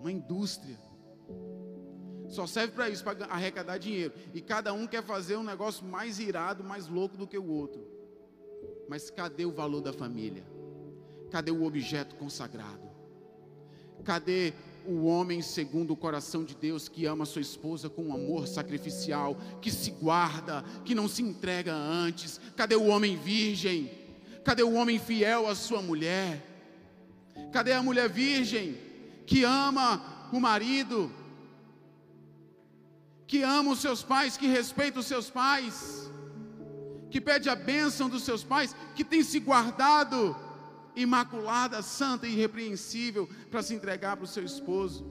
Uma 0.00 0.12
indústria. 0.12 0.78
Só 2.28 2.46
serve 2.46 2.74
para 2.74 2.88
isso, 2.88 3.02
para 3.02 3.24
arrecadar 3.26 3.78
dinheiro. 3.78 4.14
E 4.32 4.40
cada 4.40 4.72
um 4.72 4.86
quer 4.86 5.02
fazer 5.02 5.36
um 5.36 5.42
negócio 5.42 5.84
mais 5.84 6.20
irado, 6.20 6.62
mais 6.62 6.86
louco 6.86 7.16
do 7.16 7.26
que 7.26 7.36
o 7.36 7.48
outro. 7.48 7.84
Mas 8.88 9.10
cadê 9.10 9.44
o 9.44 9.52
valor 9.52 9.80
da 9.80 9.92
família? 9.92 10.44
Cadê 11.30 11.50
o 11.50 11.64
objeto 11.64 12.14
consagrado? 12.14 12.88
Cadê 14.04 14.52
o 14.86 15.04
homem 15.04 15.42
segundo 15.42 15.92
o 15.92 15.96
coração 15.96 16.44
de 16.44 16.54
Deus 16.54 16.88
que 16.88 17.04
ama 17.04 17.26
sua 17.26 17.42
esposa 17.42 17.90
com 17.90 18.04
um 18.04 18.14
amor 18.14 18.46
sacrificial, 18.46 19.36
que 19.60 19.70
se 19.70 19.90
guarda, 19.90 20.62
que 20.84 20.94
não 20.94 21.08
se 21.08 21.22
entrega 21.22 21.74
antes? 21.74 22.40
Cadê 22.56 22.76
o 22.76 22.86
homem 22.86 23.16
virgem? 23.16 23.90
Cadê 24.48 24.62
o 24.62 24.72
homem 24.72 24.98
fiel 24.98 25.46
à 25.46 25.54
sua 25.54 25.82
mulher? 25.82 26.42
Cadê 27.52 27.72
a 27.74 27.82
mulher 27.82 28.08
virgem 28.08 28.78
que 29.26 29.44
ama 29.44 30.02
o 30.32 30.40
marido? 30.40 31.12
Que 33.26 33.42
ama 33.42 33.72
os 33.72 33.80
seus 33.80 34.02
pais, 34.02 34.38
que 34.38 34.46
respeita 34.46 35.00
os 35.00 35.06
seus 35.06 35.28
pais? 35.28 36.10
Que 37.10 37.20
pede 37.20 37.50
a 37.50 37.54
bênção 37.54 38.08
dos 38.08 38.22
seus 38.22 38.42
pais, 38.42 38.74
que 38.96 39.04
tem 39.04 39.22
se 39.22 39.38
guardado 39.38 40.34
imaculada, 40.96 41.82
santa 41.82 42.26
e 42.26 42.32
irrepreensível 42.32 43.28
para 43.50 43.62
se 43.62 43.74
entregar 43.74 44.16
para 44.16 44.24
o 44.24 44.34
seu 44.34 44.46
esposo. 44.46 45.06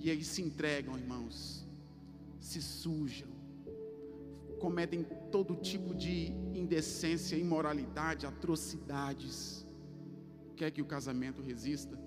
E 0.00 0.10
aí 0.10 0.24
se 0.24 0.40
entregam, 0.40 0.96
irmãos, 0.96 1.66
se 2.40 2.62
sujam, 2.62 3.28
cometem 4.58 5.04
todo 5.30 5.56
tipo 5.56 5.94
de 5.94 6.32
indecência, 6.54 7.36
imoralidade, 7.36 8.26
atrocidades. 8.26 9.66
Quer 10.56 10.70
que 10.70 10.82
o 10.82 10.86
casamento 10.86 11.42
resista? 11.42 11.98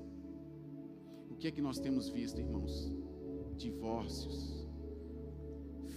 O 1.29 1.35
que 1.35 1.47
é 1.47 1.51
que 1.51 1.61
nós 1.61 1.79
temos 1.79 2.09
visto, 2.09 2.39
irmãos? 2.39 2.91
Divórcios, 3.55 4.67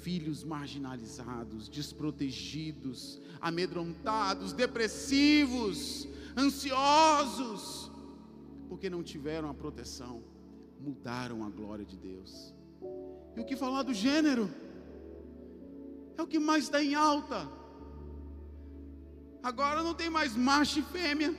filhos 0.03 0.45
marginalizados, 0.45 1.69
desprotegidos, 1.69 3.21
amedrontados, 3.41 4.53
depressivos, 4.53 6.09
ansiosos, 6.37 7.91
porque 8.69 8.91
não 8.91 9.03
tiveram 9.03 9.49
a 9.49 9.55
proteção, 9.55 10.23
mudaram 10.81 11.45
a 11.45 11.49
glória 11.49 11.85
de 11.85 11.97
Deus. 11.97 12.55
E 13.37 13.41
o 13.41 13.45
que 13.45 13.57
falar 13.57 13.83
do 13.83 13.95
gênero? 13.95 14.51
É 16.17 16.23
o 16.23 16.27
que 16.27 16.39
mais 16.39 16.65
está 16.65 16.83
em 16.83 16.95
alta. 16.95 17.49
Agora 19.43 19.83
não 19.83 19.95
tem 19.95 20.09
mais 20.09 20.37
macho 20.37 20.79
e 20.81 20.83
fêmea. 20.83 21.35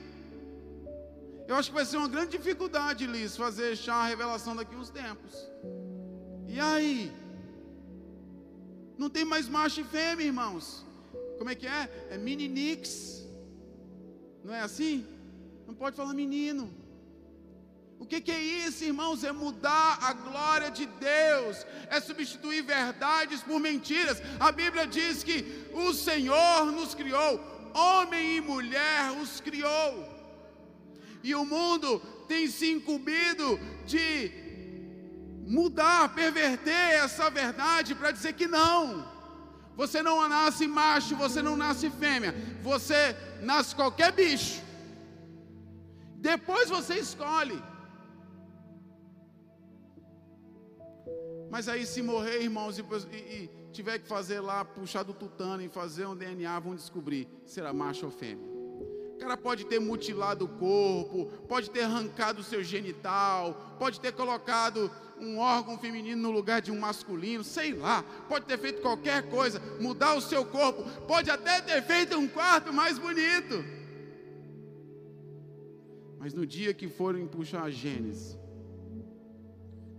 Eu 1.48 1.56
acho 1.56 1.70
que 1.70 1.74
vai 1.74 1.84
ser 1.84 1.96
uma 1.96 2.08
grande 2.08 2.36
dificuldade, 2.36 3.06
Liz, 3.06 3.36
fazer 3.36 3.76
chá 3.76 3.94
a 3.94 4.06
revelação 4.06 4.56
daqui 4.56 4.74
uns 4.74 4.90
tempos. 4.90 5.34
E 6.48 6.58
aí? 6.60 7.12
Não 8.96 9.10
tem 9.10 9.24
mais 9.24 9.48
macho 9.48 9.80
e 9.80 9.84
fêmea, 9.84 10.26
irmãos. 10.26 10.84
Como 11.38 11.50
é 11.50 11.54
que 11.54 11.66
é? 11.66 12.08
É 12.10 12.16
meninix. 12.18 13.24
Não 14.42 14.54
é 14.54 14.60
assim? 14.60 15.06
Não 15.66 15.74
pode 15.74 15.96
falar 15.96 16.14
menino. 16.14 16.70
O 18.04 18.06
que, 18.06 18.20
que, 18.20 18.30
é 18.30 18.38
isso, 18.38 18.84
irmãos? 18.84 19.24
É 19.24 19.32
mudar 19.32 19.98
a 20.02 20.12
glória 20.12 20.70
de 20.70 20.84
Deus, 20.84 21.64
é 21.88 21.98
substituir 22.00 22.60
verdades 22.62 23.42
por 23.42 23.58
mentiras. 23.58 24.20
A 24.38 24.52
Bíblia 24.52 24.86
diz 24.86 25.24
que 25.24 25.66
o 25.72 25.94
Senhor 25.94 26.66
nos 26.66 26.94
criou, 26.94 27.40
homem 27.72 28.36
e 28.36 28.40
mulher 28.42 29.10
os 29.22 29.40
criou, 29.40 30.06
e 31.22 31.34
o 31.34 31.46
mundo 31.46 31.98
tem 32.28 32.46
se 32.46 32.70
incumbido 32.70 33.58
de 33.86 34.30
mudar, 35.46 36.14
perverter 36.14 36.90
essa 37.04 37.30
verdade 37.30 37.94
para 37.94 38.10
dizer 38.10 38.34
que 38.34 38.46
não. 38.46 39.10
Você 39.74 40.02
não 40.02 40.28
nasce 40.28 40.66
macho, 40.66 41.16
você 41.16 41.40
não 41.40 41.56
nasce 41.56 41.88
fêmea, 41.88 42.34
você 42.62 43.16
nasce 43.40 43.74
qualquer 43.74 44.12
bicho. 44.12 44.60
Depois 46.16 46.68
você 46.68 46.96
escolhe. 46.96 47.58
Mas 51.54 51.68
aí, 51.68 51.86
se 51.86 52.02
morrer, 52.02 52.42
irmãos, 52.42 52.80
e, 52.80 52.82
e, 52.82 53.16
e, 53.16 53.50
tiver 53.70 54.00
que 54.00 54.08
fazer 54.08 54.40
lá, 54.40 54.64
puxar 54.64 55.04
do 55.04 55.14
tutano 55.14 55.62
e 55.62 55.68
fazer 55.68 56.04
um 56.04 56.16
DNA, 56.16 56.58
vão 56.58 56.74
descobrir 56.74 57.28
se 57.46 57.60
era 57.60 57.72
macho 57.72 58.06
ou 58.06 58.10
fêmea. 58.10 58.44
O 59.14 59.18
cara 59.20 59.36
pode 59.36 59.64
ter 59.66 59.78
mutilado 59.78 60.46
o 60.46 60.48
corpo, 60.48 61.26
pode 61.46 61.70
ter 61.70 61.82
arrancado 61.82 62.40
o 62.40 62.42
seu 62.42 62.60
genital, 62.64 63.76
pode 63.78 64.00
ter 64.00 64.10
colocado 64.10 64.90
um 65.20 65.38
órgão 65.38 65.78
feminino 65.78 66.20
no 66.20 66.32
lugar 66.32 66.60
de 66.60 66.72
um 66.72 66.80
masculino, 66.80 67.44
sei 67.44 67.72
lá, 67.72 68.02
pode 68.28 68.46
ter 68.46 68.58
feito 68.58 68.82
qualquer 68.82 69.30
coisa, 69.30 69.62
mudar 69.80 70.14
o 70.16 70.20
seu 70.20 70.44
corpo, 70.44 70.82
pode 71.06 71.30
até 71.30 71.60
ter 71.60 71.80
feito 71.84 72.18
um 72.18 72.26
quarto 72.26 72.72
mais 72.72 72.98
bonito. 72.98 73.64
Mas 76.18 76.34
no 76.34 76.44
dia 76.44 76.74
que 76.74 76.88
forem 76.88 77.28
puxar 77.28 77.62
a 77.62 77.70
Gênesis, 77.70 78.36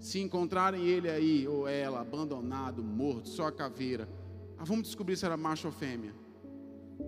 se 0.05 0.19
encontrarem 0.19 0.85
ele 0.85 1.09
aí 1.09 1.47
ou 1.47 1.67
ela 1.67 1.99
abandonado, 1.99 2.83
morto, 2.83 3.27
só 3.27 3.47
a 3.47 3.51
caveira, 3.51 4.07
ah, 4.55 4.63
vamos 4.63 4.83
descobrir 4.83 5.17
se 5.17 5.25
era 5.25 5.35
macho 5.35 5.65
ou 5.65 5.73
fêmea. 5.73 6.13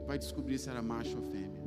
Vai 0.07 0.17
descobrir 0.17 0.57
se 0.57 0.67
era 0.67 0.81
macho 0.81 1.15
ou 1.15 1.21
fêmea. 1.21 1.61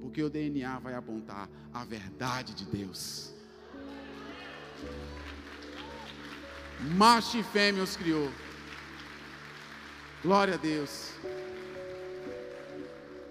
Porque 0.00 0.22
o 0.22 0.30
DNA 0.30 0.78
vai 0.78 0.94
apontar 0.94 1.46
a 1.74 1.84
verdade 1.84 2.54
de 2.54 2.64
Deus. 2.64 3.34
Macho 6.96 7.36
e 7.36 7.42
fêmea 7.42 7.82
os 7.82 7.98
criou. 7.98 8.30
Glória 10.22 10.54
a 10.54 10.56
Deus. 10.56 11.12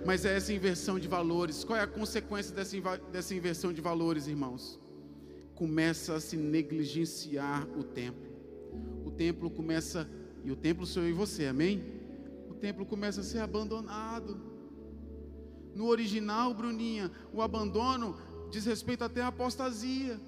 Mas 0.06 0.26
é 0.26 0.38
essa 0.38 0.54
inversão 0.54 1.00
de 1.00 1.08
valores. 1.08 1.64
Qual 1.64 1.76
é 1.76 1.82
a 1.82 1.88
consequência 1.88 2.54
dessa, 2.54 2.78
dessa 3.12 3.34
inversão 3.34 3.74
de 3.74 3.82
valores, 3.82 4.28
irmãos? 4.28 4.80
Começa 5.58 6.14
a 6.14 6.20
se 6.20 6.38
negligenciar 6.38 7.68
o 7.76 7.84
templo. 7.84 8.28
O 9.04 9.10
templo 9.10 9.50
começa, 9.50 10.08
e 10.46 10.52
o 10.52 10.56
templo 10.56 10.86
sou 10.86 11.02
eu 11.02 11.10
e 11.10 11.14
você, 11.14 11.48
amém? 11.48 11.84
O 12.48 12.54
templo 12.54 12.86
começa 12.86 13.22
a 13.22 13.24
ser 13.24 13.40
abandonado. 13.40 14.40
No 15.74 15.88
original, 15.88 16.54
Bruninha, 16.54 17.12
o 17.34 17.42
abandono 17.42 18.16
diz 18.52 18.66
respeito 18.66 19.04
até 19.04 19.22
à 19.22 19.28
apostasia. 19.28 20.20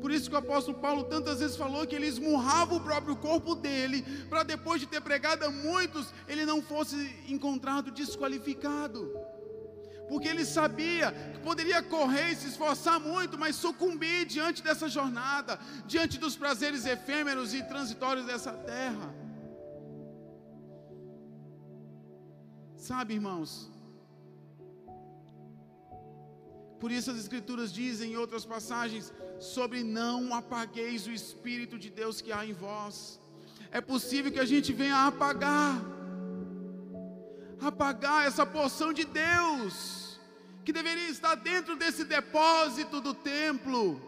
Por 0.00 0.10
isso 0.10 0.28
que 0.28 0.34
o 0.34 0.38
apóstolo 0.38 0.78
Paulo 0.78 1.04
tantas 1.04 1.38
vezes 1.38 1.56
falou 1.56 1.86
que 1.86 1.94
ele 1.94 2.08
esmurrava 2.08 2.74
o 2.74 2.80
próprio 2.80 3.14
corpo 3.14 3.54
dele, 3.54 4.02
para 4.28 4.42
depois 4.42 4.80
de 4.80 4.88
ter 4.88 5.00
pregado 5.00 5.44
a 5.44 5.50
muitos, 5.50 6.12
ele 6.26 6.44
não 6.44 6.60
fosse 6.60 6.96
encontrado 7.28 7.92
desqualificado 7.92 9.08
porque 10.08 10.28
ele 10.28 10.44
sabia 10.44 11.12
que 11.32 11.40
poderia 11.40 11.82
correr 11.82 12.32
e 12.32 12.36
se 12.36 12.48
esforçar 12.48 13.00
muito, 13.00 13.38
mas 13.38 13.56
sucumbir 13.56 14.26
diante 14.26 14.62
dessa 14.62 14.88
jornada, 14.88 15.58
diante 15.86 16.18
dos 16.18 16.36
prazeres 16.36 16.84
efêmeros 16.84 17.54
e 17.54 17.62
transitórios 17.62 18.26
dessa 18.26 18.52
terra. 18.52 19.14
Sabe, 22.76 23.14
irmãos? 23.14 23.70
Por 26.78 26.92
isso 26.92 27.10
as 27.10 27.16
Escrituras 27.16 27.72
dizem 27.72 28.12
em 28.12 28.16
outras 28.16 28.44
passagens 28.44 29.12
sobre 29.40 29.82
não 29.82 30.34
apagueis 30.34 31.06
o 31.06 31.10
Espírito 31.10 31.78
de 31.78 31.88
Deus 31.88 32.20
que 32.20 32.30
há 32.30 32.44
em 32.44 32.52
vós. 32.52 33.18
É 33.70 33.80
possível 33.80 34.30
que 34.30 34.38
a 34.38 34.44
gente 34.44 34.72
venha 34.72 35.06
apagar 35.06 35.82
apagar 37.66 38.26
essa 38.26 38.44
porção 38.44 38.92
de 38.92 39.04
Deus, 39.04 40.20
que 40.64 40.72
deveria 40.72 41.08
estar 41.08 41.34
dentro 41.34 41.76
desse 41.76 42.04
depósito 42.04 43.00
do 43.00 43.14
templo. 43.14 44.00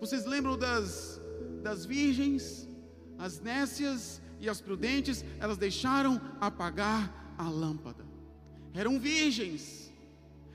Vocês 0.00 0.24
lembram 0.24 0.58
das, 0.58 1.20
das 1.62 1.84
virgens, 1.84 2.68
as 3.18 3.40
nécias 3.40 4.20
e 4.38 4.48
as 4.48 4.60
prudentes? 4.60 5.24
Elas 5.40 5.58
deixaram 5.58 6.20
apagar 6.40 7.34
a 7.38 7.48
lâmpada. 7.48 8.04
Eram 8.74 8.98
virgens, 9.00 9.92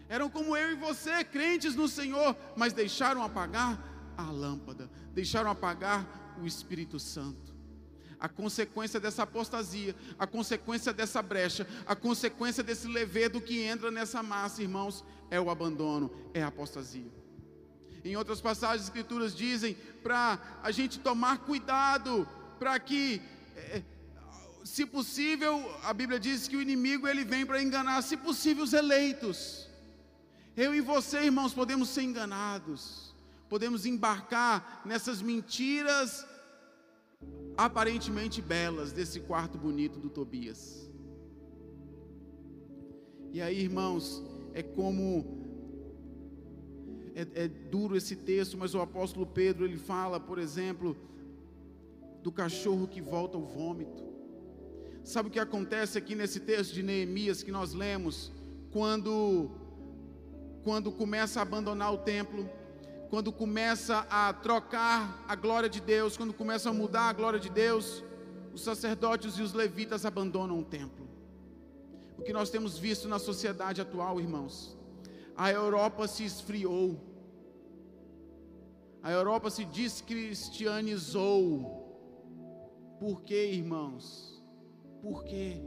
eram 0.07 0.29
como 0.29 0.55
eu 0.55 0.71
e 0.73 0.75
você, 0.75 1.23
crentes 1.23 1.75
no 1.75 1.87
Senhor, 1.87 2.35
mas 2.55 2.73
deixaram 2.73 3.23
apagar 3.23 4.13
a 4.15 4.29
lâmpada, 4.29 4.89
deixaram 5.13 5.49
apagar 5.49 6.37
o 6.39 6.45
Espírito 6.45 6.99
Santo 6.99 7.51
a 8.22 8.30
consequência 8.30 8.99
dessa 8.99 9.24
apostasia, 9.24 9.95
a 10.19 10.28
consequência 10.28 10.93
dessa 10.93 11.24
brecha, 11.24 11.67
a 11.88 11.95
consequência 11.95 12.63
desse 12.63 12.88
levedo 12.88 13.41
que 13.41 13.59
entra 13.63 13.89
nessa 13.89 14.22
massa, 14.22 14.61
irmãos, 14.61 15.03
é 15.32 15.41
o 15.41 15.49
abandono, 15.49 16.11
é 16.32 16.43
a 16.43 16.47
apostasia. 16.47 17.11
Em 18.05 18.15
outras 18.15 18.39
passagens, 18.39 18.82
as 18.82 18.88
escrituras 18.88 19.36
dizem 19.36 19.76
para 20.03 20.39
a 20.61 20.69
gente 20.69 20.99
tomar 20.99 21.39
cuidado, 21.39 22.28
para 22.59 22.80
que, 22.80 23.19
é, 23.55 23.82
se 24.63 24.86
possível, 24.86 25.76
a 25.84 25.91
Bíblia 25.91 26.19
diz 26.19 26.47
que 26.47 26.55
o 26.55 26.61
inimigo 26.61 27.07
ele 27.07 27.26
vem 27.26 27.43
para 27.43 27.61
enganar, 27.61 28.03
se 28.03 28.15
possível, 28.15 28.63
os 28.63 28.74
eleitos. 28.74 29.67
Eu 30.55 30.76
e 30.76 30.82
você, 30.82 31.24
irmãos, 31.24 31.55
podemos 31.55 31.89
ser 31.89 32.03
enganados, 32.03 33.15
podemos 33.49 33.88
embarcar 33.88 34.84
nessas 34.86 35.24
mentiras 35.24 36.26
aparentemente 37.57 38.41
belas 38.41 38.91
desse 38.91 39.19
quarto 39.19 39.57
bonito 39.57 39.99
do 39.99 40.09
Tobias. 40.09 40.89
E 43.32 43.41
aí, 43.41 43.61
irmãos, 43.61 44.24
é 44.53 44.61
como 44.61 45.41
é, 47.15 47.28
é, 47.43 47.47
duro 47.47 47.95
esse 47.95 48.15
texto, 48.15 48.57
mas 48.57 48.74
o 48.74 48.82
apóstolo 48.82 49.26
Pedro 49.26 49.65
ele 49.65 49.78
fala, 49.78 50.19
por 50.19 50.38
exemplo, 50.38 50.97
do 52.22 52.32
cachorro 52.32 52.88
que 52.88 53.01
volta 53.01 53.38
ao 53.38 53.43
vômito. 53.43 54.03
Sabe 55.03 55.30
o 55.30 55.32
que 55.32 55.39
acontece 55.39 55.97
aqui 55.97 56.13
nesse 56.13 56.39
texto 56.39 56.74
de 56.74 56.84
Neemias 56.84 57.41
que 57.41 57.51
nós 57.51 57.74
lemos, 57.74 58.32
quando 58.72 59.49
quando 60.63 60.91
começa 60.91 61.39
a 61.39 61.41
abandonar 61.41 61.91
o 61.91 61.97
templo? 61.97 62.47
Quando 63.12 63.30
começa 63.30 64.07
a 64.09 64.32
trocar 64.32 65.26
a 65.28 65.36
glória 65.36 65.70
de 65.70 65.82
Deus, 65.82 66.16
quando 66.16 66.34
começa 66.34 66.70
a 66.70 66.74
mudar 66.74 67.09
a 67.09 67.14
glória 67.14 67.41
de 67.41 67.49
Deus, 67.49 68.01
os 68.53 68.62
sacerdotes 68.62 69.38
e 69.38 69.41
os 69.41 69.51
levitas 69.51 70.05
abandonam 70.05 70.57
o 70.57 70.64
templo. 70.64 71.09
O 72.18 72.22
que 72.22 72.32
nós 72.32 72.49
temos 72.49 72.78
visto 72.78 73.09
na 73.09 73.20
sociedade 73.20 73.82
atual, 73.82 74.18
irmãos, 74.18 74.78
a 75.36 75.51
Europa 75.51 76.07
se 76.07 76.24
esfriou, 76.24 77.01
a 79.03 79.12
Europa 79.12 79.49
se 79.49 79.66
descristianizou, 79.66 81.89
Por 82.97 83.24
que, 83.24 83.45
irmãos? 83.45 84.41
Por 85.01 85.26
quê? 85.26 85.62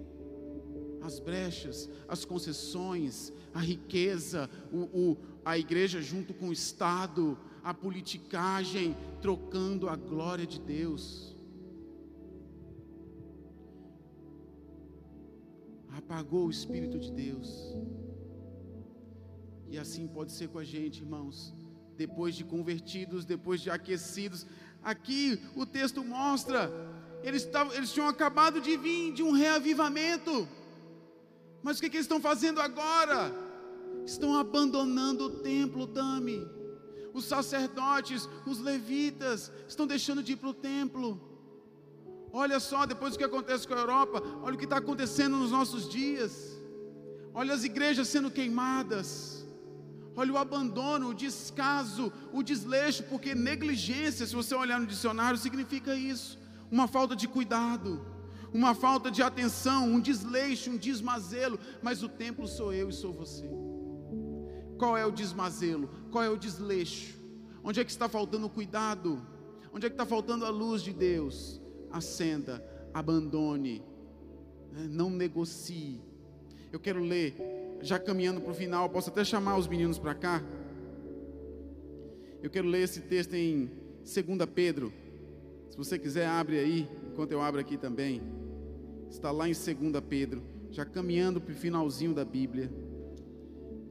As 1.03 1.20
brechas, 1.20 1.90
as 2.09 2.24
concessões, 2.24 3.34
a 3.53 3.59
riqueza, 3.59 4.49
o, 4.72 4.84
o, 4.99 5.18
a 5.45 5.59
igreja 5.59 6.01
junto 6.01 6.32
com 6.32 6.49
o 6.49 6.53
Estado, 6.53 7.38
a 7.62 7.74
politicagem, 7.74 8.97
trocando 9.20 9.88
a 9.88 9.97
glória 9.97 10.47
de 10.47 10.59
Deus. 10.61 11.36
Apagou 15.97 16.47
o 16.47 16.51
Espírito 16.51 16.99
de 16.99 17.11
Deus. 17.12 17.76
E 19.68 19.78
assim 19.78 20.07
pode 20.07 20.32
ser 20.32 20.49
com 20.49 20.59
a 20.59 20.64
gente, 20.64 21.03
irmãos. 21.03 21.55
Depois 21.97 22.34
de 22.34 22.45
convertidos, 22.45 23.24
depois 23.24 23.61
de 23.61 23.70
aquecidos. 23.70 24.47
Aqui 24.82 25.40
o 25.57 25.64
texto 25.64 26.05
mostra 26.05 26.70
eles, 27.22 27.47
tavam, 27.47 27.72
eles 27.72 27.90
tinham 27.90 28.07
acabado 28.07 28.61
de 28.61 28.76
vir 28.76 29.12
de 29.12 29.22
um 29.22 29.32
reavivamento. 29.32 30.47
Mas 31.62 31.78
o 31.78 31.80
que, 31.80 31.88
que 31.88 31.97
eles 31.97 32.05
estão 32.05 32.20
fazendo 32.20 32.61
agora? 32.61 33.43
Estão 34.05 34.36
abandonando 34.36 35.24
o 35.26 35.30
templo, 35.30 35.86
Tami. 35.86 36.46
Os 37.12 37.24
sacerdotes, 37.24 38.28
os 38.46 38.59
levitas, 38.59 39.50
estão 39.68 39.86
deixando 39.86 40.22
de 40.22 40.32
ir 40.32 40.36
para 40.36 40.48
o 40.48 40.55
templo. 40.55 41.20
Olha 42.32 42.59
só, 42.59 42.84
depois 42.84 43.12
do 43.12 43.18
que 43.18 43.24
acontece 43.24 43.66
com 43.66 43.74
a 43.74 43.78
Europa, 43.78 44.22
olha 44.42 44.55
o 44.55 44.59
que 44.59 44.64
está 44.64 44.78
acontecendo 44.78 45.36
nos 45.36 45.52
nossos 45.52 45.88
dias. 45.88 46.61
Olha 47.32 47.55
as 47.55 47.64
igrejas 47.64 48.09
sendo 48.09 48.30
queimadas. 48.30 49.46
Olha 50.16 50.32
o 50.32 50.38
abandono, 50.38 51.09
o 51.09 51.14
descaso, 51.14 52.12
o 52.32 52.42
desleixo, 52.42 53.05
porque 53.05 53.34
negligência, 53.34 54.26
se 54.26 54.34
você 54.34 54.55
olhar 54.55 54.80
no 54.80 54.86
dicionário, 54.86 55.38
significa 55.38 55.94
isso 55.94 56.38
uma 56.70 56.88
falta 56.88 57.14
de 57.14 57.28
cuidado, 57.28 58.05
uma 58.52 58.74
falta 58.74 59.11
de 59.11 59.22
atenção, 59.22 59.86
um 59.86 60.00
desleixo, 60.00 60.70
um 60.70 60.76
desmazelo, 60.76 61.59
mas 61.82 62.02
o 62.02 62.09
templo 62.09 62.48
sou 62.48 62.72
eu 62.72 62.88
e 62.88 62.92
sou 62.92 63.12
você. 63.12 63.48
Qual 64.78 64.96
é 64.96 65.04
o 65.04 65.10
desmazelo? 65.10 65.88
Qual 66.10 66.22
é 66.22 66.28
o 66.28 66.36
desleixo? 66.36 67.16
Onde 67.62 67.80
é 67.80 67.84
que 67.84 67.90
está 67.90 68.08
faltando 68.08 68.46
o 68.46 68.50
cuidado? 68.50 69.20
Onde 69.72 69.86
é 69.86 69.88
que 69.88 69.94
está 69.94 70.06
faltando 70.06 70.44
a 70.44 70.50
luz 70.50 70.82
de 70.82 70.92
Deus? 70.92 71.60
Acenda, 71.90 72.64
abandone, 72.92 73.82
né? 74.72 74.86
não 74.90 75.10
negocie. 75.10 76.00
Eu 76.72 76.80
quero 76.80 77.00
ler, 77.00 77.34
já 77.82 77.98
caminhando 77.98 78.40
para 78.40 78.50
o 78.50 78.54
final, 78.54 78.88
posso 78.90 79.10
até 79.10 79.24
chamar 79.24 79.56
os 79.56 79.66
meninos 79.66 79.98
para 79.98 80.14
cá. 80.14 80.42
Eu 82.42 82.50
quero 82.50 82.68
ler 82.68 82.82
esse 82.82 83.00
texto 83.00 83.34
em 83.34 83.70
2 84.04 84.50
Pedro 84.54 84.92
se 85.74 85.78
você 85.78 85.98
quiser, 85.98 86.28
abre 86.28 86.56
aí, 86.56 86.88
enquanto 87.10 87.32
eu 87.32 87.42
abro 87.42 87.60
aqui 87.60 87.76
também. 87.76 88.22
Está 89.10 89.32
lá 89.32 89.48
em 89.48 89.52
2 89.52 90.04
Pedro, 90.08 90.40
já 90.70 90.84
caminhando 90.84 91.40
para 91.40 91.52
o 91.52 91.56
finalzinho 91.56 92.14
da 92.14 92.24
Bíblia. 92.24 92.70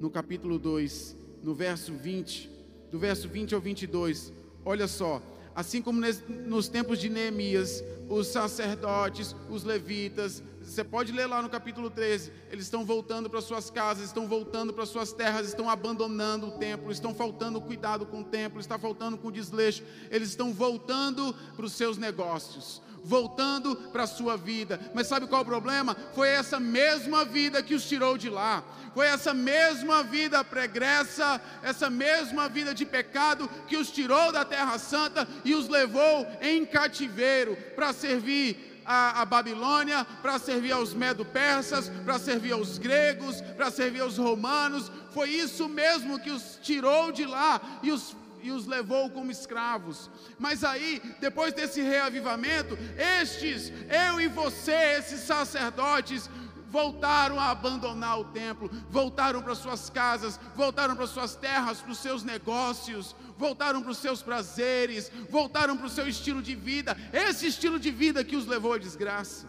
No 0.04 0.10
capítulo 0.10 0.60
2, 0.60 1.16
no 1.41 1.56
verso 1.56 1.93
20, 1.93 2.51
do 2.91 2.99
verso 2.99 3.26
20 3.30 3.56
ao 3.56 3.62
22. 3.62 4.34
Olha 4.66 4.86
só, 4.86 5.22
assim 5.56 5.82
como 5.82 6.01
nos 6.45 6.68
tempos 6.68 6.99
de 6.99 7.08
Neemias, 7.08 7.82
os 8.10 8.28
sacerdotes, 8.28 9.34
os 9.49 9.64
levitas, 9.64 10.43
você 10.62 10.84
pode 10.84 11.14
ler 11.14 11.26
lá 11.26 11.41
no 11.41 11.49
capítulo 11.49 11.89
13, 11.89 12.34
eles 12.51 12.66
estão 12.66 12.84
voltando 12.84 13.30
para 13.30 13.39
suas 13.39 13.70
casas, 13.70 14.08
estão 14.08 14.28
voltando 14.28 14.74
para 14.74 14.86
suas 14.86 15.14
terras, 15.14 15.47
estão 15.47 15.70
abandonando 15.70 16.47
o 16.47 16.51
templo, 16.51 16.91
estão 16.91 17.16
faltando 17.16 17.62
cuidado 17.62 18.06
com 18.06 18.20
o 18.20 18.26
templo, 18.26 18.60
está 18.60 18.78
faltando 18.78 19.18
com 19.18 19.30
o 19.30 19.32
desleixo, 19.32 19.84
eles 20.12 20.28
estão 20.28 20.51
voltando 20.51 21.34
para 21.56 21.66
os 21.66 21.72
seus 21.72 21.97
negócios, 21.97 22.82
voltando 23.04 23.76
para 23.76 24.04
a 24.04 24.08
sua 24.08 24.38
vida. 24.38 24.80
Mas 24.93 25.08
sabe 25.08 25.28
qual 25.28 25.41
o 25.41 25.45
problema? 25.45 25.95
Foi 26.14 26.30
essa 26.30 26.60
mesma 26.60 27.26
vida 27.26 27.62
que 27.62 27.76
os 27.76 27.88
tirou 27.88 28.18
de 28.18 28.30
lá. 28.30 28.64
Foi 28.93 29.08
essa 29.08 29.34
mesma 29.34 30.04
vida 30.04 30.43
pregressa, 30.43 31.41
essa 31.64 31.89
mesma 31.89 32.47
vida 32.47 32.74
de 32.74 32.86
pecado 32.86 33.49
que 33.68 33.76
os 33.76 33.91
tirou 33.91 34.32
da 34.32 34.45
terra 34.45 34.78
santa 34.78 35.28
e 35.43 35.56
os 35.56 35.68
levou 35.68 36.28
em 36.41 36.66
cativeiro 36.66 37.58
para 37.76 37.91
servir 37.91 38.82
a, 38.86 39.22
a 39.22 39.26
Babilônia, 39.26 40.06
para 40.22 40.38
servir 40.38 40.72
aos 40.72 40.93
medo-persas, 40.93 41.89
para 42.04 42.20
servir 42.20 42.51
aos 42.51 42.78
gregos, 42.78 43.41
para 43.41 43.72
servir 43.72 44.01
aos 44.01 44.18
romanos. 44.18 44.91
Foi 45.12 45.30
isso 45.30 45.68
mesmo 45.68 46.20
que 46.20 46.32
os 46.32 46.60
tirou 46.62 47.12
de 47.12 47.26
lá 47.26 47.62
e 47.82 47.91
os 47.91 48.16
e 48.44 48.52
os 48.52 48.68
levou 48.68 49.10
como 49.10 49.32
escravos. 49.32 50.12
Mas 50.38 50.64
aí, 50.64 51.02
depois 51.20 51.54
desse 51.54 51.82
reavivamento, 51.82 52.78
estes, 53.22 53.72
eu 53.89 54.22
e 54.22 54.28
você, 54.28 54.98
esses 54.98 55.22
sacerdotes, 55.22 56.30
voltaram 56.68 57.39
a 57.39 57.52
abandonar 57.52 58.20
o 58.20 58.26
templo, 58.26 58.70
voltaram 58.89 59.41
para 59.44 59.56
suas 59.56 59.89
casas, 59.91 60.39
voltaram 60.56 60.96
para 60.96 61.06
suas 61.06 61.36
terras, 61.36 61.80
para 61.80 61.91
os 61.91 62.00
seus 62.00 62.24
negócios, 62.24 63.16
voltaram 63.38 63.82
para 63.82 63.91
os 63.91 64.00
seus 64.00 64.24
prazeres, 64.24 65.12
voltaram 65.30 65.78
para 65.78 65.86
o 65.86 65.89
seu 65.89 66.08
estilo 66.08 66.41
de 66.41 66.56
vida, 66.56 66.98
esse 67.14 67.46
estilo 67.48 67.80
de 67.80 67.91
vida 67.91 68.24
que 68.24 68.36
os 68.36 68.48
levou 68.48 68.74
à 68.74 68.78
desgraça. 68.80 69.48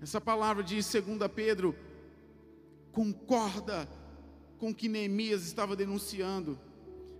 Essa 0.00 0.20
palavra 0.20 0.62
de 0.62 0.76
2 0.76 0.92
Pedro 1.34 1.76
concorda 2.92 3.88
com 4.62 4.72
que 4.72 4.88
Neemias 4.88 5.42
estava 5.42 5.74
denunciando. 5.74 6.56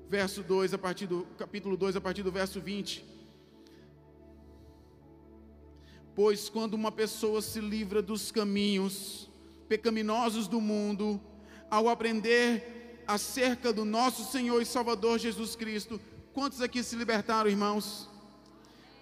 Verso 0.08 0.44
2, 0.44 0.74
a 0.74 0.78
partir 0.78 1.08
do 1.08 1.26
capítulo 1.36 1.76
2, 1.76 1.96
a 1.96 2.00
partir 2.00 2.22
do 2.22 2.30
verso 2.30 2.60
20. 2.60 3.04
Pois 6.14 6.48
quando 6.48 6.74
uma 6.74 6.92
pessoa 6.92 7.42
se 7.42 7.58
livra 7.58 8.00
dos 8.00 8.30
caminhos 8.30 9.28
pecaminosos 9.68 10.46
do 10.46 10.60
mundo, 10.60 11.20
ao 11.68 11.88
aprender 11.88 13.02
acerca 13.08 13.72
do 13.72 13.84
nosso 13.84 14.30
Senhor 14.30 14.62
e 14.62 14.64
Salvador 14.64 15.18
Jesus 15.18 15.56
Cristo, 15.56 16.00
quantos 16.32 16.60
aqui 16.60 16.80
se 16.80 16.94
libertaram, 16.94 17.50
irmãos? 17.50 18.08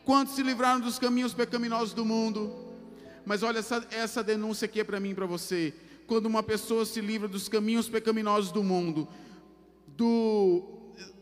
Quantos 0.02 0.34
se 0.34 0.42
livraram 0.42 0.80
dos 0.80 0.98
caminhos 0.98 1.34
pecaminosos 1.34 1.92
do 1.92 2.06
mundo? 2.06 2.72
Mas 3.26 3.42
olha, 3.42 3.58
essa, 3.58 3.86
essa 3.90 4.24
denúncia 4.24 4.64
aqui 4.64 4.80
é 4.80 4.84
para 4.84 4.98
mim 4.98 5.10
e 5.10 5.14
para 5.14 5.26
você. 5.26 5.74
Quando 6.10 6.26
uma 6.26 6.42
pessoa 6.42 6.84
se 6.84 7.00
livra 7.00 7.28
dos 7.28 7.48
caminhos 7.48 7.88
pecaminosos 7.88 8.50
do 8.50 8.64
mundo, 8.64 9.06
do 9.86 10.64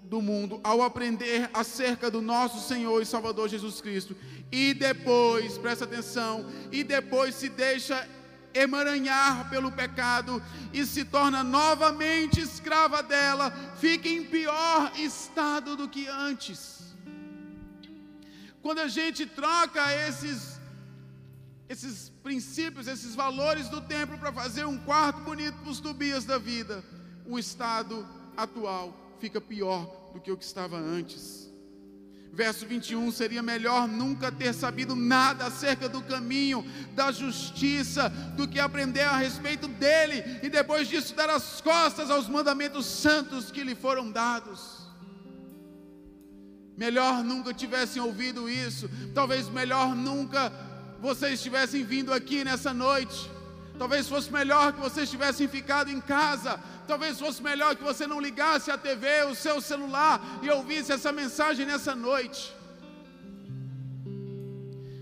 do 0.05 0.23
mundo 0.23 0.59
ao 0.65 0.81
aprender 0.81 1.51
acerca 1.53 2.11
do 2.11 2.23
nosso 2.23 2.67
Senhor 2.67 3.03
e 3.03 3.05
Salvador 3.05 3.51
Jesus 3.51 3.83
Cristo. 3.83 4.17
E 4.51 4.73
depois, 4.73 5.59
presta 5.59 5.85
atenção, 5.85 6.47
e 6.73 6.83
depois 6.83 7.35
se 7.35 7.51
deixa 7.51 8.09
emaranhar 8.55 9.51
pelo 9.51 9.71
pecado 9.71 10.43
e 10.73 10.87
se 10.87 11.05
torna 11.05 11.45
novamente 11.45 12.41
escrava 12.41 13.03
dela, 13.03 13.51
fica 13.77 14.09
em 14.09 14.25
pior 14.25 14.91
estado 14.97 15.77
do 15.77 15.87
que 15.87 16.09
antes. 16.09 16.97
Quando 18.63 18.79
a 18.79 18.89
gente 18.89 19.27
troca 19.27 19.83
esses 20.09 20.59
esses 21.69 22.09
princípios, 22.29 22.87
esses 22.87 23.15
valores 23.15 23.71
do 23.71 23.81
templo 23.81 24.19
para 24.19 24.31
fazer 24.31 24.67
um 24.67 24.77
quarto 24.77 25.23
bonito 25.23 25.57
para 25.63 25.71
os 25.71 25.81
Tobias 25.81 26.27
da 26.27 26.37
vida, 26.37 26.85
o 27.25 27.39
estado 27.39 28.07
atual 28.37 29.17
fica 29.19 29.41
pior 29.41 30.11
do 30.13 30.21
que 30.21 30.31
o 30.31 30.37
que 30.37 30.45
estava 30.45 30.77
antes. 30.77 31.51
Verso 32.31 32.67
21: 32.67 33.11
seria 33.13 33.43
melhor 33.43 33.89
nunca 33.89 34.31
ter 34.31 34.53
sabido 34.53 34.95
nada 34.95 35.47
acerca 35.47 35.89
do 35.89 36.03
caminho 36.03 36.63
da 36.95 37.11
justiça 37.11 38.11
do 38.37 38.47
que 38.47 38.61
aprender 38.61 39.05
a 39.05 39.17
respeito 39.17 39.67
dele 39.67 40.23
e 40.43 40.51
depois 40.51 40.87
disso 40.87 41.15
dar 41.15 41.31
as 41.31 41.63
costas 41.63 42.11
aos 42.11 42.29
mandamentos 42.29 42.85
santos 42.85 43.51
que 43.51 43.65
lhe 43.65 43.75
foram 43.75 44.13
dados. 44.13 44.87
Melhor 46.77 47.25
nunca 47.25 47.55
tivessem 47.55 48.03
ouvido 48.03 48.51
isso, 48.51 48.87
talvez 49.15 49.49
melhor 49.49 49.97
nunca 49.97 50.68
vocês 51.01 51.41
tivessem 51.41 51.85
vindo 51.85 52.13
aqui 52.13 52.45
nessa 52.45 52.75
noite. 52.75 53.31
Talvez 53.79 54.09
fosse 54.09 54.33
melhor 54.33 54.73
que 54.73 54.81
vocês 54.81 55.09
tivessem 55.09 55.47
ficado 55.47 55.91
em 55.91 56.01
casa. 56.01 56.59
Talvez 56.87 57.19
fosse 57.19 57.43
melhor 57.43 57.77
que 57.77 57.85
você 57.85 58.07
não 58.07 58.21
ligasse 58.21 58.71
a 58.71 58.77
TV, 58.77 59.25
o 59.25 59.35
seu 59.35 59.61
celular 59.61 60.41
e 60.43 60.51
ouvisse 60.51 60.91
essa 60.91 61.13
mensagem 61.13 61.65
nessa 61.65 61.95
noite. 61.95 62.57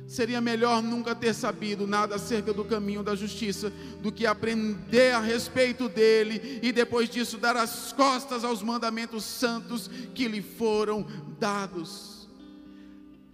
Seria 0.07 0.41
melhor 0.41 0.83
nunca 0.83 1.15
ter 1.15 1.35
sabido 1.35 1.87
nada 1.87 2.15
acerca 2.15 2.53
do 2.53 2.65
caminho 2.65 3.03
da 3.03 3.15
justiça 3.15 3.73
do 4.03 4.13
que 4.13 4.27
aprender 4.27 5.15
a 5.15 5.21
respeito 5.21 5.89
dele 5.89 6.61
e 6.63 6.71
depois 6.71 7.09
disso 7.09 7.39
dar 7.39 7.57
as 7.57 7.93
costas 7.93 8.45
aos 8.45 8.63
mandamentos 8.63 9.25
santos 9.25 9.91
que 10.15 10.29
lhe 10.29 10.43
foram 10.43 11.07
dados. 11.41 12.29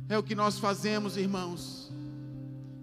É 0.09 0.17
o 0.17 0.23
que 0.23 0.35
nós 0.35 0.59
fazemos, 0.59 1.17
irmãos 1.17 1.83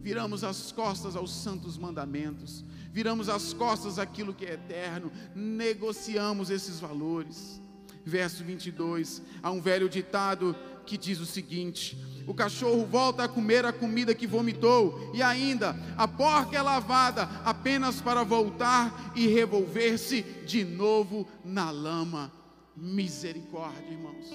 viramos 0.02 0.44
as 0.44 0.72
costas 0.72 1.16
aos 1.16 1.32
santos 1.34 1.78
mandamentos, 1.78 2.64
viramos 2.92 3.30
as 3.30 3.54
costas 3.54 4.00
àquilo 4.00 4.34
que 4.34 4.46
é 4.46 4.54
eterno, 4.54 5.12
negociamos 5.36 6.50
esses 6.50 6.80
valores. 6.80 7.62
Verso 8.06 8.44
22, 8.44 9.22
há 9.44 9.52
um 9.52 9.62
velho 9.62 9.90
ditado 9.90 10.56
que 10.86 10.98
diz 10.98 11.20
o 11.20 11.26
seguinte: 11.26 11.98
o 12.26 12.34
cachorro 12.34 12.86
volta 12.86 13.24
a 13.24 13.28
comer 13.28 13.66
a 13.66 13.74
comida 13.74 14.16
que 14.16 14.26
vomitou, 14.26 15.12
e 15.14 15.22
ainda 15.22 15.76
a 15.98 16.08
porca 16.08 16.58
é 16.58 16.62
lavada 16.62 17.24
apenas 17.44 18.02
para 18.02 18.24
voltar 18.24 19.12
e 19.16 19.28
revolver-se 19.28 20.24
de 20.46 20.64
novo 20.64 21.28
na 21.44 21.70
lama. 21.70 22.32
Misericórdia, 22.76 23.92
irmãos. 23.92 24.28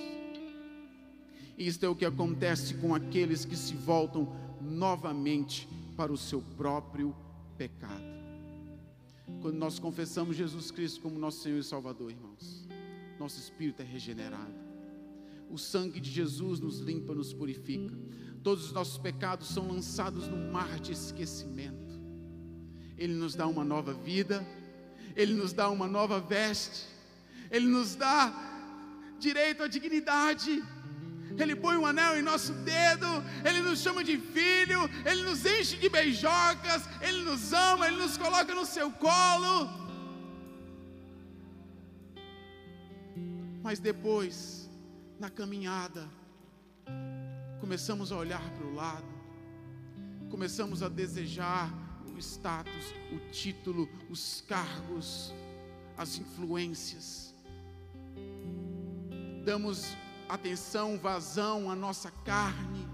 Isto 1.57 1.87
é 1.87 1.89
o 1.89 1.95
que 1.95 2.05
acontece 2.05 2.75
com 2.75 2.95
aqueles 2.95 3.45
que 3.45 3.57
se 3.57 3.75
voltam 3.75 4.35
novamente 4.65 5.69
para 5.97 6.13
o 6.13 6.17
seu 6.17 6.43
próprio 6.57 7.15
pecado. 7.57 8.03
Quando 9.41 9.57
nós 9.57 9.79
confessamos 9.79 10.37
Jesus 10.37 10.71
Cristo 10.71 11.01
como 11.01 11.19
nosso 11.19 11.43
Senhor 11.43 11.59
e 11.59 11.65
Salvador, 11.65 12.11
irmãos, 12.11 12.67
nosso 13.19 13.39
espírito 13.39 13.83
é 13.83 13.85
regenerado. 13.85 14.55
O 15.51 15.59
sangue 15.59 16.01
de 16.01 16.11
Jesus 16.11 16.61
nos 16.61 16.79
limpa, 16.79 17.15
nos 17.15 17.33
purifica. 17.33 17.95
Todos 18.43 18.67
os 18.67 18.73
nossos 18.73 18.99
pecados 18.99 19.49
são 19.49 19.69
lançados 19.69 20.27
no 20.29 20.37
mar 20.53 20.81
de 20.81 20.93
esquecimento. 20.93 21.95
Ele 22.97 23.15
nos 23.15 23.35
dá 23.35 23.47
uma 23.47 23.65
nova 23.65 23.93
vida, 23.93 24.47
Ele 25.15 25.35
nos 25.35 25.53
dá 25.53 25.71
uma 25.71 25.87
nova 25.87 26.21
veste, 26.21 26.87
Ele 27.51 27.67
nos 27.67 27.95
dá 27.95 28.33
direito 29.19 29.63
à 29.63 29.69
dignidade. 29.69 30.63
Ele 31.39 31.57
põe 31.57 31.77
um 31.77 31.87
anel 31.87 32.19
em 32.19 32.23
nosso 32.23 32.53
dedo, 32.53 33.07
Ele 33.45 33.61
nos 33.61 33.81
chama 33.81 34.05
de 34.05 34.17
filho, 34.19 34.89
Ele 35.05 35.23
nos 35.23 35.45
enche 35.45 35.77
de 35.77 35.89
beijocas, 35.89 36.89
Ele 37.01 37.23
nos 37.23 37.53
ama, 37.53 37.87
Ele 37.87 37.97
nos 37.97 38.17
coloca 38.17 38.55
no 38.55 38.65
seu 38.65 38.91
colo. 38.91 39.69
Mas 43.63 43.81
depois, 43.81 44.69
na 45.19 45.31
caminhada, 45.31 46.09
começamos 47.61 48.13
a 48.13 48.17
olhar 48.17 48.51
para 48.51 48.67
o 48.67 48.75
lado, 48.75 49.07
começamos 50.31 50.83
a 50.83 50.89
desejar 50.89 51.73
o 52.15 52.19
status, 52.19 52.95
o 53.13 53.19
título, 53.31 53.89
os 54.09 54.45
cargos, 54.47 55.33
as 55.97 56.19
influências. 56.19 57.35
Damos 59.45 59.97
atenção, 60.29 60.99
vazão 60.99 61.71
à 61.71 61.77
nossa 61.77 62.11
carne 62.11 62.87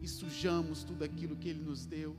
e 0.00 0.08
sujamos 0.08 0.82
tudo 0.82 1.04
aquilo 1.04 1.36
que 1.36 1.48
Ele 1.48 1.62
nos 1.62 1.86
deu. 1.86 2.16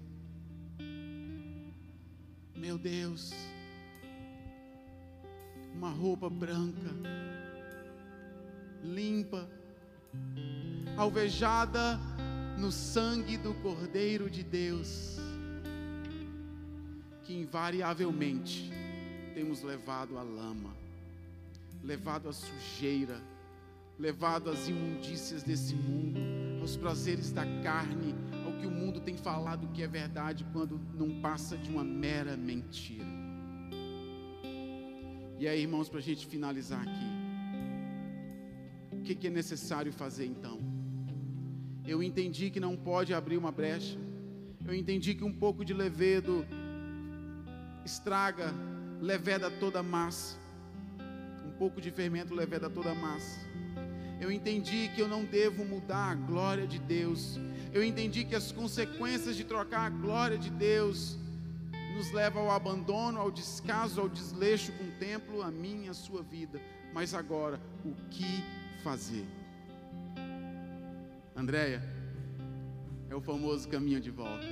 Meu 2.55 2.77
Deus, 2.77 3.33
uma 5.73 5.89
roupa 5.89 6.29
branca, 6.29 6.89
limpa, 8.81 9.49
alvejada 10.95 11.99
no 12.57 12.71
sangue 12.71 13.37
do 13.37 13.53
Cordeiro 13.55 14.29
de 14.29 14.43
Deus, 14.43 15.17
que 17.23 17.33
invariavelmente 17.33 18.71
temos 19.33 19.61
levado 19.61 20.17
à 20.17 20.23
lama 20.23 20.82
levado 21.83 22.29
à 22.29 22.33
sujeira, 22.33 23.21
levado 23.99 24.49
às 24.49 24.67
imundícias 24.67 25.43
desse 25.43 25.75
mundo, 25.75 26.19
aos 26.61 26.77
prazeres 26.77 27.31
da 27.31 27.45
carne, 27.61 28.15
ao 28.45 28.53
que 28.53 28.65
o 28.65 28.71
mundo 28.71 29.01
tem 29.01 29.17
falado 29.17 29.67
que 29.73 29.83
é 29.83 29.87
verdade 29.87 30.45
quando 30.53 30.79
não 30.95 31.21
passa 31.21 31.57
de 31.57 31.69
uma 31.69 31.83
mera 31.83 32.37
mentira. 32.37 33.05
E 35.37 35.47
aí, 35.47 35.61
irmãos, 35.61 35.89
para 35.89 35.99
a 35.99 36.01
gente 36.01 36.25
finalizar 36.25 36.81
aqui, 36.81 37.11
o 38.93 39.01
que, 39.01 39.13
que 39.13 39.27
é 39.27 39.29
necessário 39.29 39.91
fazer 39.91 40.25
então? 40.25 40.61
Eu 41.85 42.01
entendi 42.01 42.49
que 42.49 42.61
não 42.61 42.77
pode 42.77 43.13
abrir 43.13 43.35
uma 43.35 43.51
brecha, 43.51 43.99
eu 44.65 44.73
entendi 44.73 45.13
que 45.13 45.25
um 45.25 45.33
pouco 45.33 45.65
de 45.65 45.73
levedo 45.73 46.45
estraga, 47.83 48.53
leveda 49.01 49.51
toda 49.51 49.79
a 49.79 49.83
massa 49.83 50.42
pouco 51.53 51.79
de 51.79 51.91
fermento 51.91 52.33
leveda 52.33 52.69
toda 52.69 52.91
a 52.91 52.95
massa. 52.95 53.39
Eu 54.19 54.31
entendi 54.31 54.89
que 54.95 55.01
eu 55.01 55.07
não 55.07 55.25
devo 55.25 55.65
mudar 55.65 56.11
a 56.11 56.15
glória 56.15 56.65
de 56.65 56.79
Deus. 56.79 57.39
Eu 57.73 57.83
entendi 57.83 58.23
que 58.23 58.35
as 58.35 58.51
consequências 58.51 59.35
de 59.35 59.43
trocar 59.43 59.85
a 59.85 59.89
glória 59.89 60.37
de 60.37 60.49
Deus 60.49 61.17
nos 61.95 62.11
leva 62.11 62.39
ao 62.39 62.49
abandono, 62.49 63.19
ao 63.19 63.31
descaso, 63.31 64.01
ao 64.01 64.09
desleixo 64.09 64.71
com 64.73 64.83
o 64.85 64.91
templo, 64.99 65.41
a 65.41 65.51
minha, 65.51 65.91
a 65.91 65.93
sua 65.93 66.23
vida. 66.23 66.59
Mas 66.93 67.13
agora, 67.13 67.59
o 67.83 67.93
que 68.09 68.43
fazer? 68.83 69.25
Andréia, 71.35 71.81
é 73.09 73.15
o 73.15 73.21
famoso 73.21 73.67
caminho 73.67 73.99
de 73.99 74.11
volta. 74.11 74.45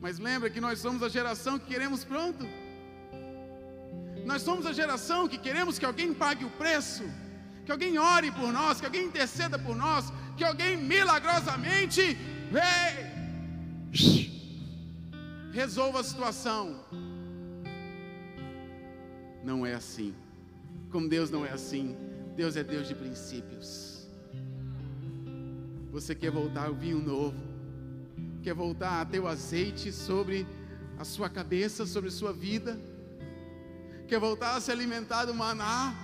Mas 0.00 0.18
lembra 0.18 0.48
que 0.48 0.60
nós 0.60 0.78
somos 0.78 1.02
a 1.02 1.08
geração 1.08 1.58
que 1.58 1.66
queremos 1.66 2.04
pronto. 2.04 2.46
Nós 4.30 4.42
somos 4.42 4.64
a 4.64 4.72
geração 4.72 5.26
que 5.26 5.36
queremos 5.36 5.76
que 5.76 5.84
alguém 5.84 6.10
pague 6.14 6.44
o 6.44 6.50
preço, 6.50 7.02
que 7.64 7.72
alguém 7.72 7.98
ore 7.98 8.30
por 8.30 8.52
nós, 8.52 8.78
que 8.78 8.86
alguém 8.86 9.06
interceda 9.06 9.58
por 9.58 9.74
nós, 9.74 10.12
que 10.36 10.44
alguém 10.44 10.76
milagrosamente 10.76 12.16
resolva 15.52 15.98
a 15.98 16.04
situação. 16.04 16.62
Não 19.42 19.66
é 19.66 19.74
assim. 19.74 20.14
Como 20.92 21.08
Deus 21.08 21.28
não 21.28 21.44
é 21.44 21.50
assim. 21.50 21.96
Deus 22.36 22.54
é 22.54 22.62
Deus 22.62 22.86
de 22.86 22.94
princípios. 22.94 24.06
Você 25.90 26.14
quer 26.14 26.30
voltar 26.30 26.66
ao 26.68 26.74
vinho 26.84 27.00
novo, 27.00 27.42
quer 28.44 28.54
voltar 28.54 29.00
a 29.00 29.04
ter 29.04 29.18
o 29.18 29.26
azeite 29.26 29.90
sobre 29.90 30.46
a 30.96 31.04
sua 31.04 31.28
cabeça, 31.28 31.84
sobre 31.84 32.10
a 32.10 32.12
sua 32.12 32.32
vida 32.32 32.78
quer 34.10 34.18
voltar 34.18 34.56
a 34.56 34.60
se 34.60 34.72
alimentar 34.72 35.24
do 35.24 35.32
maná, 35.32 35.94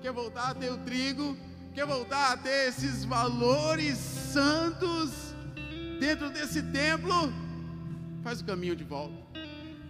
quer 0.00 0.12
voltar 0.12 0.50
a 0.50 0.54
ter 0.54 0.70
o 0.70 0.78
trigo, 0.78 1.36
quer 1.74 1.84
voltar 1.84 2.30
a 2.30 2.36
ter 2.36 2.68
esses 2.68 3.04
valores 3.04 3.98
santos 3.98 5.10
dentro 5.98 6.30
desse 6.30 6.62
templo, 6.62 7.32
faz 8.22 8.40
o 8.40 8.44
caminho 8.44 8.76
de 8.76 8.84
volta. 8.84 9.16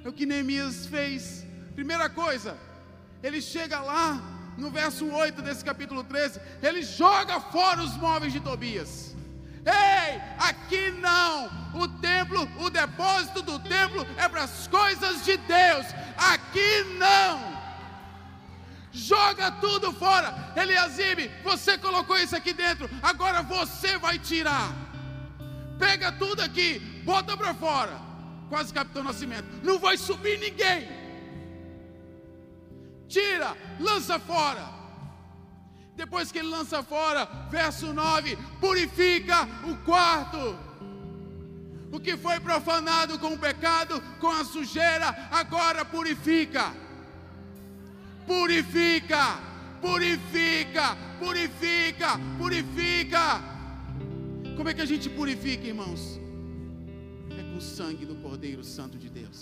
É 0.03 0.09
o 0.09 0.12
que 0.14 0.25
Neemias 0.25 0.87
fez. 0.87 1.45
Primeira 1.75 2.09
coisa, 2.09 2.57
ele 3.23 3.43
chega 3.43 3.81
lá, 3.81 4.19
no 4.57 4.71
verso 4.71 5.05
8 5.07 5.43
desse 5.43 5.62
capítulo 5.62 6.03
13, 6.03 6.41
ele 6.62 6.83
joga 6.83 7.39
fora 7.39 7.83
os 7.83 7.95
móveis 7.99 8.33
de 8.33 8.41
Tobias. 8.41 9.14
Ei, 9.66 10.19
aqui 10.39 10.91
não. 10.93 11.51
O 11.79 11.87
templo, 11.87 12.49
o 12.61 12.71
depósito 12.71 13.43
do 13.43 13.59
templo 13.59 14.07
é 14.16 14.27
para 14.27 14.45
as 14.45 14.66
coisas 14.69 15.23
de 15.23 15.37
Deus. 15.37 15.85
Aqui 16.16 16.83
não 16.99 17.58
joga 18.93 19.51
tudo 19.53 19.93
fora. 19.93 20.53
Eliasibe, 20.57 21.30
você 21.43 21.76
colocou 21.78 22.18
isso 22.18 22.36
aqui 22.36 22.53
dentro, 22.53 22.89
agora 23.03 23.43
você 23.43 23.99
vai 23.99 24.18
tirar. 24.18 24.72
Pega 25.78 26.11
tudo 26.12 26.43
aqui, 26.43 26.78
bota 27.05 27.36
para 27.36 27.55
fora. 27.55 27.99
Quase 28.49 28.72
Capitão 28.72 29.05
Nascimento, 29.05 29.47
não 29.62 29.78
vai 29.78 29.97
subir 29.97 30.39
ninguém. 30.39 30.89
Tira, 33.07 33.57
lança 33.78 34.18
fora. 34.18 34.78
Depois 35.95 36.30
que 36.30 36.39
ele 36.39 36.49
lança 36.49 36.82
fora, 36.82 37.26
verso 37.51 37.93
9: 37.93 38.36
purifica 38.61 39.49
o 39.64 39.76
quarto. 39.84 40.59
O 41.91 41.99
que 41.99 42.16
foi 42.16 42.39
profanado 42.39 43.18
com 43.18 43.32
o 43.32 43.39
pecado, 43.39 44.01
com 44.20 44.28
a 44.28 44.45
sujeira, 44.45 45.28
agora 45.30 45.84
purifica 45.84 46.72
purifica, 48.29 49.41
purifica, 49.81 50.97
purifica, 51.18 52.11
purifica. 52.39 53.24
Como 54.57 54.68
é 54.68 54.74
que 54.74 54.83
a 54.83 54.91
gente 54.93 55.09
purifica, 55.09 55.66
irmãos? 55.66 56.20
É 57.39 57.43
com 57.43 57.57
o 57.57 57.61
sangue 57.61 58.05
do 58.05 58.16
Cordeiro 58.16 58.62
Santo 58.62 58.99
de 58.99 59.09
Deus. 59.09 59.41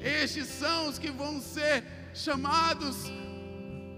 Estes 0.00 0.46
são 0.46 0.88
os 0.88 0.98
que 0.98 1.10
vão 1.10 1.40
ser 1.40 1.84
chamados, 2.12 3.10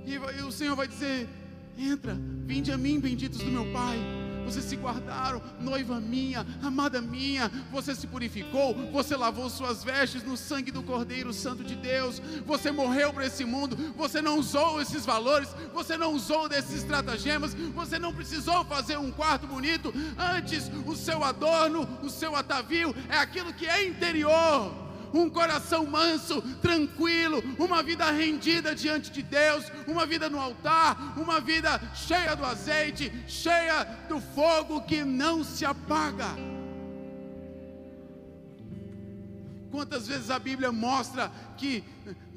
e 0.06 0.16
o 0.42 0.52
Senhor 0.52 0.76
vai 0.76 0.86
dizer: 0.86 1.28
Entra, 1.76 2.16
vinde 2.46 2.70
a 2.70 2.78
mim, 2.78 3.00
benditos 3.00 3.40
do 3.40 3.50
meu 3.50 3.66
Pai 3.72 3.98
vocês 4.44 4.64
se 4.64 4.76
guardaram, 4.76 5.42
noiva 5.60 6.00
minha, 6.00 6.46
amada 6.62 7.00
minha, 7.00 7.50
você 7.70 7.94
se 7.94 8.06
purificou, 8.06 8.74
você 8.92 9.16
lavou 9.16 9.48
suas 9.48 9.82
vestes 9.82 10.22
no 10.22 10.36
sangue 10.36 10.70
do 10.70 10.82
Cordeiro 10.82 11.32
Santo 11.32 11.64
de 11.64 11.74
Deus, 11.74 12.20
você 12.44 12.70
morreu 12.70 13.12
para 13.12 13.26
esse 13.26 13.44
mundo, 13.44 13.76
você 13.96 14.20
não 14.20 14.38
usou 14.38 14.80
esses 14.80 15.04
valores, 15.06 15.48
você 15.72 15.96
não 15.96 16.12
usou 16.12 16.48
desses 16.48 16.82
estratagemas, 16.82 17.54
você 17.74 17.98
não 17.98 18.12
precisou 18.12 18.64
fazer 18.64 18.98
um 18.98 19.10
quarto 19.10 19.46
bonito, 19.46 19.92
antes 20.18 20.70
o 20.86 20.94
seu 20.94 21.24
adorno, 21.24 21.88
o 22.02 22.10
seu 22.10 22.36
atavio 22.36 22.94
é 23.08 23.16
aquilo 23.16 23.52
que 23.52 23.66
é 23.66 23.86
interior. 23.86 24.83
Um 25.14 25.30
coração 25.30 25.86
manso, 25.86 26.42
tranquilo, 26.60 27.42
uma 27.58 27.82
vida 27.82 28.10
rendida 28.10 28.74
diante 28.74 29.10
de 29.10 29.22
Deus, 29.22 29.64
uma 29.86 30.04
vida 30.04 30.28
no 30.28 30.40
altar, 30.40 31.14
uma 31.16 31.40
vida 31.40 31.80
cheia 31.94 32.34
do 32.34 32.44
azeite, 32.44 33.12
cheia 33.28 33.84
do 34.08 34.20
fogo 34.20 34.82
que 34.82 35.04
não 35.04 35.44
se 35.44 35.64
apaga. 35.64 36.26
Quantas 39.70 40.06
vezes 40.06 40.30
a 40.30 40.38
Bíblia 40.38 40.72
mostra 40.72 41.30
que 41.56 41.84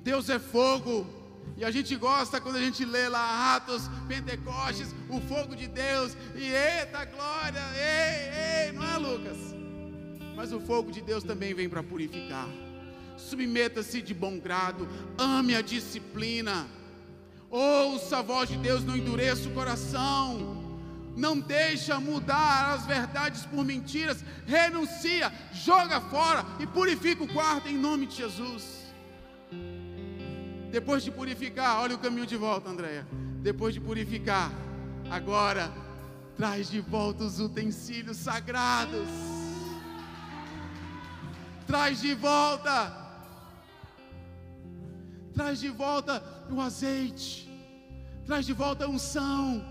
Deus 0.04 0.30
é 0.30 0.40
fogo, 0.40 1.06
e 1.56 1.66
a 1.66 1.72
gente 1.72 1.96
gosta 1.96 2.40
quando 2.40 2.58
a 2.58 2.62
gente 2.62 2.86
lê 2.86 3.10
lá 3.10 3.56
Atos, 3.56 3.90
Pentecostes, 4.08 4.94
o 5.10 5.20
fogo 5.22 5.56
de 5.56 5.68
Deus, 5.68 6.16
e 6.36 6.44
eita 6.44 7.06
glória, 7.06 7.62
Mas 10.38 10.54
o 10.54 10.62
fogo 10.62 10.90
de 10.90 11.02
Deus 11.02 11.24
também 11.24 11.54
vem 11.54 11.68
para 11.68 11.84
purificar. 11.84 12.48
Submeta-se 13.18 14.02
de 14.02 14.14
bom 14.14 14.40
grado, 14.40 14.88
ame 15.18 15.54
a 15.54 15.62
disciplina, 15.62 16.66
ouça 17.50 18.20
a 18.20 18.22
voz 18.22 18.48
de 18.48 18.58
Deus, 18.58 18.86
não 18.86 18.96
endureça 18.96 19.50
o 19.50 19.54
coração 19.54 20.58
não 21.18 21.40
deixa 21.40 22.00
mudar 22.00 22.76
as 22.76 22.86
verdades 22.86 23.44
por 23.48 23.66
mentiras, 23.66 24.24
renuncia, 24.46 25.34
joga 25.52 26.00
fora 26.00 26.46
e 26.60 26.68
purifica 26.68 27.24
o 27.24 27.28
quarto 27.28 27.68
em 27.68 27.76
nome 27.76 28.06
de 28.06 28.18
Jesus. 28.18 28.86
Depois 30.72 31.04
de 31.04 31.10
purificar, 31.10 31.82
olha 31.82 31.96
o 31.96 32.00
caminho 32.00 32.28
de 32.28 32.36
volta, 32.36 32.70
Andréia. 32.70 33.08
Depois 33.42 33.74
de 33.74 33.82
purificar, 33.82 34.52
agora 35.10 35.74
traz 36.36 36.70
de 36.70 36.80
volta 36.80 37.24
os 37.24 37.40
utensílios 37.40 38.18
sagrados. 38.18 39.37
Traz 41.68 42.02
de 42.02 42.14
volta. 42.16 42.76
Traz 45.36 45.60
de 45.60 45.70
volta 45.70 46.24
o 46.50 46.62
azeite. 46.62 47.48
Traz 48.26 48.46
de 48.46 48.54
volta 48.54 48.86
a 48.86 48.90
unção. 48.90 49.64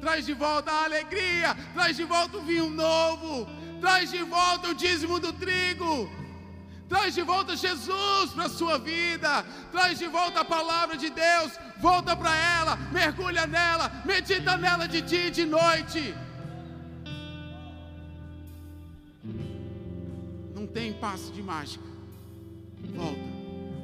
Traz 0.00 0.26
de 0.26 0.34
volta 0.34 0.72
a 0.72 0.84
alegria. 0.84 1.54
Traz 1.74 1.96
de 1.96 2.04
volta 2.04 2.38
o 2.38 2.42
vinho 2.42 2.70
novo. 2.70 3.46
Traz 3.80 4.10
de 4.10 4.22
volta 4.22 4.68
o 4.68 4.74
dízimo 4.74 5.20
do 5.20 5.32
trigo 5.32 6.22
Traz 6.92 7.14
de 7.14 7.22
volta 7.22 7.56
Jesus 7.56 8.32
para 8.34 8.44
a 8.44 8.50
sua 8.50 8.78
vida. 8.78 9.42
Traz 9.72 9.98
de 9.98 10.06
volta 10.08 10.40
a 10.40 10.44
palavra 10.44 10.94
de 10.94 11.08
Deus. 11.08 11.52
Volta 11.80 12.14
para 12.14 12.34
ela, 12.36 12.76
mergulha 12.92 13.46
nela, 13.46 13.90
medita 14.04 14.58
nela 14.58 14.86
de 14.86 15.00
dia 15.00 15.28
e 15.28 15.30
de 15.30 15.46
noite. 15.46 16.14
Não 20.62 20.68
tem 20.68 20.92
passe 20.92 21.32
de 21.32 21.42
mágica. 21.42 21.84
Volta. 22.94 23.18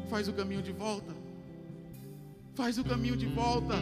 Faz 0.08 0.28
o 0.28 0.32
caminho 0.32 0.62
de 0.62 0.70
volta. 0.70 1.12
Faz 2.54 2.78
o 2.78 2.84
caminho 2.84 3.16
de 3.16 3.26
volta. 3.26 3.74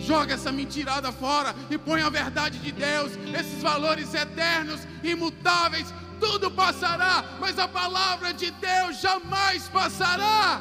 Joga 0.00 0.34
essa 0.34 0.50
mentirada 0.50 1.12
fora 1.12 1.54
e 1.70 1.78
põe 1.78 2.00
a 2.00 2.10
verdade 2.10 2.58
de 2.58 2.72
Deus, 2.72 3.12
esses 3.38 3.62
valores 3.62 4.12
eternos, 4.14 4.80
imutáveis, 5.04 5.94
tudo 6.18 6.50
passará, 6.50 7.24
mas 7.38 7.56
a 7.56 7.68
palavra 7.68 8.34
de 8.34 8.50
Deus 8.50 9.00
jamais 9.00 9.68
passará. 9.68 10.58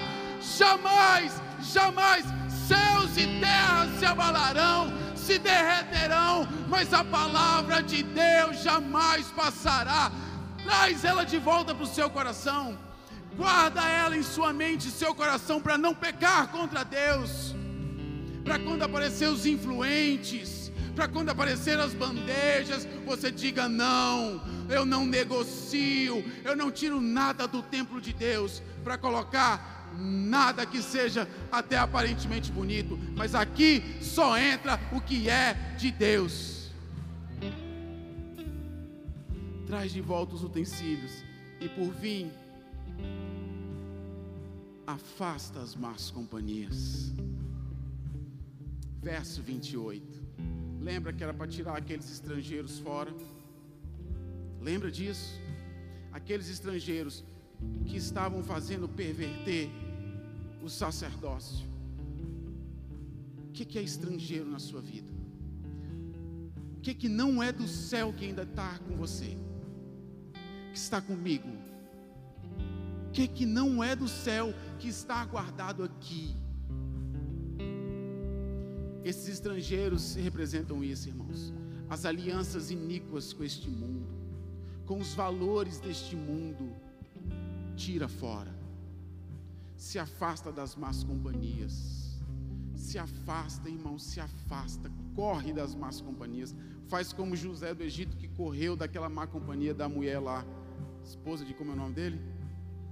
Jamais, 0.59 1.41
jamais, 1.73 2.23
céus 2.67 3.17
e 3.17 3.25
terras 3.39 3.97
se 3.97 4.05
abalarão, 4.05 4.93
se 5.15 5.39
derreterão, 5.39 6.47
mas 6.69 6.93
a 6.93 7.03
palavra 7.03 7.81
de 7.81 8.03
Deus 8.03 8.61
jamais 8.61 9.25
passará. 9.31 10.11
Traz 10.68 11.05
ela 11.05 11.24
de 11.24 11.38
volta 11.38 11.74
para 11.74 11.86
o 11.86 11.88
seu 11.88 12.09
coração, 12.09 12.78
guarda 13.38 13.88
ela 13.88 14.18
em 14.18 14.22
sua 14.22 14.51
mente 14.51 14.89
e 14.89 14.91
seu 14.91 15.15
coração 15.15 15.61
para 15.61 15.78
não 15.78 15.95
pecar 15.95 16.49
contra 16.49 16.84
Deus. 16.84 17.55
Para 18.43 18.59
quando 18.59 18.84
aparecer 18.84 19.30
os 19.30 19.45
influentes, 19.45 20.70
para 20.93 21.07
quando 21.07 21.30
aparecer 21.30 21.80
as 21.80 21.93
bandejas, 21.93 22.86
você 23.05 23.32
diga: 23.32 23.70
não, 23.70 24.41
eu 24.70 24.86
não 24.86 25.05
negocio, 25.05 26.22
eu 26.43 26.53
não 26.53 26.70
tiro 26.70 26.99
nada 26.99 27.47
do 27.47 27.61
templo 27.61 28.01
de 28.01 28.11
Deus 28.11 28.61
para 28.84 28.97
colocar 28.97 29.89
nada 29.97 30.65
que 30.65 30.82
seja 30.82 31.30
até 31.49 31.78
aparentemente 31.78 32.51
bonito, 32.51 32.99
mas 33.15 33.34
aqui 33.34 33.95
só 34.01 34.38
entra 34.38 34.78
o 34.91 34.99
que 34.99 35.30
é 35.30 35.53
de 35.78 35.91
Deus. 35.91 36.56
Traz 39.68 39.91
de 39.91 39.99
volta 39.99 40.34
os 40.34 40.43
utensílios 40.43 41.11
e 41.59 41.68
por 41.68 41.93
fim, 41.95 42.32
afasta 44.86 45.59
as 45.59 45.76
más 45.76 46.09
companhias. 46.09 47.11
Verso 49.01 49.43
28. 49.43 50.05
Lembra 50.80 51.11
que 51.11 51.22
era 51.22 51.34
para 51.34 51.47
tirar 51.47 51.76
aqueles 51.76 52.09
estrangeiros 52.09 52.80
fora? 52.80 53.13
Lembra 54.61 54.89
disso? 54.89 55.38
Aqueles 56.13 56.49
estrangeiros 56.49 57.26
que 57.86 57.97
estavam 57.97 58.41
fazendo 58.41 58.88
perverter 58.88 59.70
o 60.63 60.70
sacerdócio. 60.70 61.68
O 63.49 63.51
que 63.51 63.78
é 63.78 63.82
estrangeiro 63.82 64.49
na 64.49 64.59
sua 64.59 64.80
vida? 64.80 65.11
O 66.78 66.80
que, 66.80 66.93
que 66.93 67.09
não 67.09 67.43
é 67.43 67.51
do 67.51 67.68
céu 67.68 68.13
que 68.13 68.24
ainda 68.24 68.43
está 68.43 68.80
com 68.80 68.95
você? 68.95 69.46
Está 70.78 71.01
comigo? 71.01 71.49
O 73.07 73.11
que, 73.11 73.28
que 73.28 73.47
não 73.47 73.84
é 73.84 73.95
do 73.95 74.07
céu 74.07 74.53
que 74.78 74.88
está 74.88 75.25
guardado 75.25 75.84
aqui? 75.84 76.36
Esses 79.03 79.28
estrangeiros 79.28 80.13
representam 80.13 80.84
isso, 80.84 81.09
irmãos. 81.09 81.51
As 81.89 82.05
alianças 82.05 82.69
iníquas 82.69 83.34
com 83.34 83.43
este 83.43 83.67
mundo, 83.67 84.07
com 84.86 84.99
os 84.99 85.15
valores 85.15 85.80
deste 85.80 86.15
mundo. 86.15 86.71
Tira 87.75 88.07
fora. 88.07 88.55
Se 89.75 89.97
afasta 89.97 90.51
das 90.51 90.75
más 90.75 91.03
companhias. 91.03 92.19
Se 92.75 92.99
afasta, 92.99 93.67
irmão, 93.67 93.97
se 93.97 94.19
afasta. 94.19 94.91
Corre 95.15 95.53
das 95.53 95.73
más 95.73 96.01
companhias. 96.01 96.55
Faz 96.88 97.11
como 97.11 97.36
José 97.36 97.73
do 97.73 97.84
Egito 97.84 98.15
que 98.15 98.28
correu 98.28 98.75
daquela 98.75 99.09
má 99.09 99.25
companhia 99.25 99.73
da 99.73 99.89
mulher 99.89 100.19
lá, 100.19 100.45
esposa 101.07 101.45
de 101.45 101.53
como 101.53 101.71
é 101.71 101.73
o 101.73 101.77
nome 101.77 101.93
dele? 101.93 102.19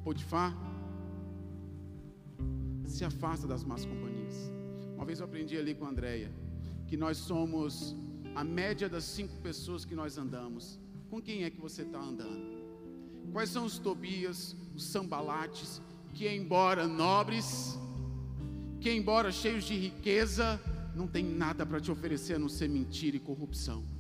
Potifar. 0.04 0.56
Se 2.86 3.04
afasta 3.04 3.46
das 3.48 3.64
más 3.64 3.86
companhias. 3.86 4.52
Uma 4.96 5.06
vez 5.06 5.20
eu 5.20 5.26
aprendi 5.26 5.58
ali 5.58 5.74
com 5.76 5.86
a 5.86 5.90
Andréia 5.90 6.32
que 6.88 6.96
nós 6.96 7.18
somos 7.18 7.96
a 8.36 8.44
média 8.44 8.88
das 8.88 9.04
cinco 9.04 9.36
pessoas 9.40 9.84
que 9.86 9.96
nós 9.96 10.18
andamos. 10.18 10.80
Com 11.10 11.22
quem 11.22 11.44
é 11.44 11.50
que 11.50 11.60
você 11.60 11.82
está 11.82 12.00
andando? 12.00 12.56
Quais 13.32 13.50
são 13.50 13.66
os 13.66 13.78
Tobias, 13.78 14.56
os 14.76 14.86
Sambalates, 14.86 15.82
que 16.14 16.28
embora 16.28 16.88
nobres, 16.88 17.78
que 18.80 18.92
embora 18.92 19.32
cheios 19.32 19.66
de 19.66 19.76
riqueza, 19.76 20.62
não 20.96 21.08
tem 21.08 21.24
nada 21.24 21.66
para 21.66 21.82
te 21.82 21.92
oferecer 21.92 22.36
a 22.36 22.40
não 22.40 22.48
ser 22.48 22.70
mentira 22.70 23.18
e 23.18 23.20
corrupção. 23.20 23.95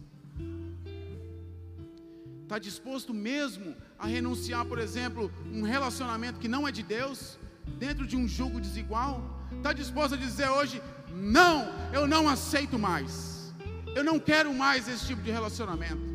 Está 2.45 2.59
disposto 2.59 3.11
mesmo 3.11 3.75
a 3.97 4.05
renunciar, 4.05 4.63
por 4.65 4.77
exemplo, 4.77 5.31
um 5.51 5.63
relacionamento 5.63 6.39
que 6.39 6.47
não 6.47 6.67
é 6.67 6.71
de 6.71 6.83
Deus, 6.83 7.39
dentro 7.79 8.05
de 8.05 8.15
um 8.15 8.27
jugo 8.27 8.61
desigual? 8.61 9.35
está 9.57 9.73
disposto 9.73 10.13
a 10.13 10.17
dizer 10.17 10.47
hoje: 10.49 10.79
não, 11.11 11.65
eu 11.91 12.07
não 12.07 12.29
aceito 12.29 12.77
mais, 12.77 13.53
eu 13.95 14.03
não 14.03 14.19
quero 14.19 14.53
mais 14.53 14.87
esse 14.87 15.07
tipo 15.07 15.23
de 15.23 15.31
relacionamento. 15.31 16.13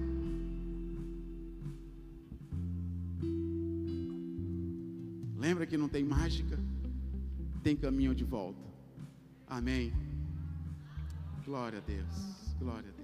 Lembra 5.37 5.67
que 5.67 5.77
não 5.77 5.89
tem 5.89 6.05
mágica, 6.05 6.57
tem 7.63 7.75
caminho 7.75 8.15
de 8.15 8.25
volta. 8.25 8.61
Amém. 9.49 9.93
Glória 11.45 11.79
a 11.79 11.83
Deus, 11.83 12.55
glória 12.59 12.89
a 12.89 12.93
Deus. 12.93 13.00